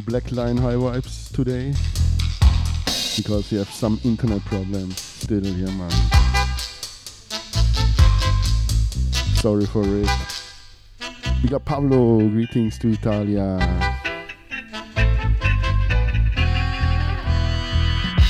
Black 0.07 0.33
line 0.33 0.57
high 0.57 0.75
vibes 0.75 1.33
today 1.33 1.73
because 3.17 3.51
we 3.51 3.59
have 3.59 3.69
some 3.69 4.01
internet 4.05 4.45
problems 4.45 5.01
still 5.01 5.43
here, 5.43 5.69
man. 5.69 5.91
Sorry 9.37 9.67
for 9.67 9.85
it. 9.85 10.09
We 11.43 11.49
got 11.49 11.65
Pablo, 11.65 12.19
greetings 12.29 12.79
to 12.81 12.89
Italia. 12.89 13.59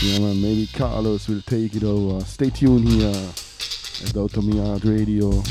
Yeah, 0.02 0.18
man, 0.18 0.42
maybe 0.42 0.68
Carlos 0.72 1.28
will 1.28 1.42
take 1.42 1.74
it 1.74 1.84
over. 1.84 2.24
Stay 2.24 2.50
tuned 2.50 2.88
here 2.88 3.08
at 3.08 4.16
Outta 4.16 4.42
Mi 4.42 4.56
Yard 4.56 4.84
Radio. 4.84 5.42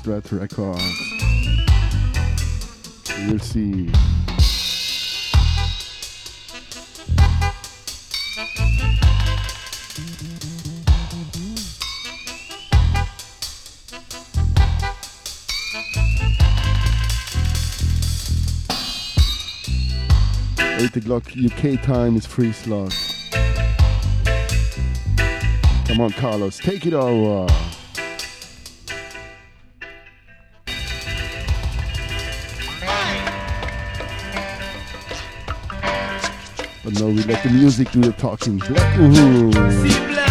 Dread 0.00 0.30
Records. 0.32 0.82
We'll 3.26 3.38
see. 3.38 3.90
Eight 20.76 20.96
o'clock 20.96 21.24
UK 21.36 21.82
time 21.82 22.16
is 22.16 22.26
free 22.26 22.52
slot. 22.52 22.94
Come 25.86 26.00
on, 26.00 26.10
Carlos, 26.12 26.58
take 26.58 26.86
it 26.86 26.94
over. 26.94 27.46
No, 37.04 37.10
we 37.10 37.22
let 37.24 37.42
the 37.42 37.50
music 37.50 37.90
do 37.90 38.00
the 38.00 38.12
talking. 38.12 38.58
Black 38.58 38.94
Uhuru. 38.96 40.23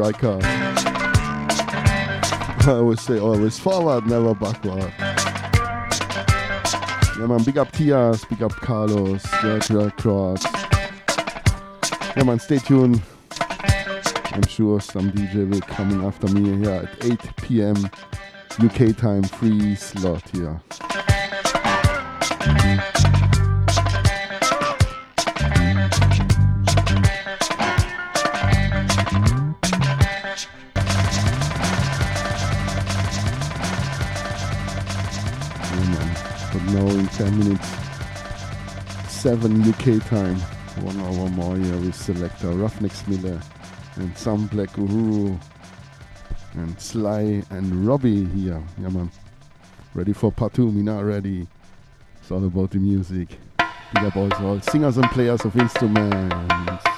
Riker. 0.00 0.38
I 2.62 2.64
always 2.68 3.02
say 3.02 3.18
oh, 3.18 3.34
always 3.34 3.58
forward, 3.58 4.06
never 4.06 4.34
backward. 4.34 4.90
Yeah 7.18 7.26
man, 7.26 7.42
big 7.42 7.58
up 7.58 7.70
Tias, 7.72 8.26
big 8.30 8.42
up 8.42 8.52
Carlos, 8.52 9.22
Georgia 9.42 9.92
Cross. 9.98 10.46
Yeah 12.16 12.22
man, 12.24 12.38
stay 12.38 12.56
tuned. 12.56 13.02
I'm 14.32 14.46
sure 14.46 14.80
some 14.80 15.12
DJ 15.12 15.50
will 15.50 15.60
coming 15.60 16.02
after 16.02 16.28
me 16.28 16.56
here 16.56 16.70
at 16.70 17.04
8 17.04 17.36
p.m. 17.36 17.76
UK 18.58 18.96
time 18.96 19.24
free 19.24 19.74
slot 19.74 20.26
here. 20.30 20.62
But 22.38 22.99
7 39.20 39.68
UK 39.68 40.02
time, 40.06 40.40
one 40.80 40.98
hour 41.02 41.28
more 41.28 41.54
here 41.54 41.76
with 41.76 41.94
selector 41.94 42.46
Ruffneck 42.46 42.90
Smille 42.90 43.38
and 43.96 44.16
some 44.16 44.46
Black 44.46 44.70
Uhuru 44.70 45.38
and 46.54 46.80
Sly 46.80 47.42
and 47.50 47.86
Robbie 47.86 48.24
here. 48.24 48.62
Yeah, 48.80 48.88
man. 48.88 49.10
Ready 49.92 50.14
for 50.14 50.32
part 50.32 50.54
two? 50.54 50.72
Me 50.72 50.80
not 50.80 51.04
ready. 51.04 51.46
It's 52.18 52.30
all 52.30 52.42
about 52.42 52.70
the 52.70 52.78
music. 52.78 53.38
Big 53.94 54.04
up 54.04 54.16
also 54.16 54.46
all 54.46 54.60
singers 54.62 54.96
and 54.96 55.10
players 55.10 55.44
of 55.44 55.54
instruments. 55.54 56.89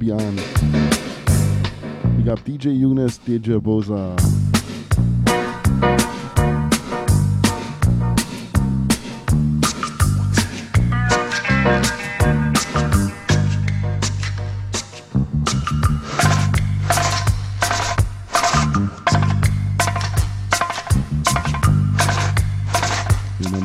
Man, 0.00 0.36
big 2.16 2.28
up 2.28 2.38
DJ 2.44 2.78
Eunice, 2.78 3.18
DJ 3.18 3.60
Boza. 3.60 4.16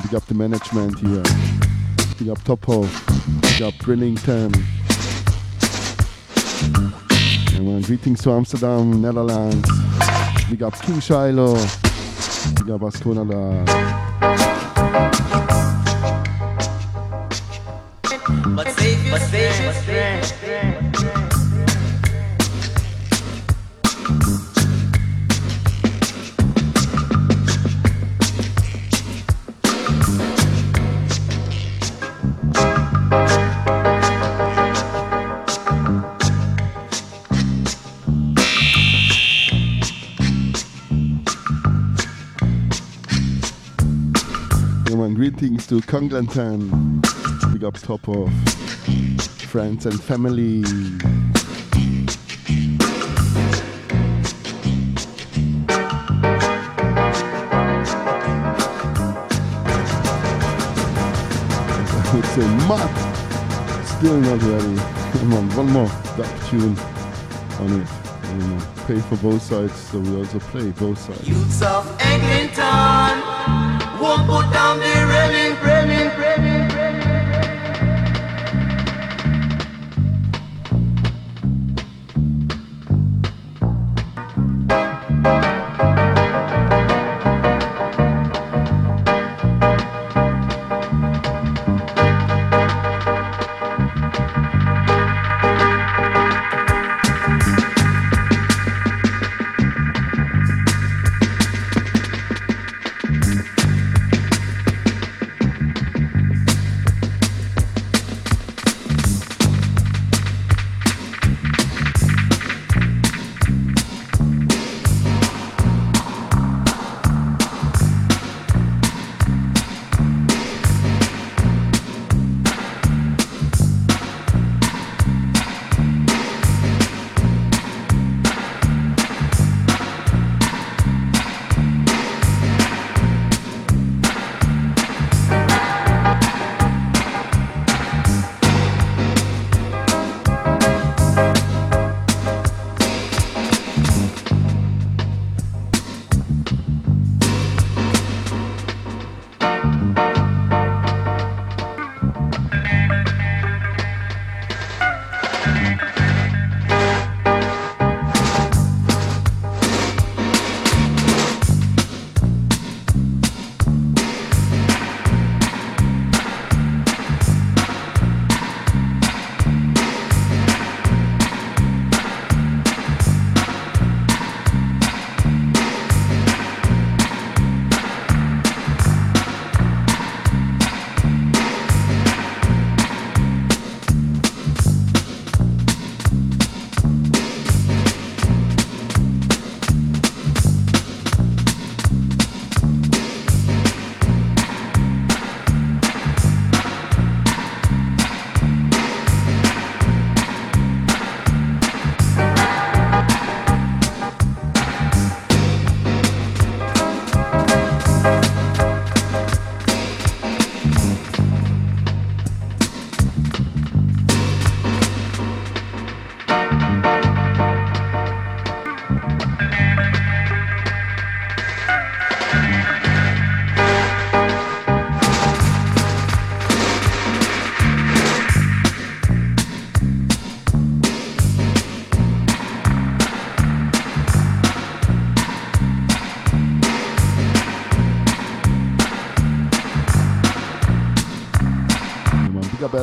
Big 0.02 0.16
up 0.16 0.26
the 0.26 0.34
management 0.34 1.00
here. 1.00 1.24
Big 2.18 2.30
up 2.30 2.44
Top 2.44 2.66
Hof. 2.66 3.06
Big 3.42 3.62
up 3.62 3.74
Brillington. 3.76 4.83
Greetings 7.84 8.22
to 8.22 8.32
Amsterdam, 8.32 9.02
Netherlands. 9.02 9.70
Big 10.50 10.64
up 10.64 10.80
King 10.82 11.00
Shiloh. 11.00 11.56
Big 12.56 12.70
up 12.70 12.82
Ascona 12.82 13.24
But 18.56 18.68
save 18.72 19.62
your 19.62 19.74
strength. 19.74 20.13
To 45.74 45.82
Conglanton. 45.88 46.70
Big 47.52 47.64
up 47.64 47.74
top 47.80 48.08
of 48.08 48.32
friends 49.50 49.88
and 49.88 50.00
family. 50.04 50.64
I 61.88 62.14
would 62.14 62.26
say 62.26 62.48
Matt, 62.68 62.94
still 63.88 64.20
not 64.22 64.42
ready. 64.44 64.76
Come 65.18 65.34
on, 65.34 65.50
one 65.56 65.70
more 65.72 65.92
dub 66.16 66.30
tune 66.50 66.78
on 67.60 67.82
it. 67.82 67.88
Pay 68.86 69.00
for 69.00 69.16
both 69.18 69.42
sides, 69.42 69.74
so 69.74 70.00
we 70.00 70.18
also 70.18 70.40
play 70.40 70.70
both 70.72 71.00
sides. 71.00 71.28
Youths 71.28 71.62
of 71.64 71.88
Eglinton 72.00 73.44
won't 74.04 74.28
put 74.28 74.52
down 74.52 74.80
railing, 74.80 75.43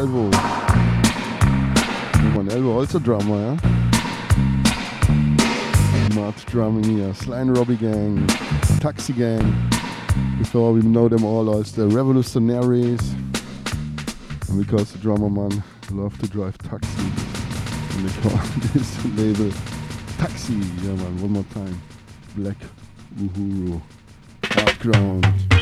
Come 0.01 0.33
on, 2.39 2.49
Elvo 2.49 2.77
also 2.77 2.99
drummer, 2.99 3.37
yeah? 3.37 3.57
Not 6.15 6.35
drumming 6.47 6.85
here. 6.85 7.13
Sly 7.13 7.41
and 7.41 7.55
Robbie 7.55 7.77
Gang, 7.77 8.27
Taxi 8.81 9.13
Gang. 9.13 9.69
Before 10.39 10.73
we 10.73 10.81
know 10.81 11.07
them 11.07 11.23
all 11.23 11.55
as 11.55 11.73
the 11.73 11.87
Revolutionaries. 11.87 13.13
And 14.49 14.65
because 14.65 14.91
the 14.91 14.99
drummer 15.01 15.29
man 15.29 15.63
love 15.93 16.19
to 16.21 16.29
drive 16.29 16.57
taxi. 16.57 17.03
And 17.99 18.09
they 18.09 18.23
call 18.23 18.39
this 18.73 19.05
label 19.05 19.53
Taxi. 20.17 20.55
Yeah 20.55 20.95
man, 20.95 21.21
one 21.21 21.33
more 21.33 21.45
time. 21.53 21.79
Black 22.37 22.57
Uhuru. 23.19 23.83
Background. 24.41 25.60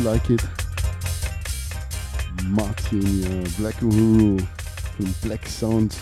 You 0.00 0.06
like 0.08 0.30
it. 0.30 0.42
Martin 2.44 3.24
uh, 3.24 3.48
Black 3.58 3.74
Uhuru 3.76 4.40
from 4.40 5.28
Black 5.28 5.46
Sound 5.46 5.96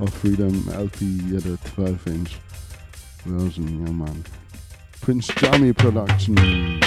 of 0.00 0.12
Freedom 0.12 0.68
LP, 0.72 1.04
yeah, 1.04 1.40
the 1.40 1.58
12 1.74 2.08
inch 2.08 2.36
version, 3.24 3.86
yeah 3.86 3.92
man. 3.92 4.24
Prince 5.00 5.28
Jammy 5.28 5.72
production. 5.72 6.78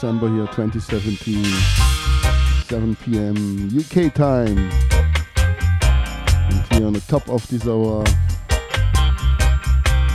December 0.00 0.28
here, 0.28 0.46
2017, 0.46 1.44
7 2.66 2.94
p.m. 3.02 3.66
UK 3.76 4.14
time. 4.14 4.56
And 5.36 6.72
here 6.72 6.86
on 6.86 6.92
the 6.92 7.02
top 7.08 7.28
of 7.28 7.44
this 7.48 7.66
hour, 7.66 8.04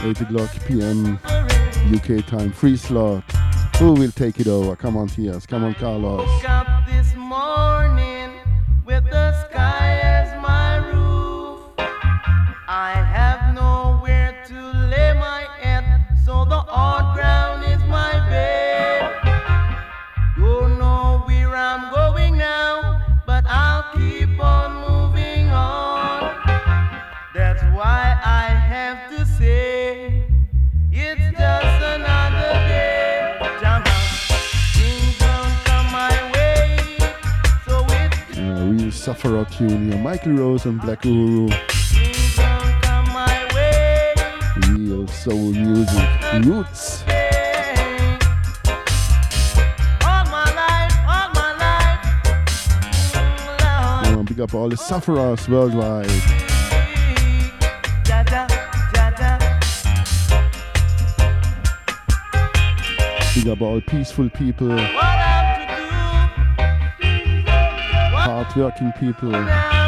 8 0.06 0.22
o'clock 0.22 0.52
p.m. 0.66 1.20
UK 1.94 2.26
time, 2.26 2.54
free 2.54 2.78
slot. 2.78 3.30
Who 3.76 3.92
will 3.92 4.12
take 4.14 4.40
it 4.40 4.48
over? 4.48 4.78
Come 4.78 4.96
on, 4.96 5.10
Tias. 5.10 5.46
Come 5.46 5.66
on, 5.66 5.74
Carlos. 5.74 6.30
Here. 39.58 39.70
Michael 39.70 40.34
Rose 40.34 40.66
and 40.66 40.82
Black 40.82 41.04
Uhuru. 41.04 41.50
Real 44.76 45.08
soul 45.08 45.52
music. 45.52 46.10
Roots. 46.44 47.04
Big 54.26 54.40
up 54.42 54.56
all 54.56 54.70
the 54.70 54.78
sufferers 54.78 55.48
worldwide. 55.48 56.08
Big 63.36 63.48
up 63.48 63.62
all 63.62 63.80
peaceful 63.82 64.30
people. 64.32 64.80
Hardworking 68.54 68.92
people. 68.94 69.83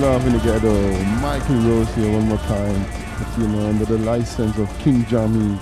Love 0.00 0.26
in 0.26 0.32
the 0.32 0.38
Ghetto. 0.38 0.94
Uh, 0.94 1.04
Michael 1.20 1.56
Rose 1.56 1.94
here 1.94 2.10
one 2.10 2.26
more 2.26 2.38
time. 2.38 2.86
You 3.36 3.48
know, 3.48 3.68
under 3.68 3.84
the 3.84 3.98
license 3.98 4.56
of 4.56 4.66
King 4.78 5.04
Jammy. 5.04 5.58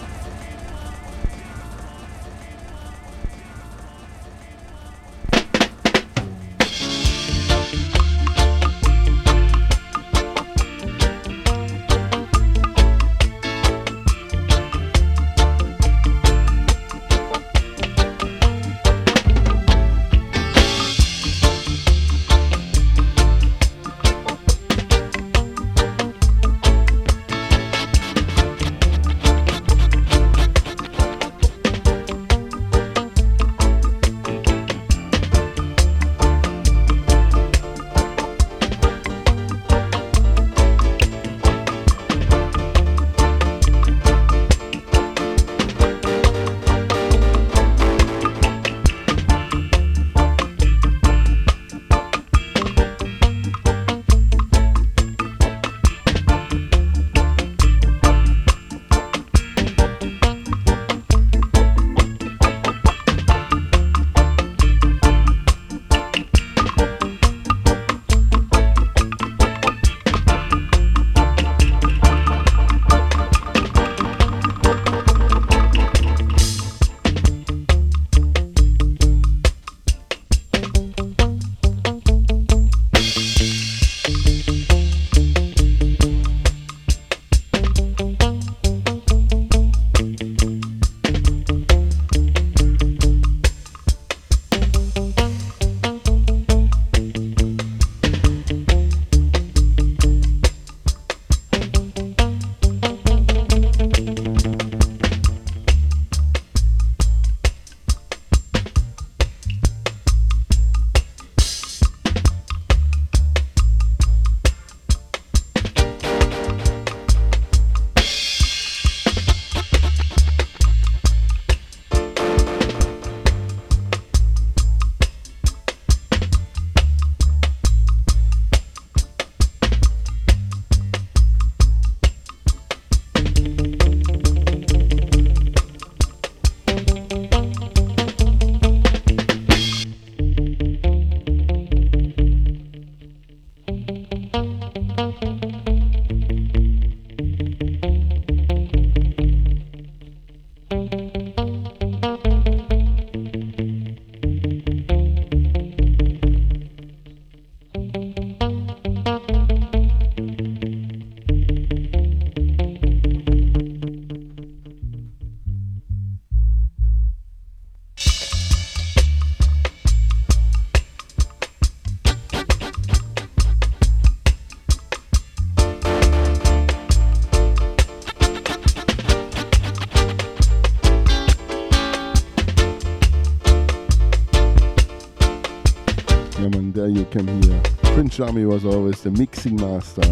Jammy 188.19 188.45
was 188.47 188.65
always 188.65 189.01
the 189.03 189.13
mixing 189.13 189.55
master. 189.55 190.03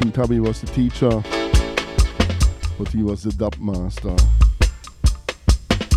King 0.00 0.10
Tubby 0.10 0.40
was 0.40 0.62
the 0.62 0.68
teacher, 0.68 1.22
but 2.78 2.88
he 2.88 3.02
was 3.02 3.24
the 3.24 3.32
dub 3.32 3.58
master. 3.58 4.16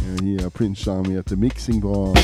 And 0.01 0.19
here, 0.19 0.49
Prince 0.49 0.83
Jammy 0.83 1.15
at 1.15 1.27
the 1.27 1.37
mixing 1.37 1.79
board. 1.79 2.19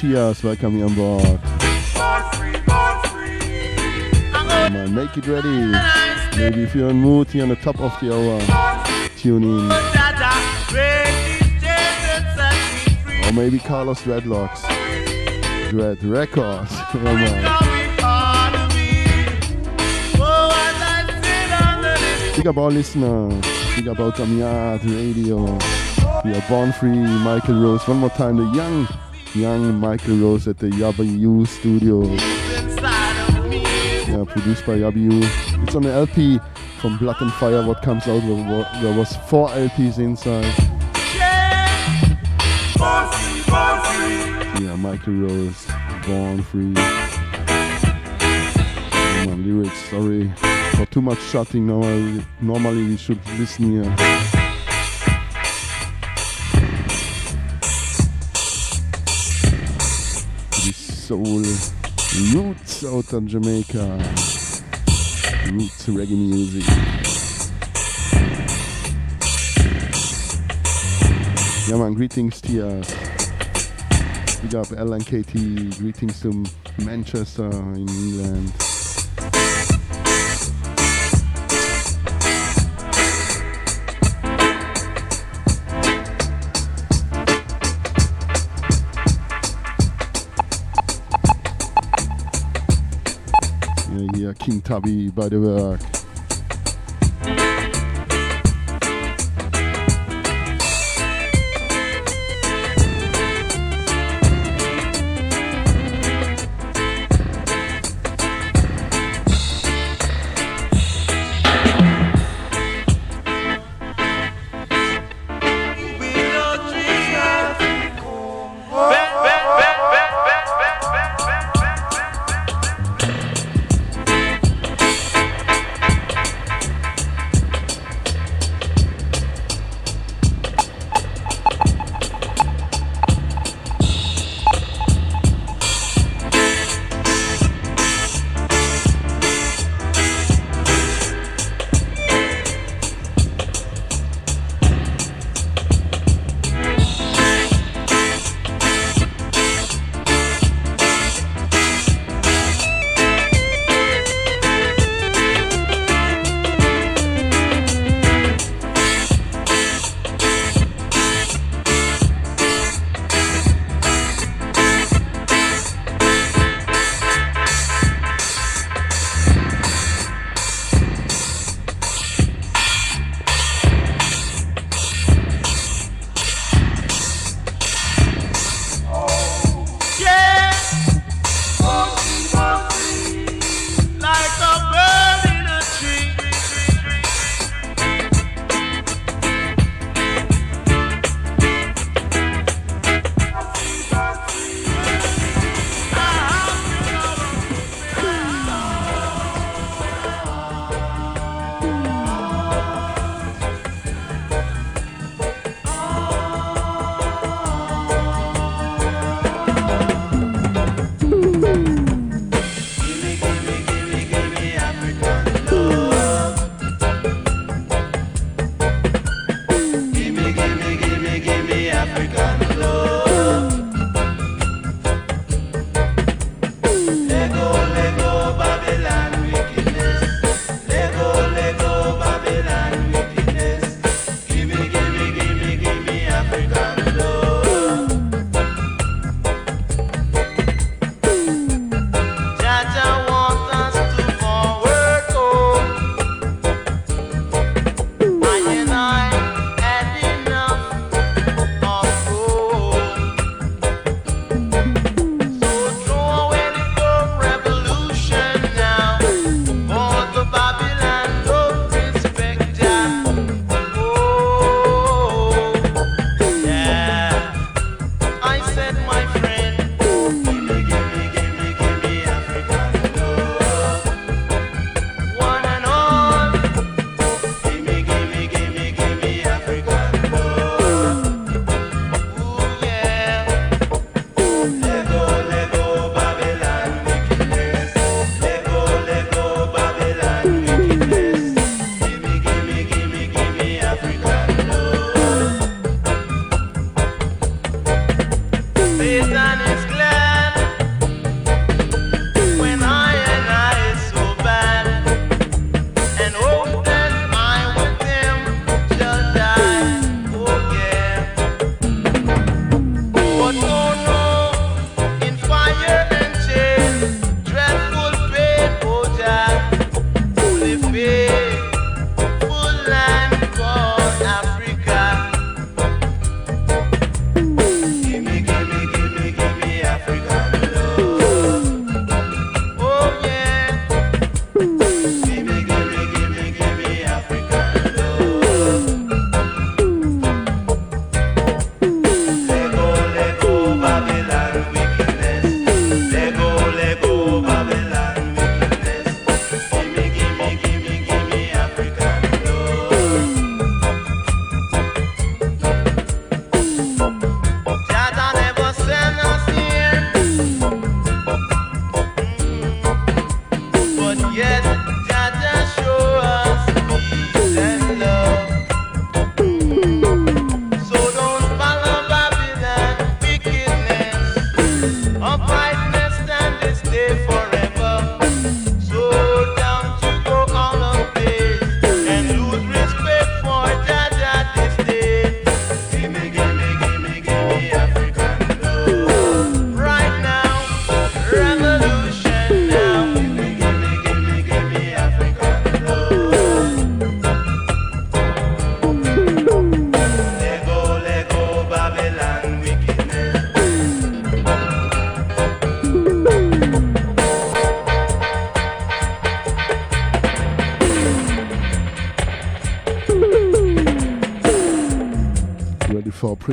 Tias, 0.00 0.42
welcome 0.42 0.82
on 0.82 0.94
board. 0.94 1.38
Come 4.32 4.48
on, 4.74 4.94
make 4.94 5.14
it 5.18 5.26
ready. 5.26 5.70
Maybe 6.38 6.62
if 6.62 6.74
you're 6.74 6.88
in 6.88 6.96
mood 6.96 7.28
here 7.28 7.42
on 7.42 7.50
the 7.50 7.56
top 7.56 7.78
of 7.78 7.92
the 8.00 8.10
hour, 8.10 8.40
tune 9.18 9.42
in. 9.42 9.70
Or 13.28 13.32
maybe 13.34 13.58
Carlos 13.58 14.00
Redlocks. 14.04 14.62
Dread 15.68 16.02
Records. 16.02 16.70
Come 16.92 17.06
on. 17.06 17.16
Big 22.36 22.46
up 22.46 22.56
all 22.56 22.70
listeners. 22.70 23.44
Big 23.76 23.86
up 23.86 24.00
Outta 24.00 24.24
Mi 24.24 24.40
Yard 24.40 24.82
Radio. 24.82 25.58
We 26.24 26.32
are 26.34 26.44
born 26.48 26.72
free. 26.72 26.88
Michael 26.88 27.60
Rose. 27.60 27.86
One 27.86 27.98
more 27.98 28.08
time, 28.08 28.38
the 28.38 28.44
young 28.56 28.88
young 29.34 29.78
Michael 29.78 30.16
Rose 30.16 30.48
at 30.48 30.58
the 30.58 30.68
Yabby 30.68 31.18
You 31.18 31.46
studio. 31.46 32.02
Yeah, 34.06 34.24
produced 34.24 34.66
by 34.66 34.78
Yabby 34.78 35.02
You. 35.02 35.20
It's 35.62 35.74
on 35.74 35.82
the 35.82 35.92
LP 35.92 36.38
from 36.80 36.98
Blood 36.98 37.20
and 37.20 37.32
Fire. 37.34 37.64
What 37.66 37.82
comes 37.82 38.06
out? 38.08 38.20
There 38.80 38.96
was 38.96 39.16
four 39.28 39.48
LPs 39.48 39.98
inside. 39.98 40.54
Yeah, 44.60 44.76
Michael 44.76 45.14
Rose, 45.14 45.66
Born 46.06 46.42
Free. 46.42 46.72
my 49.26 49.34
lyrics, 49.34 49.90
sorry 49.90 50.32
for 50.80 50.86
too 50.86 51.02
much 51.02 51.20
shouting. 51.20 51.66
Normally, 51.66 52.24
normally 52.40 52.84
we 52.84 52.96
should 52.96 53.20
listen 53.38 53.70
here. 53.70 54.19
Soul 61.10 61.42
roots 62.32 62.84
out 62.84 63.12
of 63.12 63.26
Jamaica. 63.26 63.98
Roots 65.50 65.88
reggae 65.88 66.16
music. 66.16 66.62
Yeah 71.68 71.78
man, 71.78 71.94
greetings 71.94 72.40
to 72.42 72.52
you. 72.52 72.62
Big 74.40 74.54
up 74.54 74.68
LNKT, 74.68 75.78
greetings 75.78 76.20
to 76.22 76.44
Manchester 76.84 77.50
in 77.50 77.88
England. 77.88 78.69
King 94.34 94.60
Tubby 94.60 95.10
by 95.10 95.28
the 95.28 95.40
work. 95.40 95.99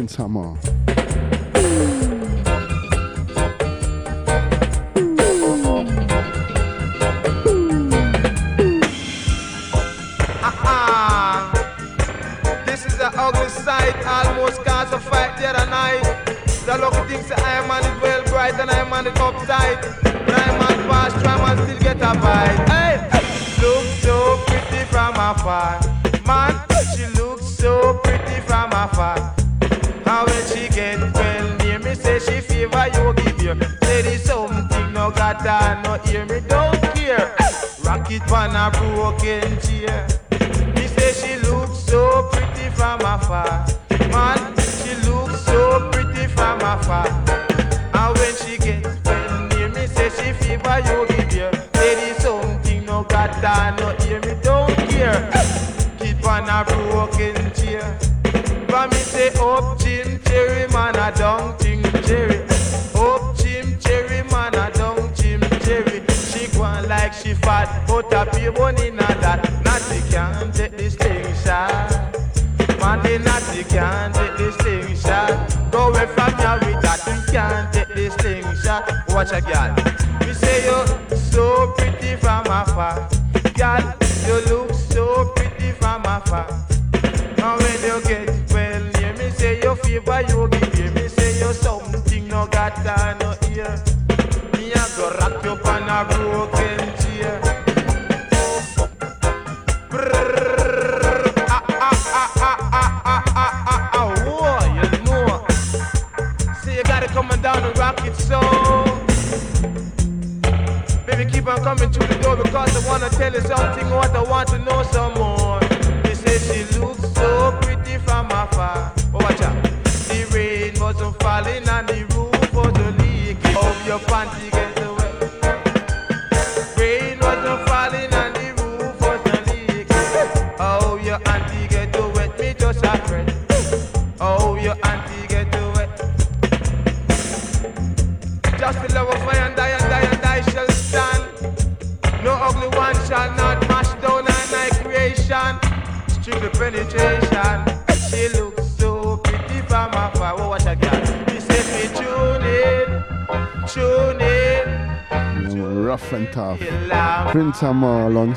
Dance 0.08 0.16
Hammer. 0.16 0.67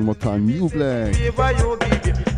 one 0.00 0.06
more 0.06 0.14
time, 0.14 0.48
you 0.48 0.68
black. 0.70 2.29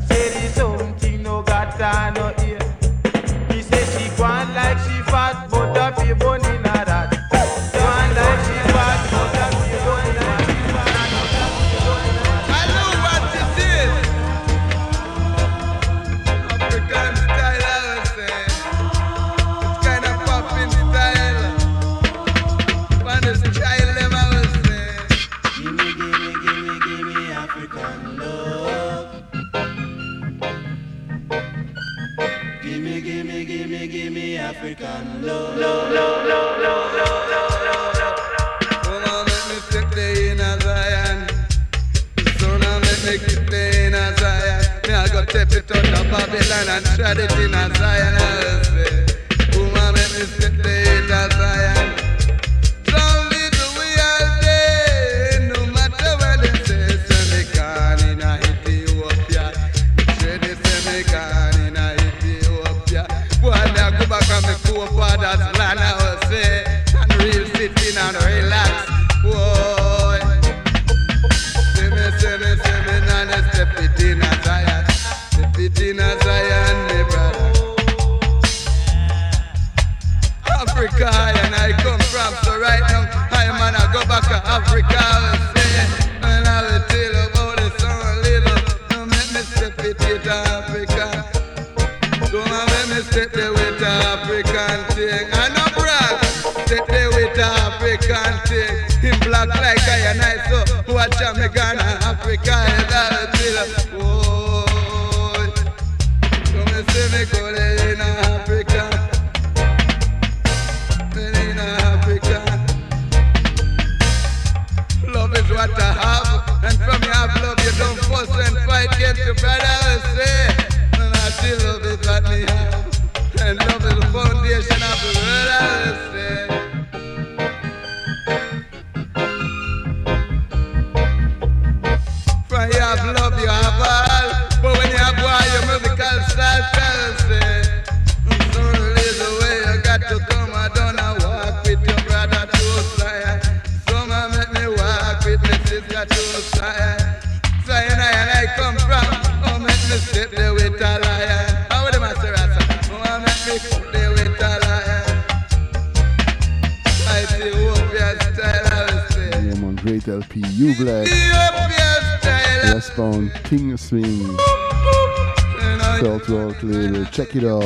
Check 167.33 167.45
it 167.45 167.49
out. 167.49 167.63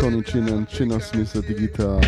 Tony 0.00 0.22
Chin 0.22 0.92
and 0.92 1.02
Smith 1.02 1.34
at 1.34 1.46
the 1.48 1.54
guitar. 1.54 2.00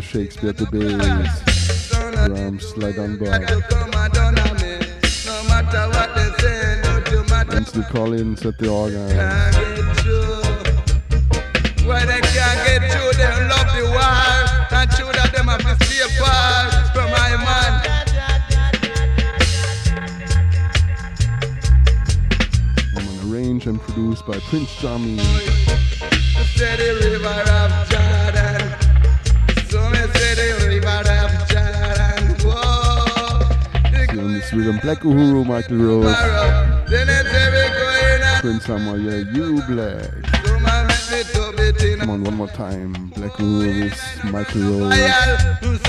Shakespeare 0.00 0.48
at 0.48 0.56
the 0.56 0.66
bass. 0.72 1.90
Drums, 2.28 2.66
slide 2.66 2.98
on. 2.98 3.18
Anthony 7.54 7.84
Collins 7.90 8.46
at 8.46 8.56
the 8.56 8.68
organ. 8.70 9.08
Why 11.86 12.06
they 12.06 12.20
can't 12.22 12.66
get 12.66 12.82
you, 12.82 13.12
they 13.18 13.28
love 13.48 13.68
the 13.76 13.84
wild, 13.94 14.48
and 14.72 14.90
them 15.34 15.48
have 15.48 15.78
to 15.78 15.84
stay 15.84 16.00
apart. 16.22 16.77
produced 23.98 24.26
by 24.26 24.38
Prince 24.48 24.80
Jammy. 24.80 25.18
Feeling 34.08 34.32
this 34.34 34.52
rhythm, 34.52 34.78
Black 34.82 35.00
Uhuru, 35.00 35.44
Michael 35.46 35.76
Rose. 35.78 36.16
Prince 38.40 38.64
Samuel, 38.66 39.26
you 39.34 39.62
black. 39.66 40.12
Come 41.98 42.10
on, 42.10 42.22
one 42.22 42.34
more 42.34 42.46
time. 42.48 42.92
Black 43.16 43.32
Uhuru, 43.32 44.32
Michael 44.32 44.62
Rose. 44.62 45.87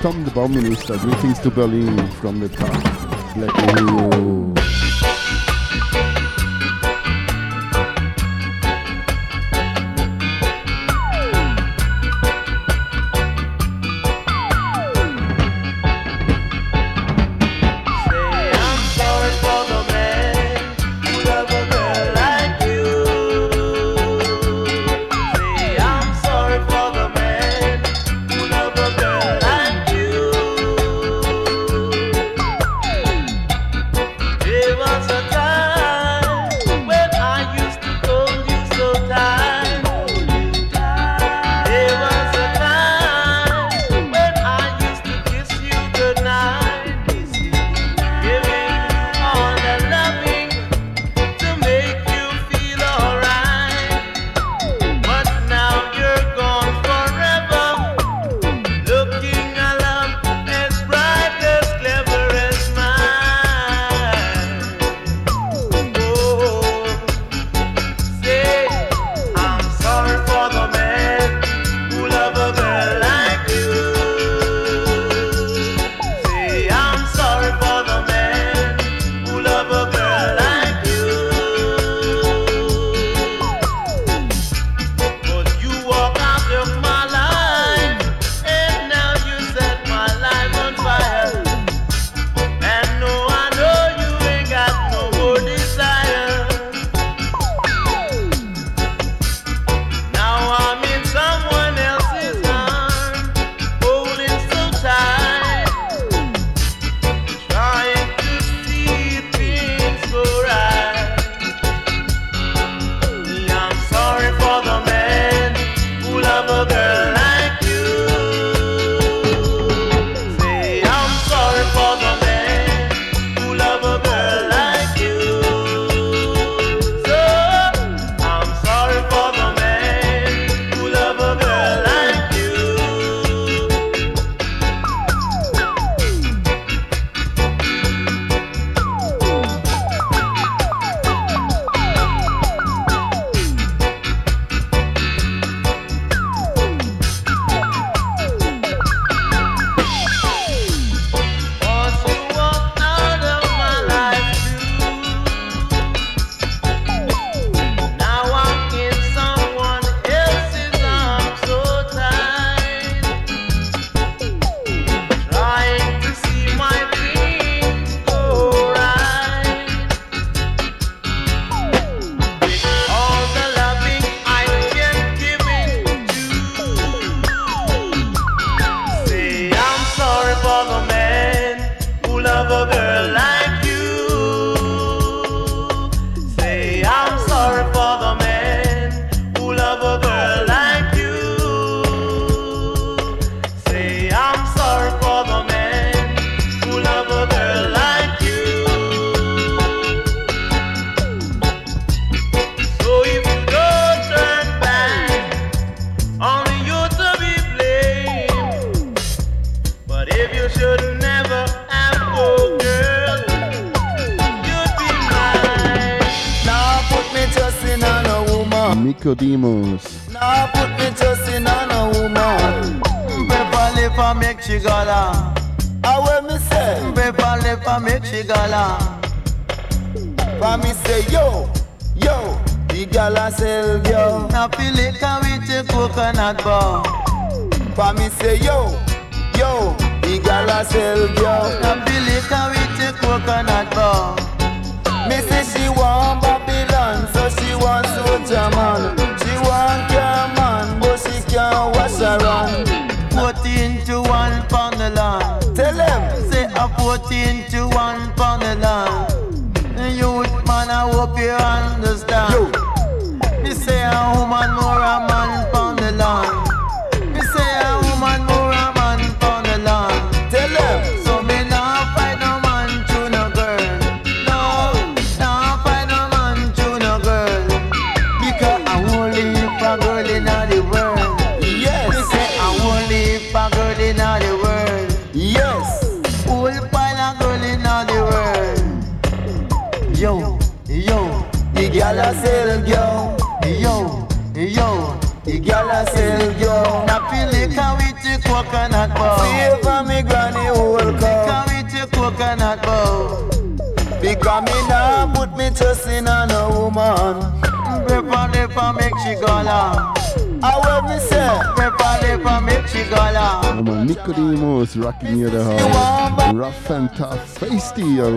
Tom, 0.00 0.24
the 0.24 0.30
Bauminister. 0.30 0.98
Greetings 1.00 1.38
to 1.40 1.50
Berlin 1.50 2.08
from 2.20 2.40
the 2.40 2.48
top. 2.48 4.57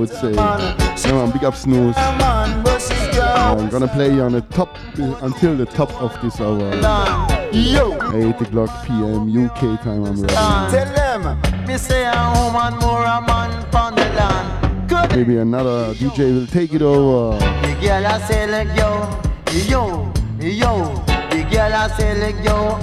would 0.02 0.10
say. 0.10 0.34
Yeah, 0.34 1.12
man, 1.12 1.32
big 1.32 1.44
up 1.44 1.56
Snooze. 1.56 1.96
I'm 1.98 3.70
gonna 3.70 3.88
play 3.88 4.14
you 4.14 4.24
on 4.24 4.32
the 4.32 4.42
top 4.42 4.76
until 4.98 5.56
the 5.56 5.66
top 5.66 5.92
of 6.02 6.12
this 6.22 6.42
hour. 6.42 6.74
8 7.54 8.42
o'clock 8.42 8.86
PM 8.86 9.46
UK 9.46 9.80
time. 9.84 10.04
I'm 10.06 10.20
ready. 10.20 10.34
Tell 10.34 10.90
them, 10.96 11.68
me 11.68 11.78
say 11.78 12.06
a 12.06 12.34
woman 12.36 12.80
more 12.80 13.04
a 13.04 13.22
man 13.22 13.52
the 13.96 14.06
land. 14.18 15.16
Maybe 15.16 15.38
another 15.38 15.94
DJ 15.94 16.34
will 16.34 16.48
take 16.48 16.74
it 16.74 16.82
over. 16.82 17.38
The 17.38 17.78
girl 17.80 18.08
I 18.08 18.20
say 18.28 18.48
like 18.48 18.76
yo, 18.76 19.22
yo, 19.68 20.12
yo. 20.40 20.96
The 21.30 21.48
girl 21.52 21.74
I 21.74 21.88
say 21.96 22.20
like 22.20 22.44
yo. 22.44 22.81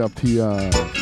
up 0.00 0.14
Ti. 0.14 0.97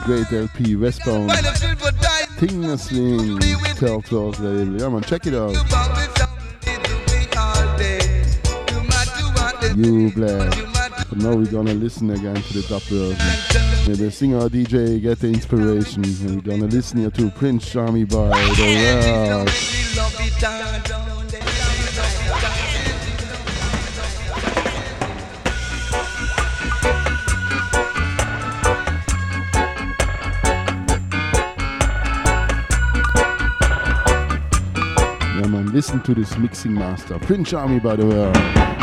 great 0.00 0.32
LP, 0.32 0.76
Westbound. 0.76 1.30
Tingersling, 2.38 4.04
floors, 4.04 4.40
label. 4.40 4.80
Yeah 4.80 4.88
man, 4.88 5.02
check 5.02 5.26
it 5.26 5.34
out. 5.34 5.54
You 9.76 10.10
black. 10.12 10.50
But 11.08 11.18
now 11.18 11.34
we're 11.34 11.46
gonna 11.46 11.74
listen 11.74 12.10
again 12.10 12.34
to 12.34 12.52
the 12.52 12.62
top 12.62 12.82
version. 12.82 13.16
May 13.86 13.94
the 13.94 14.10
singer 14.10 14.48
DJ 14.48 15.00
get 15.00 15.18
the 15.20 15.28
inspiration. 15.28 16.04
And 16.04 16.36
we're 16.36 16.52
gonna 16.52 16.66
listen 16.66 16.98
here 17.00 17.10
to 17.10 17.30
Prince 17.30 17.70
Jammy 17.70 18.04
by 18.04 18.28
The 18.28 19.44
Rush. 19.44 20.89
listen 35.80 36.02
to 36.02 36.14
this 36.14 36.36
mixing 36.36 36.74
master. 36.74 37.18
Prince 37.20 37.52
Jammy, 37.52 37.80
by 37.80 37.96
the 37.96 38.04
way. 38.04 38.79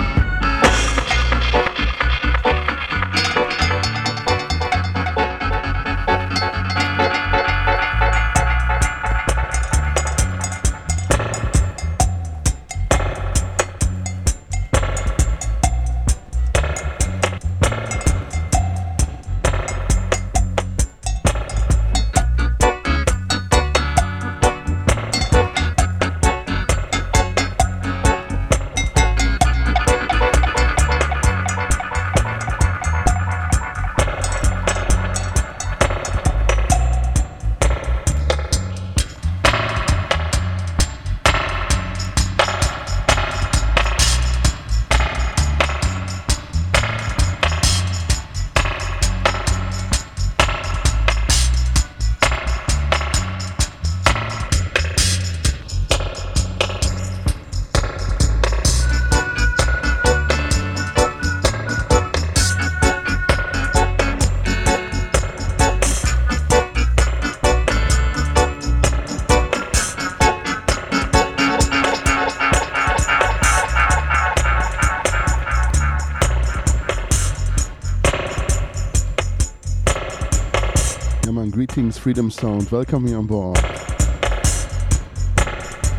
Freedom 82.08 82.32
Sound. 82.32 82.72
Welcome 82.72 83.06
here 83.06 83.18
on 83.18 83.26
board. 83.26 83.56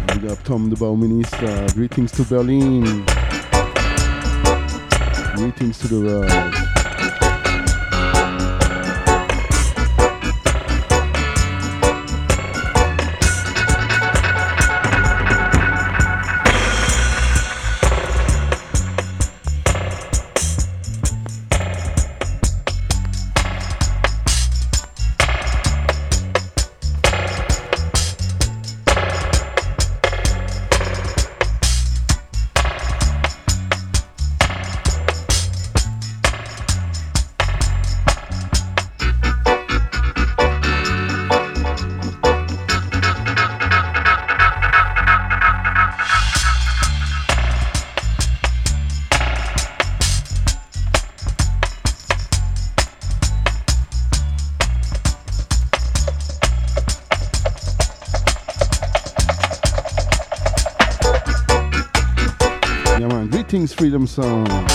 Big 0.07 0.25
up 0.25 0.43
Tom 0.43 0.71
the 0.71 0.77
Bauminister. 0.79 1.75
Greetings 1.75 2.13
to 2.13 2.23
Berlin. 2.23 3.05
Greetings 5.37 5.79
to 5.81 5.89
the 5.89 6.01
world. 6.01 6.68
Freedom 63.89 64.07
Song. 64.07 64.68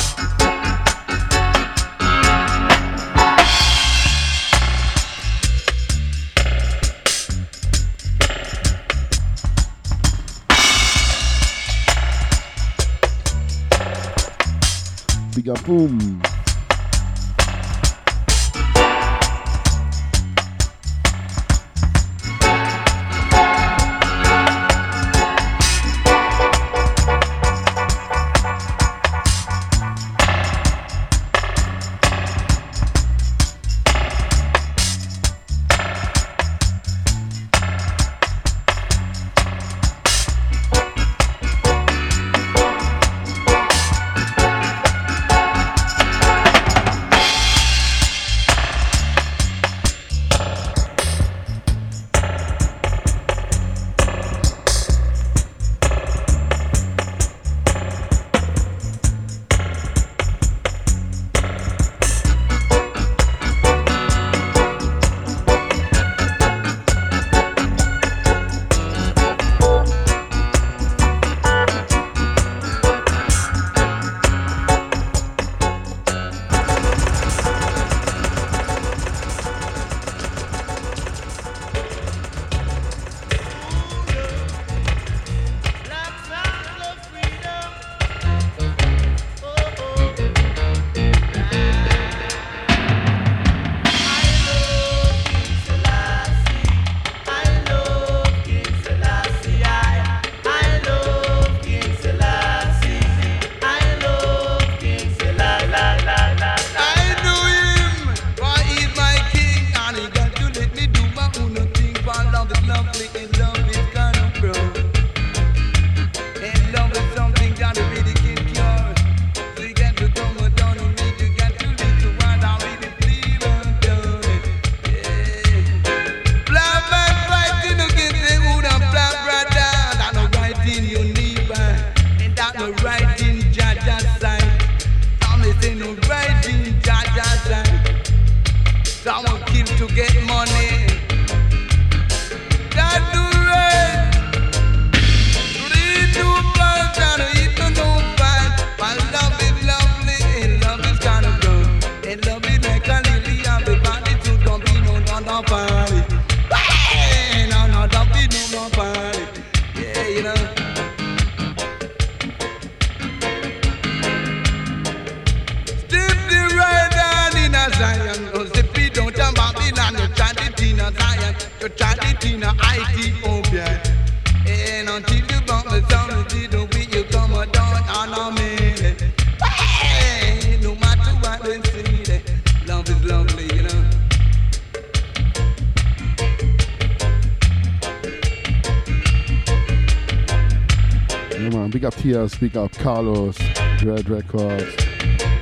Big 192.43 192.57
up 192.57 192.73
Carlos, 192.73 193.37
Dread 193.77 194.09
Records. 194.09 194.75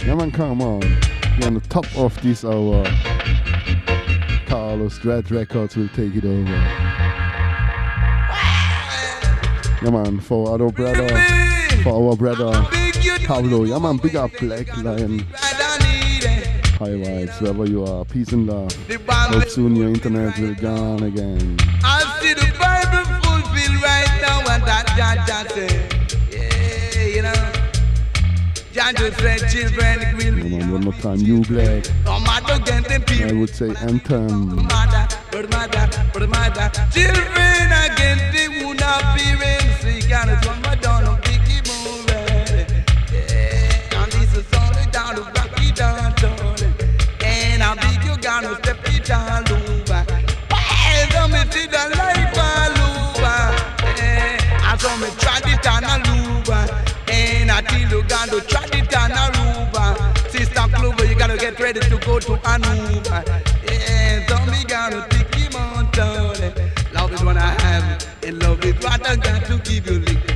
Yeah 0.05 0.13
man, 0.13 0.30
come 0.31 0.61
on. 0.61 0.83
You're 1.39 1.47
on 1.47 1.55
the 1.55 1.63
top 1.67 1.88
of 1.97 2.21
this 2.21 2.45
hour. 2.45 2.85
Carlos, 4.45 4.99
Dread 4.99 5.31
Records 5.31 5.75
will 5.75 5.89
take 5.95 6.13
it 6.13 6.25
over. 6.25 6.43
Yeah 9.81 9.89
man, 9.89 10.19
for 10.19 10.51
our 10.51 10.71
brother, 10.71 11.09
for 11.81 12.11
our 12.11 12.15
brother 12.15 12.51
Pablo. 13.25 13.63
Yeah 13.63 13.80
man, 13.80 13.97
big 13.97 14.15
up 14.15 14.30
Black 14.39 14.67
Lion. 14.77 15.21
High 16.77 16.97
vibes, 17.01 17.41
wherever 17.41 17.65
you 17.65 17.83
are. 17.83 18.05
Peace 18.05 18.31
and 18.31 18.45
love. 18.45 18.75
Hope 19.07 19.49
soon 19.49 19.75
your 19.75 19.88
internet 19.89 20.38
will 20.38 20.53
gone 20.53 21.01
again. 21.01 21.57
I 21.83 22.19
see 22.21 22.35
the 22.35 22.45
Bible 22.59 23.05
fulfilled 23.23 23.81
right 23.81 24.21
now 24.21 24.53
and 24.53 24.63
that 24.65 24.85
Jah 24.95 25.30
Come 28.93 30.53
on, 30.61 30.71
one 30.71 30.83
more 30.83 30.93
time, 30.93 31.17
you 31.19 31.41
black. 31.41 31.85
I 33.29 33.33
would 33.33 33.49
say 33.53 33.69
anthem. 33.81 34.55
mother, 35.49 35.89
bird 36.13 36.29
mother. 36.29 36.69
Children 36.91 37.71
against 37.71 38.25
the 38.35 38.63
wound 38.63 38.81
of 38.81 39.01
parents. 39.15 39.83
We 39.85 40.01
gotta 40.09 40.35
come 40.43 40.61
down 40.81 41.05
on 41.05 41.21
Vicky 41.21 41.61
movie. 41.67 42.65
Yeah, 43.13 44.01
and 44.01 44.11
this 44.11 44.35
is 44.35 44.45
all 44.53 44.71
the 44.73 44.89
down 44.91 45.15
to 45.15 45.21
Rocky 45.21 45.71
down 45.71 46.13
And 47.23 47.63
I 47.63 47.75
beg 47.75 48.03
you 48.03 48.17
gotta 48.21 48.55
step 48.55 48.79
it 48.85 49.09
all 49.11 49.53
over. 49.53 50.05
Hey, 50.53 51.07
don't 51.11 51.31
me 51.31 51.39
see 51.51 51.67
the 51.67 51.83
life. 51.97 52.35
Yeah, 53.97 54.71
and 54.71 54.81
so 54.81 54.97
me 54.97 55.07
try 55.19 55.39
it 55.45 55.67
on 55.67 55.83
a 55.83 55.95
luba. 56.07 56.83
And 57.09 57.51
I 57.51 57.61
tell 57.61 57.79
you 57.79 58.03
gotta 58.03 58.41
try 58.41 58.70
to 62.22 62.33
Anuba. 62.38 63.25
Yeah, 63.66 64.25
gotta 64.67 65.06
take 65.09 65.33
him 65.35 65.56
on 65.56 65.90
down. 65.91 66.35
Love 66.93 67.14
is 67.14 67.24
what 67.24 67.38
I 67.38 67.51
have, 67.61 68.08
and 68.24 68.41
love 68.41 68.64
is 68.64 68.75
what 68.83 69.06
I 69.08 69.16
got 69.16 69.45
to 69.45 69.58
give 69.59 69.88
you, 69.88 70.30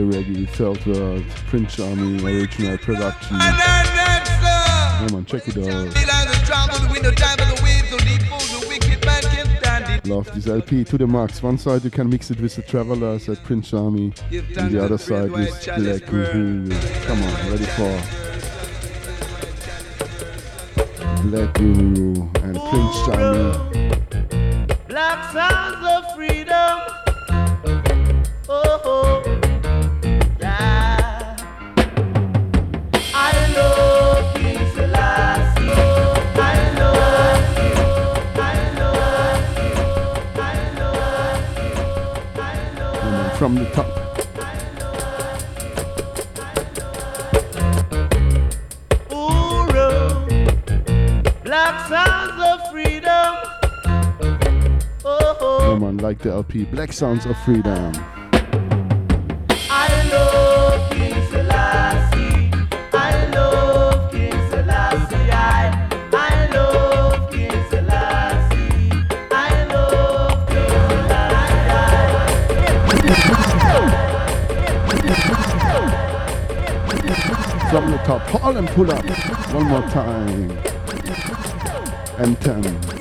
Reggae, 0.00 0.48
Third 0.50 0.84
World, 0.86 1.24
Prince 1.48 1.76
Jammy, 1.76 2.22
original 2.24 2.78
production. 2.78 3.36
Yeah, 3.36 5.06
man, 5.12 5.24
check 5.26 5.46
it 5.48 5.56
out. 5.58 5.64
Like 5.64 5.94
the 5.94 6.42
drum 6.44 6.70
of 6.70 6.80
the 6.82 6.88
window, 6.92 7.10
time 7.12 7.38
of 7.38 7.48
the 7.56 7.62
wind, 7.62 7.86
so 7.86 7.98
deep 7.98 8.22
for 8.22 8.40
the 8.58 8.66
wicked 8.68 9.04
man 9.04 9.22
can 9.22 9.46
stand 9.58 9.84
it. 9.94 10.08
Love 10.08 10.30
this 10.34 10.46
LP 10.46 10.84
to 10.84 10.98
the 10.98 11.06
max. 11.06 11.42
One 11.42 11.58
side 11.58 11.84
you 11.84 11.90
can 11.90 12.08
mix 12.10 12.30
it 12.30 12.40
with 12.40 12.54
the 12.56 12.62
Travelers 12.62 13.28
at 13.28 13.42
Prince 13.44 13.70
Jammy, 13.70 14.12
and 14.30 14.70
the 14.72 14.82
other 14.84 14.98
side 14.98 15.30
is 15.32 15.50
Black 15.66 16.02
Uhuru. 16.10 16.70
Come 17.06 17.22
on, 17.22 17.50
ready 17.50 17.64
for 17.64 18.00
Black 21.28 21.54
Uhuru 21.54 22.16
and 22.44 22.58
Prince 22.70 22.96
Jammy. 23.06 23.97
From 43.48 43.54
the 43.54 43.70
top. 43.70 43.86
Black 51.44 51.88
sounds 51.88 52.42
of 52.42 52.70
freedom. 52.70 53.10
Oh, 55.02 55.38
oh. 55.40 55.72
Yeah, 55.72 55.78
man, 55.78 55.96
like 55.96 56.18
the 56.18 56.30
LP 56.30 56.64
Black 56.64 56.92
Sounds 56.92 57.24
of 57.24 57.38
Freedom. 57.44 58.17
And 78.58 78.68
pull 78.70 78.90
up. 78.90 79.04
One 79.54 79.66
more 79.68 79.82
time. 79.82 80.50
and 82.18 82.40
ten. 82.40 82.97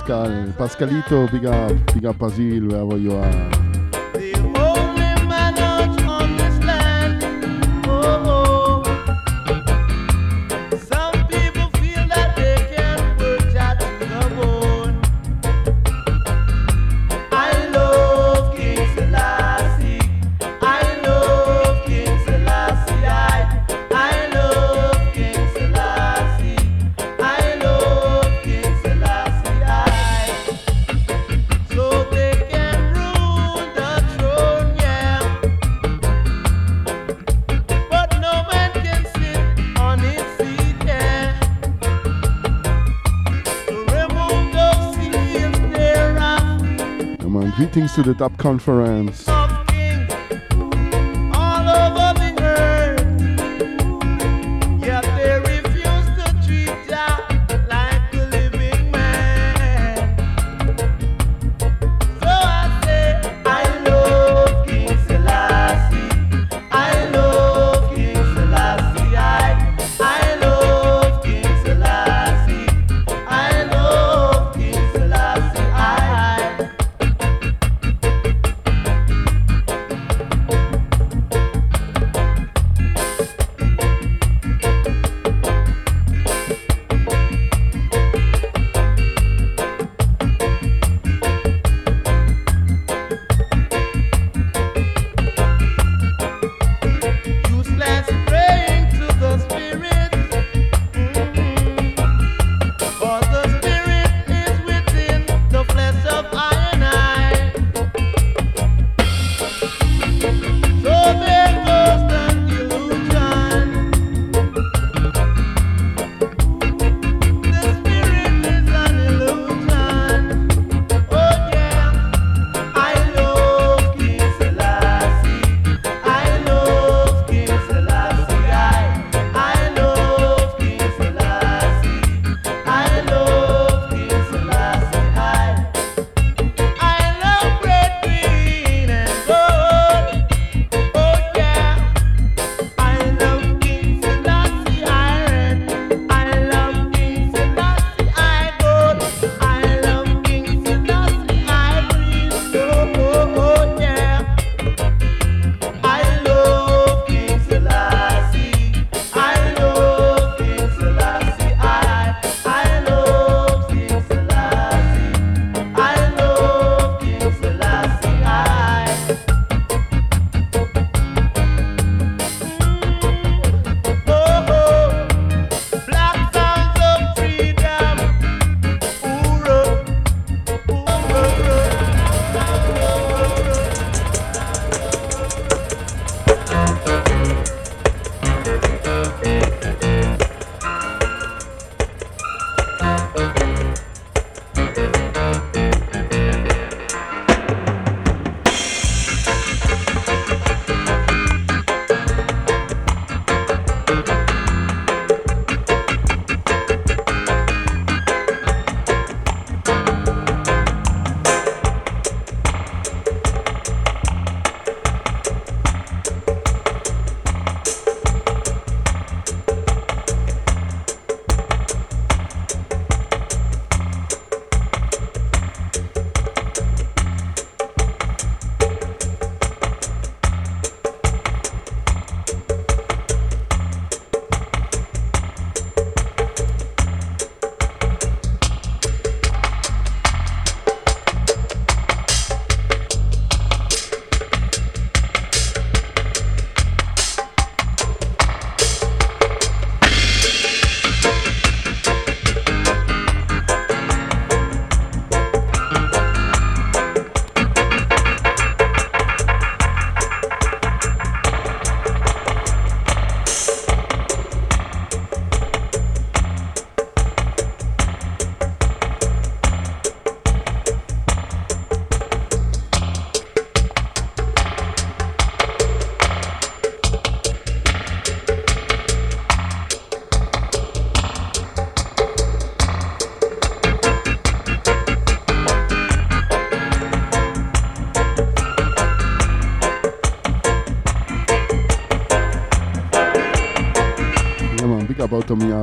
Pascal, 0.00 0.54
Pascalito, 0.56 1.30
big 1.30 1.44
up, 1.44 1.94
big 1.94 2.06
up 2.06 2.18
Basil, 2.18 2.68
wherever 2.68 2.96
you 2.96 3.12
are. 3.12 3.69
To 48.02 48.12
the 48.12 48.14
Dub 48.14 48.36
Conference. 48.38 49.39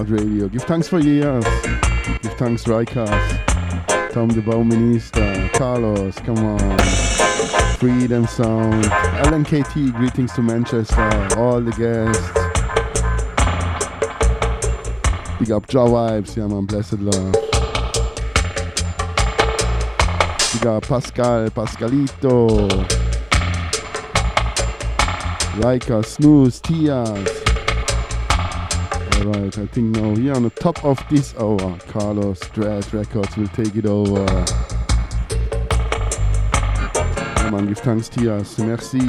Radio. 0.05 0.47
Give 0.47 0.63
thanks 0.63 0.87
for 0.87 0.99
years. 0.99 1.43
Give 2.21 2.33
thanks 2.33 2.63
Rycast, 2.65 4.11
Tom 4.11 4.29
the 4.29 4.41
Bauminister, 4.41 5.51
Carlos, 5.53 6.15
come 6.19 6.37
on. 6.37 6.77
Freedom 7.77 8.27
Sound, 8.27 8.83
LNKT, 8.83 9.93
greetings 9.95 10.33
to 10.33 10.41
Manchester, 10.41 11.27
all 11.37 11.61
the 11.61 11.71
guests. 11.71 12.31
Big 15.39 15.51
up 15.51 15.67
Jaw 15.67 15.87
Vibes, 15.87 16.35
yeah 16.37 16.47
man, 16.47 16.65
blessed 16.65 16.99
love. 16.99 17.33
Big 20.53 20.67
up 20.67 20.83
Pascal, 20.83 21.49
Pascalito. 21.49 22.69
Rika, 25.63 26.03
Snooze, 26.03 26.61
Tias. 26.61 27.46
Alright, 29.19 29.57
I 29.57 29.65
think 29.65 29.95
now 29.95 30.15
here 30.15 30.35
on 30.35 30.43
the 30.43 30.51
top 30.51 30.85
of 30.85 31.03
this 31.09 31.33
hour, 31.39 31.77
Carlos 31.87 32.39
Dread 32.53 32.93
Records 32.93 33.35
will 33.35 33.47
take 33.47 33.75
it 33.75 33.87
over. 33.87 34.23
Ja, 37.37 37.49
man, 37.49 37.67
give 37.67 37.79
thanks, 37.79 38.09
Tias. 38.09 38.59
Merci. 38.59 38.99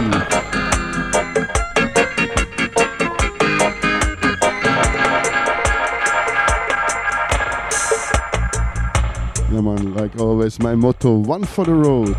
Yeah, 9.51 9.61
man, 9.61 9.95
like 9.95 10.19
always, 10.19 10.59
my 10.59 10.75
motto 10.75 11.19
one 11.19 11.45
for 11.45 11.67
the 11.67 11.75
road. 11.75 12.17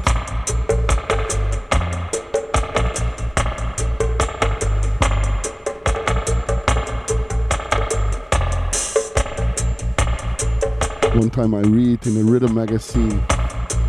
One 11.20 11.30
time 11.30 11.54
I 11.54 11.60
read 11.60 12.08
in 12.08 12.16
a 12.16 12.24
rhythm 12.24 12.56
magazine 12.56 13.22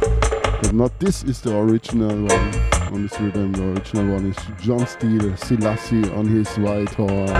but 0.01 0.73
not 0.73 0.99
this 0.99 1.23
is 1.23 1.41
the 1.41 1.57
original 1.57 2.27
one 2.27 2.55
on 2.93 3.03
this 3.03 3.21
rhythm. 3.21 3.53
The 3.53 3.71
original 3.71 4.15
one 4.15 4.27
is 4.27 4.37
John 4.61 4.85
Steele, 4.85 5.37
Selassie 5.37 6.11
on 6.11 6.27
his 6.27 6.49
white 6.59 6.93
horse. 6.93 7.31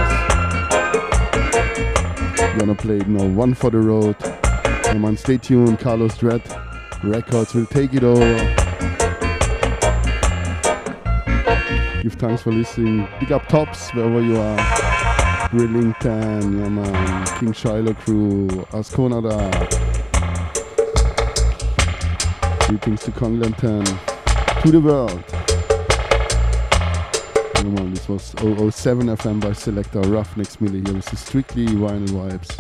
Gonna 2.57 2.77
play 2.77 2.99
now, 3.01 3.27
one 3.27 3.53
for 3.53 3.71
the 3.71 3.79
road. 3.79 4.17
Come 4.85 5.07
on, 5.07 5.17
stay 5.17 5.39
tuned, 5.39 5.81
Carlos 5.81 6.17
Dread. 6.17 6.43
Records 7.03 7.53
will 7.53 7.67
take 7.67 7.93
it 7.93 8.05
over. 8.05 8.37
Give 12.01 12.15
thanks 12.15 12.43
for 12.43 12.53
listening. 12.53 13.09
Big 13.19 13.33
up 13.33 13.49
tops 13.49 13.93
wherever 13.93 14.23
you 14.23 14.37
are. 14.41 14.90
Brillington, 15.51 16.61
yeah 16.61 16.69
man. 16.69 17.27
King 17.41 17.53
Shiloh 17.53 17.95
crew, 17.95 18.47
Asconada. 18.71 19.51
Greetings 22.69 23.03
to 23.03 23.11
Conglanton, 23.11 23.85
to 24.63 24.71
the 24.71 24.79
world. 24.79 25.25
Come 27.55 27.79
on, 27.79 27.93
this 27.93 28.09
was 28.09 28.23
007 28.77 29.09
FM 29.09 29.41
by 29.41 29.53
Selector 29.53 30.03
Ruffneck 30.03 30.47
Smille 30.47 30.71
here 30.71 30.95
with 30.95 31.07
the 31.07 31.17
strictly 31.17 31.67
vinyl 31.67 32.07
vibes. 32.11 32.57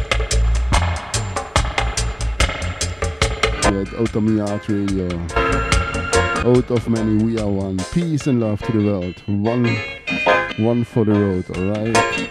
Yeah, 3.63 3.83
at 3.83 3.95
Outta 4.01 4.21
Mi 4.21 4.39
Yard 4.39 4.69
Radio. 4.69 5.07
Out 6.45 6.71
of 6.73 6.89
many, 6.89 7.23
we 7.23 7.39
are 7.39 7.47
one. 7.47 7.79
Peace 7.93 8.27
and 8.27 8.41
love 8.41 8.61
to 8.63 8.73
the 8.73 8.85
world. 8.85 9.23
One, 9.27 9.77
one 10.59 10.83
for 10.83 11.05
the 11.05 11.13
road, 11.13 11.49
alright? 11.57 12.30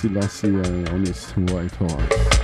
Selassie 0.00 0.54
on 0.90 1.06
his 1.06 1.30
white 1.32 1.74
horse. 1.76 2.35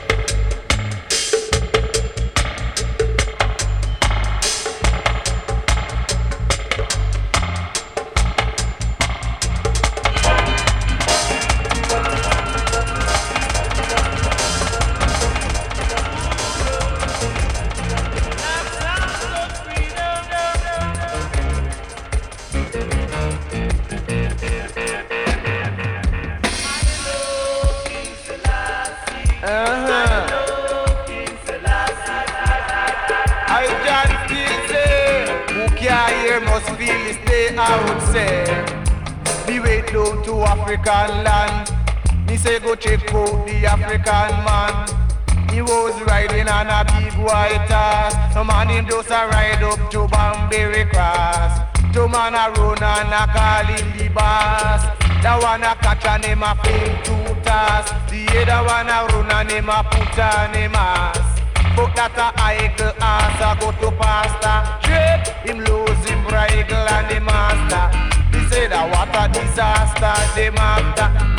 White. 47.32 48.32
No 48.34 48.44
man 48.44 48.68
him 48.68 48.86
just 48.86 49.10
a 49.10 49.26
ride 49.32 49.62
up 49.62 49.90
to 49.90 50.06
Banbury 50.08 50.84
Cross. 50.92 51.60
Two 51.92 52.08
man 52.08 52.34
a 52.34 52.52
run 52.52 52.82
and 52.82 53.12
a 53.12 53.22
call 53.32 53.68
him 53.72 53.88
the 53.96 54.08
boss. 54.12 54.82
The 55.22 55.32
one 55.40 55.62
a 55.62 55.74
catch 55.82 56.04
and 56.04 56.24
him 56.24 56.42
a 56.42 56.52
fling 56.60 56.96
two 57.04 57.34
toss. 57.42 57.88
The 58.10 58.20
other 58.40 58.60
one 58.68 58.88
a 58.88 58.98
run 59.10 59.32
and 59.32 59.50
him 59.50 59.68
a 59.68 59.82
put 59.90 60.18
on 60.18 60.54
him 60.54 60.74
ass. 60.74 61.40
But 61.74 61.96
that 61.96 62.16
a 62.20 62.28
idle 62.36 62.92
ass 63.00 63.40
a 63.40 63.50
go 63.60 63.68
to 63.80 63.90
pastor. 63.96 64.58
Straight 64.82 65.26
him 65.46 65.58
lose 65.64 66.04
him 66.04 66.20
bridle 66.28 66.88
and 66.96 67.08
the 67.10 67.20
master 67.20 67.84
He 68.32 68.46
say 68.48 68.66
that 68.68 68.84
what 68.92 69.08
a 69.16 69.24
disaster 69.32 70.14
them 70.36 70.56
after. 70.58 71.31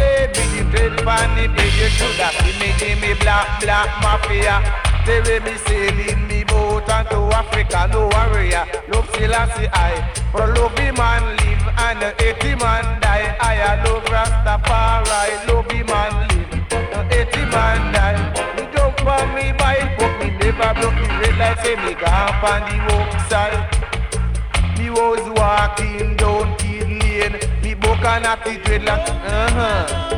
Say, 0.00 0.32
be 0.32 0.40
him 0.56 0.70
dread 0.70 1.06
on 1.06 1.36
him, 1.36 1.52
beg 1.54 1.72
you 1.76 1.88
should 1.92 2.16
have 2.16 2.34
seen 2.40 2.56
me, 2.60 2.72
give 2.80 2.98
me 3.00 3.12
black, 3.20 3.60
black 3.60 3.88
mafia. 4.02 4.56
They 5.06 5.20
way 5.22 5.38
me 5.40 5.56
sailing 5.66 6.28
me 6.28 6.44
boat 6.44 6.88
onto 6.88 7.20
Africa, 7.34 7.88
no 7.92 8.08
warrior. 8.12 8.64
Love 8.92 9.08
Selassie 9.14 9.68
I, 9.72 9.92
for 10.30 10.46
love 10.54 10.76
him 10.78 10.94
man 10.96 11.24
live 11.40 11.64
and 11.84 12.02
hate 12.20 12.42
him 12.42 12.58
man 12.58 13.00
die. 13.00 13.36
I 13.40 13.82
love 13.84 14.04
Rastafari, 14.04 15.48
love 15.48 15.70
him 15.70 15.86
man 15.86 16.14
live, 16.28 16.52
hate 17.10 17.34
him 17.34 17.48
man 17.50 17.92
die. 17.94 18.18
He 18.56 18.64
jump 18.76 19.00
on 19.06 19.34
me 19.34 19.52
bike, 19.52 19.98
but 19.98 20.12
me 20.20 20.30
never 20.38 20.70
broke 20.78 20.98
the 21.00 21.08
red 21.20 21.36
light. 21.38 21.58
Say 21.64 21.76
me 21.76 21.94
gone 21.94 22.36
on 22.50 22.60
the 22.68 22.76
outside. 22.94 23.60
Me 24.78 24.90
was 24.90 25.24
walking 25.40 26.16
down 26.16 26.56
Kid 26.58 26.88
Lane. 27.02 27.59
Book 27.80 28.04
and 28.04 28.26
at 28.26 28.44
the 28.44 28.50
dreadlocks. 28.64 29.10
Uh-huh. 29.10 30.16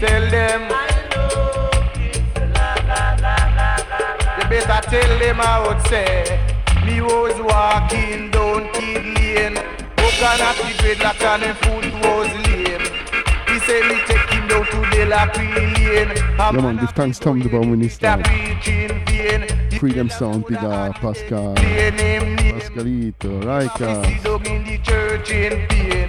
Tell 0.00 0.30
them. 0.30 0.62
You 4.38 4.44
better 4.48 4.80
tell 4.88 5.18
them 5.18 5.40
I 5.42 5.42
would 5.66 5.80
say. 5.88 6.38
Me 6.86 7.02
was 7.02 7.38
walking 7.42 8.30
down 8.30 8.72
Kid 8.72 9.04
Lane. 9.14 9.58
Broken 9.96 10.40
up 10.40 10.56
the 10.56 10.72
dreadlock 10.80 11.20
and 11.20 11.42
the 11.42 11.54
foot 11.60 11.86
was 12.02 12.19
Ja 16.38 16.60
man, 16.60 16.78
give 16.78 16.92
thanks 16.94 17.18
Tom 17.18 17.40
the 17.40 17.48
Bauminister. 17.48 18.22
Freedom 19.78 20.10
Sound, 20.10 20.44
big 20.46 20.58
up, 20.58 20.94
Pascal. 21.00 21.54
Pascalito, 21.54 23.40
Raika. 23.40 24.04
in 24.46 24.64
the 24.64 24.78
church 24.82 25.30
in 25.30 25.66
pain. 25.68 26.08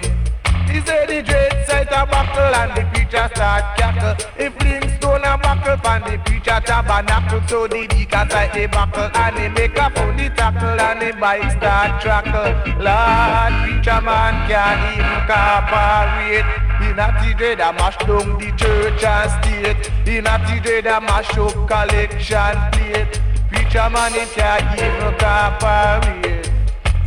He 0.68 0.80
said 0.80 1.08
the 1.08 1.22
dread 1.22 1.52
a 1.92 2.06
buckle 2.06 2.54
and 2.54 2.72
the 2.76 2.82
preacher 2.92 3.28
start 3.34 3.64
cackle. 3.76 4.14
He 4.36 4.48
stone 4.96 5.24
and 5.24 5.42
buckle 5.42 5.78
and 5.86 6.04
the 6.04 6.18
preacher 6.24 6.60
tabernacle. 6.64 7.42
So 7.48 7.66
the 7.66 7.86
deacon 7.86 8.30
sight 8.30 8.52
the 8.54 8.66
buckle 8.66 9.10
and 9.14 9.38
he 9.38 9.48
make 9.48 9.78
up 9.78 9.96
on 9.98 10.16
the 10.16 10.28
tackle 10.30 10.80
and 10.80 11.00
the 11.00 11.12
bike 11.20 11.50
start 11.52 12.02
trackle. 12.02 12.50
Lord, 12.80 13.52
preacher 13.64 14.00
man 14.00 14.34
can't 14.48 14.98
even 14.98 15.26
cooperate. 15.28 16.71
He 16.92 16.96
not 16.98 17.24
the 17.24 17.32
dread 17.32 17.60
a 17.60 17.72
mash 17.72 17.96
down 17.96 18.38
the 18.38 18.52
church 18.54 19.02
and 19.02 19.30
state. 19.42 19.86
He 20.06 20.20
not 20.20 20.40
the 20.46 20.60
dread 20.60 20.84
a 20.84 21.00
mash 21.00 21.38
up 21.38 21.54
collection 21.66 22.56
plate. 22.70 23.18
Preacher 23.48 23.88
man 23.88 24.12
can't 24.12 24.78
even 24.78 25.18
cooperate. 25.18 26.50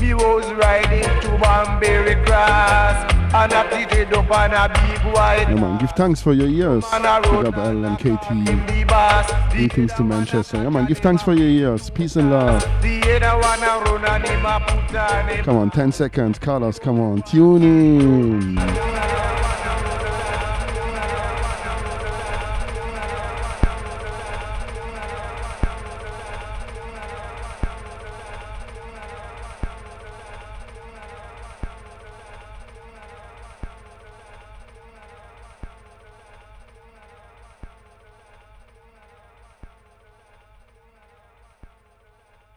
Me 0.02 0.16
was 0.16 0.52
riding 0.54 1.04
to 1.22 1.38
Banbury 1.38 2.16
Cross 2.26 3.14
and 3.36 3.70
pleated 3.70 4.12
up 4.12 4.32
on 4.32 4.54
a 4.54 4.74
big 4.74 5.14
white 5.14 5.46
Yeah, 5.50 5.54
man, 5.54 5.78
give 5.78 5.92
thanks 5.92 6.20
for 6.20 6.34
your 6.34 6.48
ears. 6.48 6.84
Big 6.92 7.06
up 7.06 7.56
L 7.56 7.86
and 7.86 8.00
KT. 8.00 8.88
bus. 8.88 9.54
Greetings 9.54 9.94
to 9.94 10.04
Manchester. 10.04 10.64
Yeah, 10.64 10.70
man, 10.70 10.88
give 10.88 10.98
thanks 10.98 11.22
for 11.22 11.34
your 11.34 11.48
ears. 11.48 11.92
Peace 11.92 12.16
and 12.16 12.32
love. 12.32 12.60
The 12.82 13.02
other 13.22 13.40
one 13.40 13.60
a 13.62 13.92
run 13.92 14.06
and 14.06 14.28
him 14.28 14.46
a 14.48 14.60
put 14.62 14.96
on 14.96 15.28
him. 15.30 15.46
Come 15.46 15.58
on, 15.58 15.70
10 15.70 15.92
seconds. 15.92 16.40
Carlos, 16.40 16.80
come 16.80 17.00
on. 17.00 17.22
Tune 17.22 17.62
in. 17.62 19.15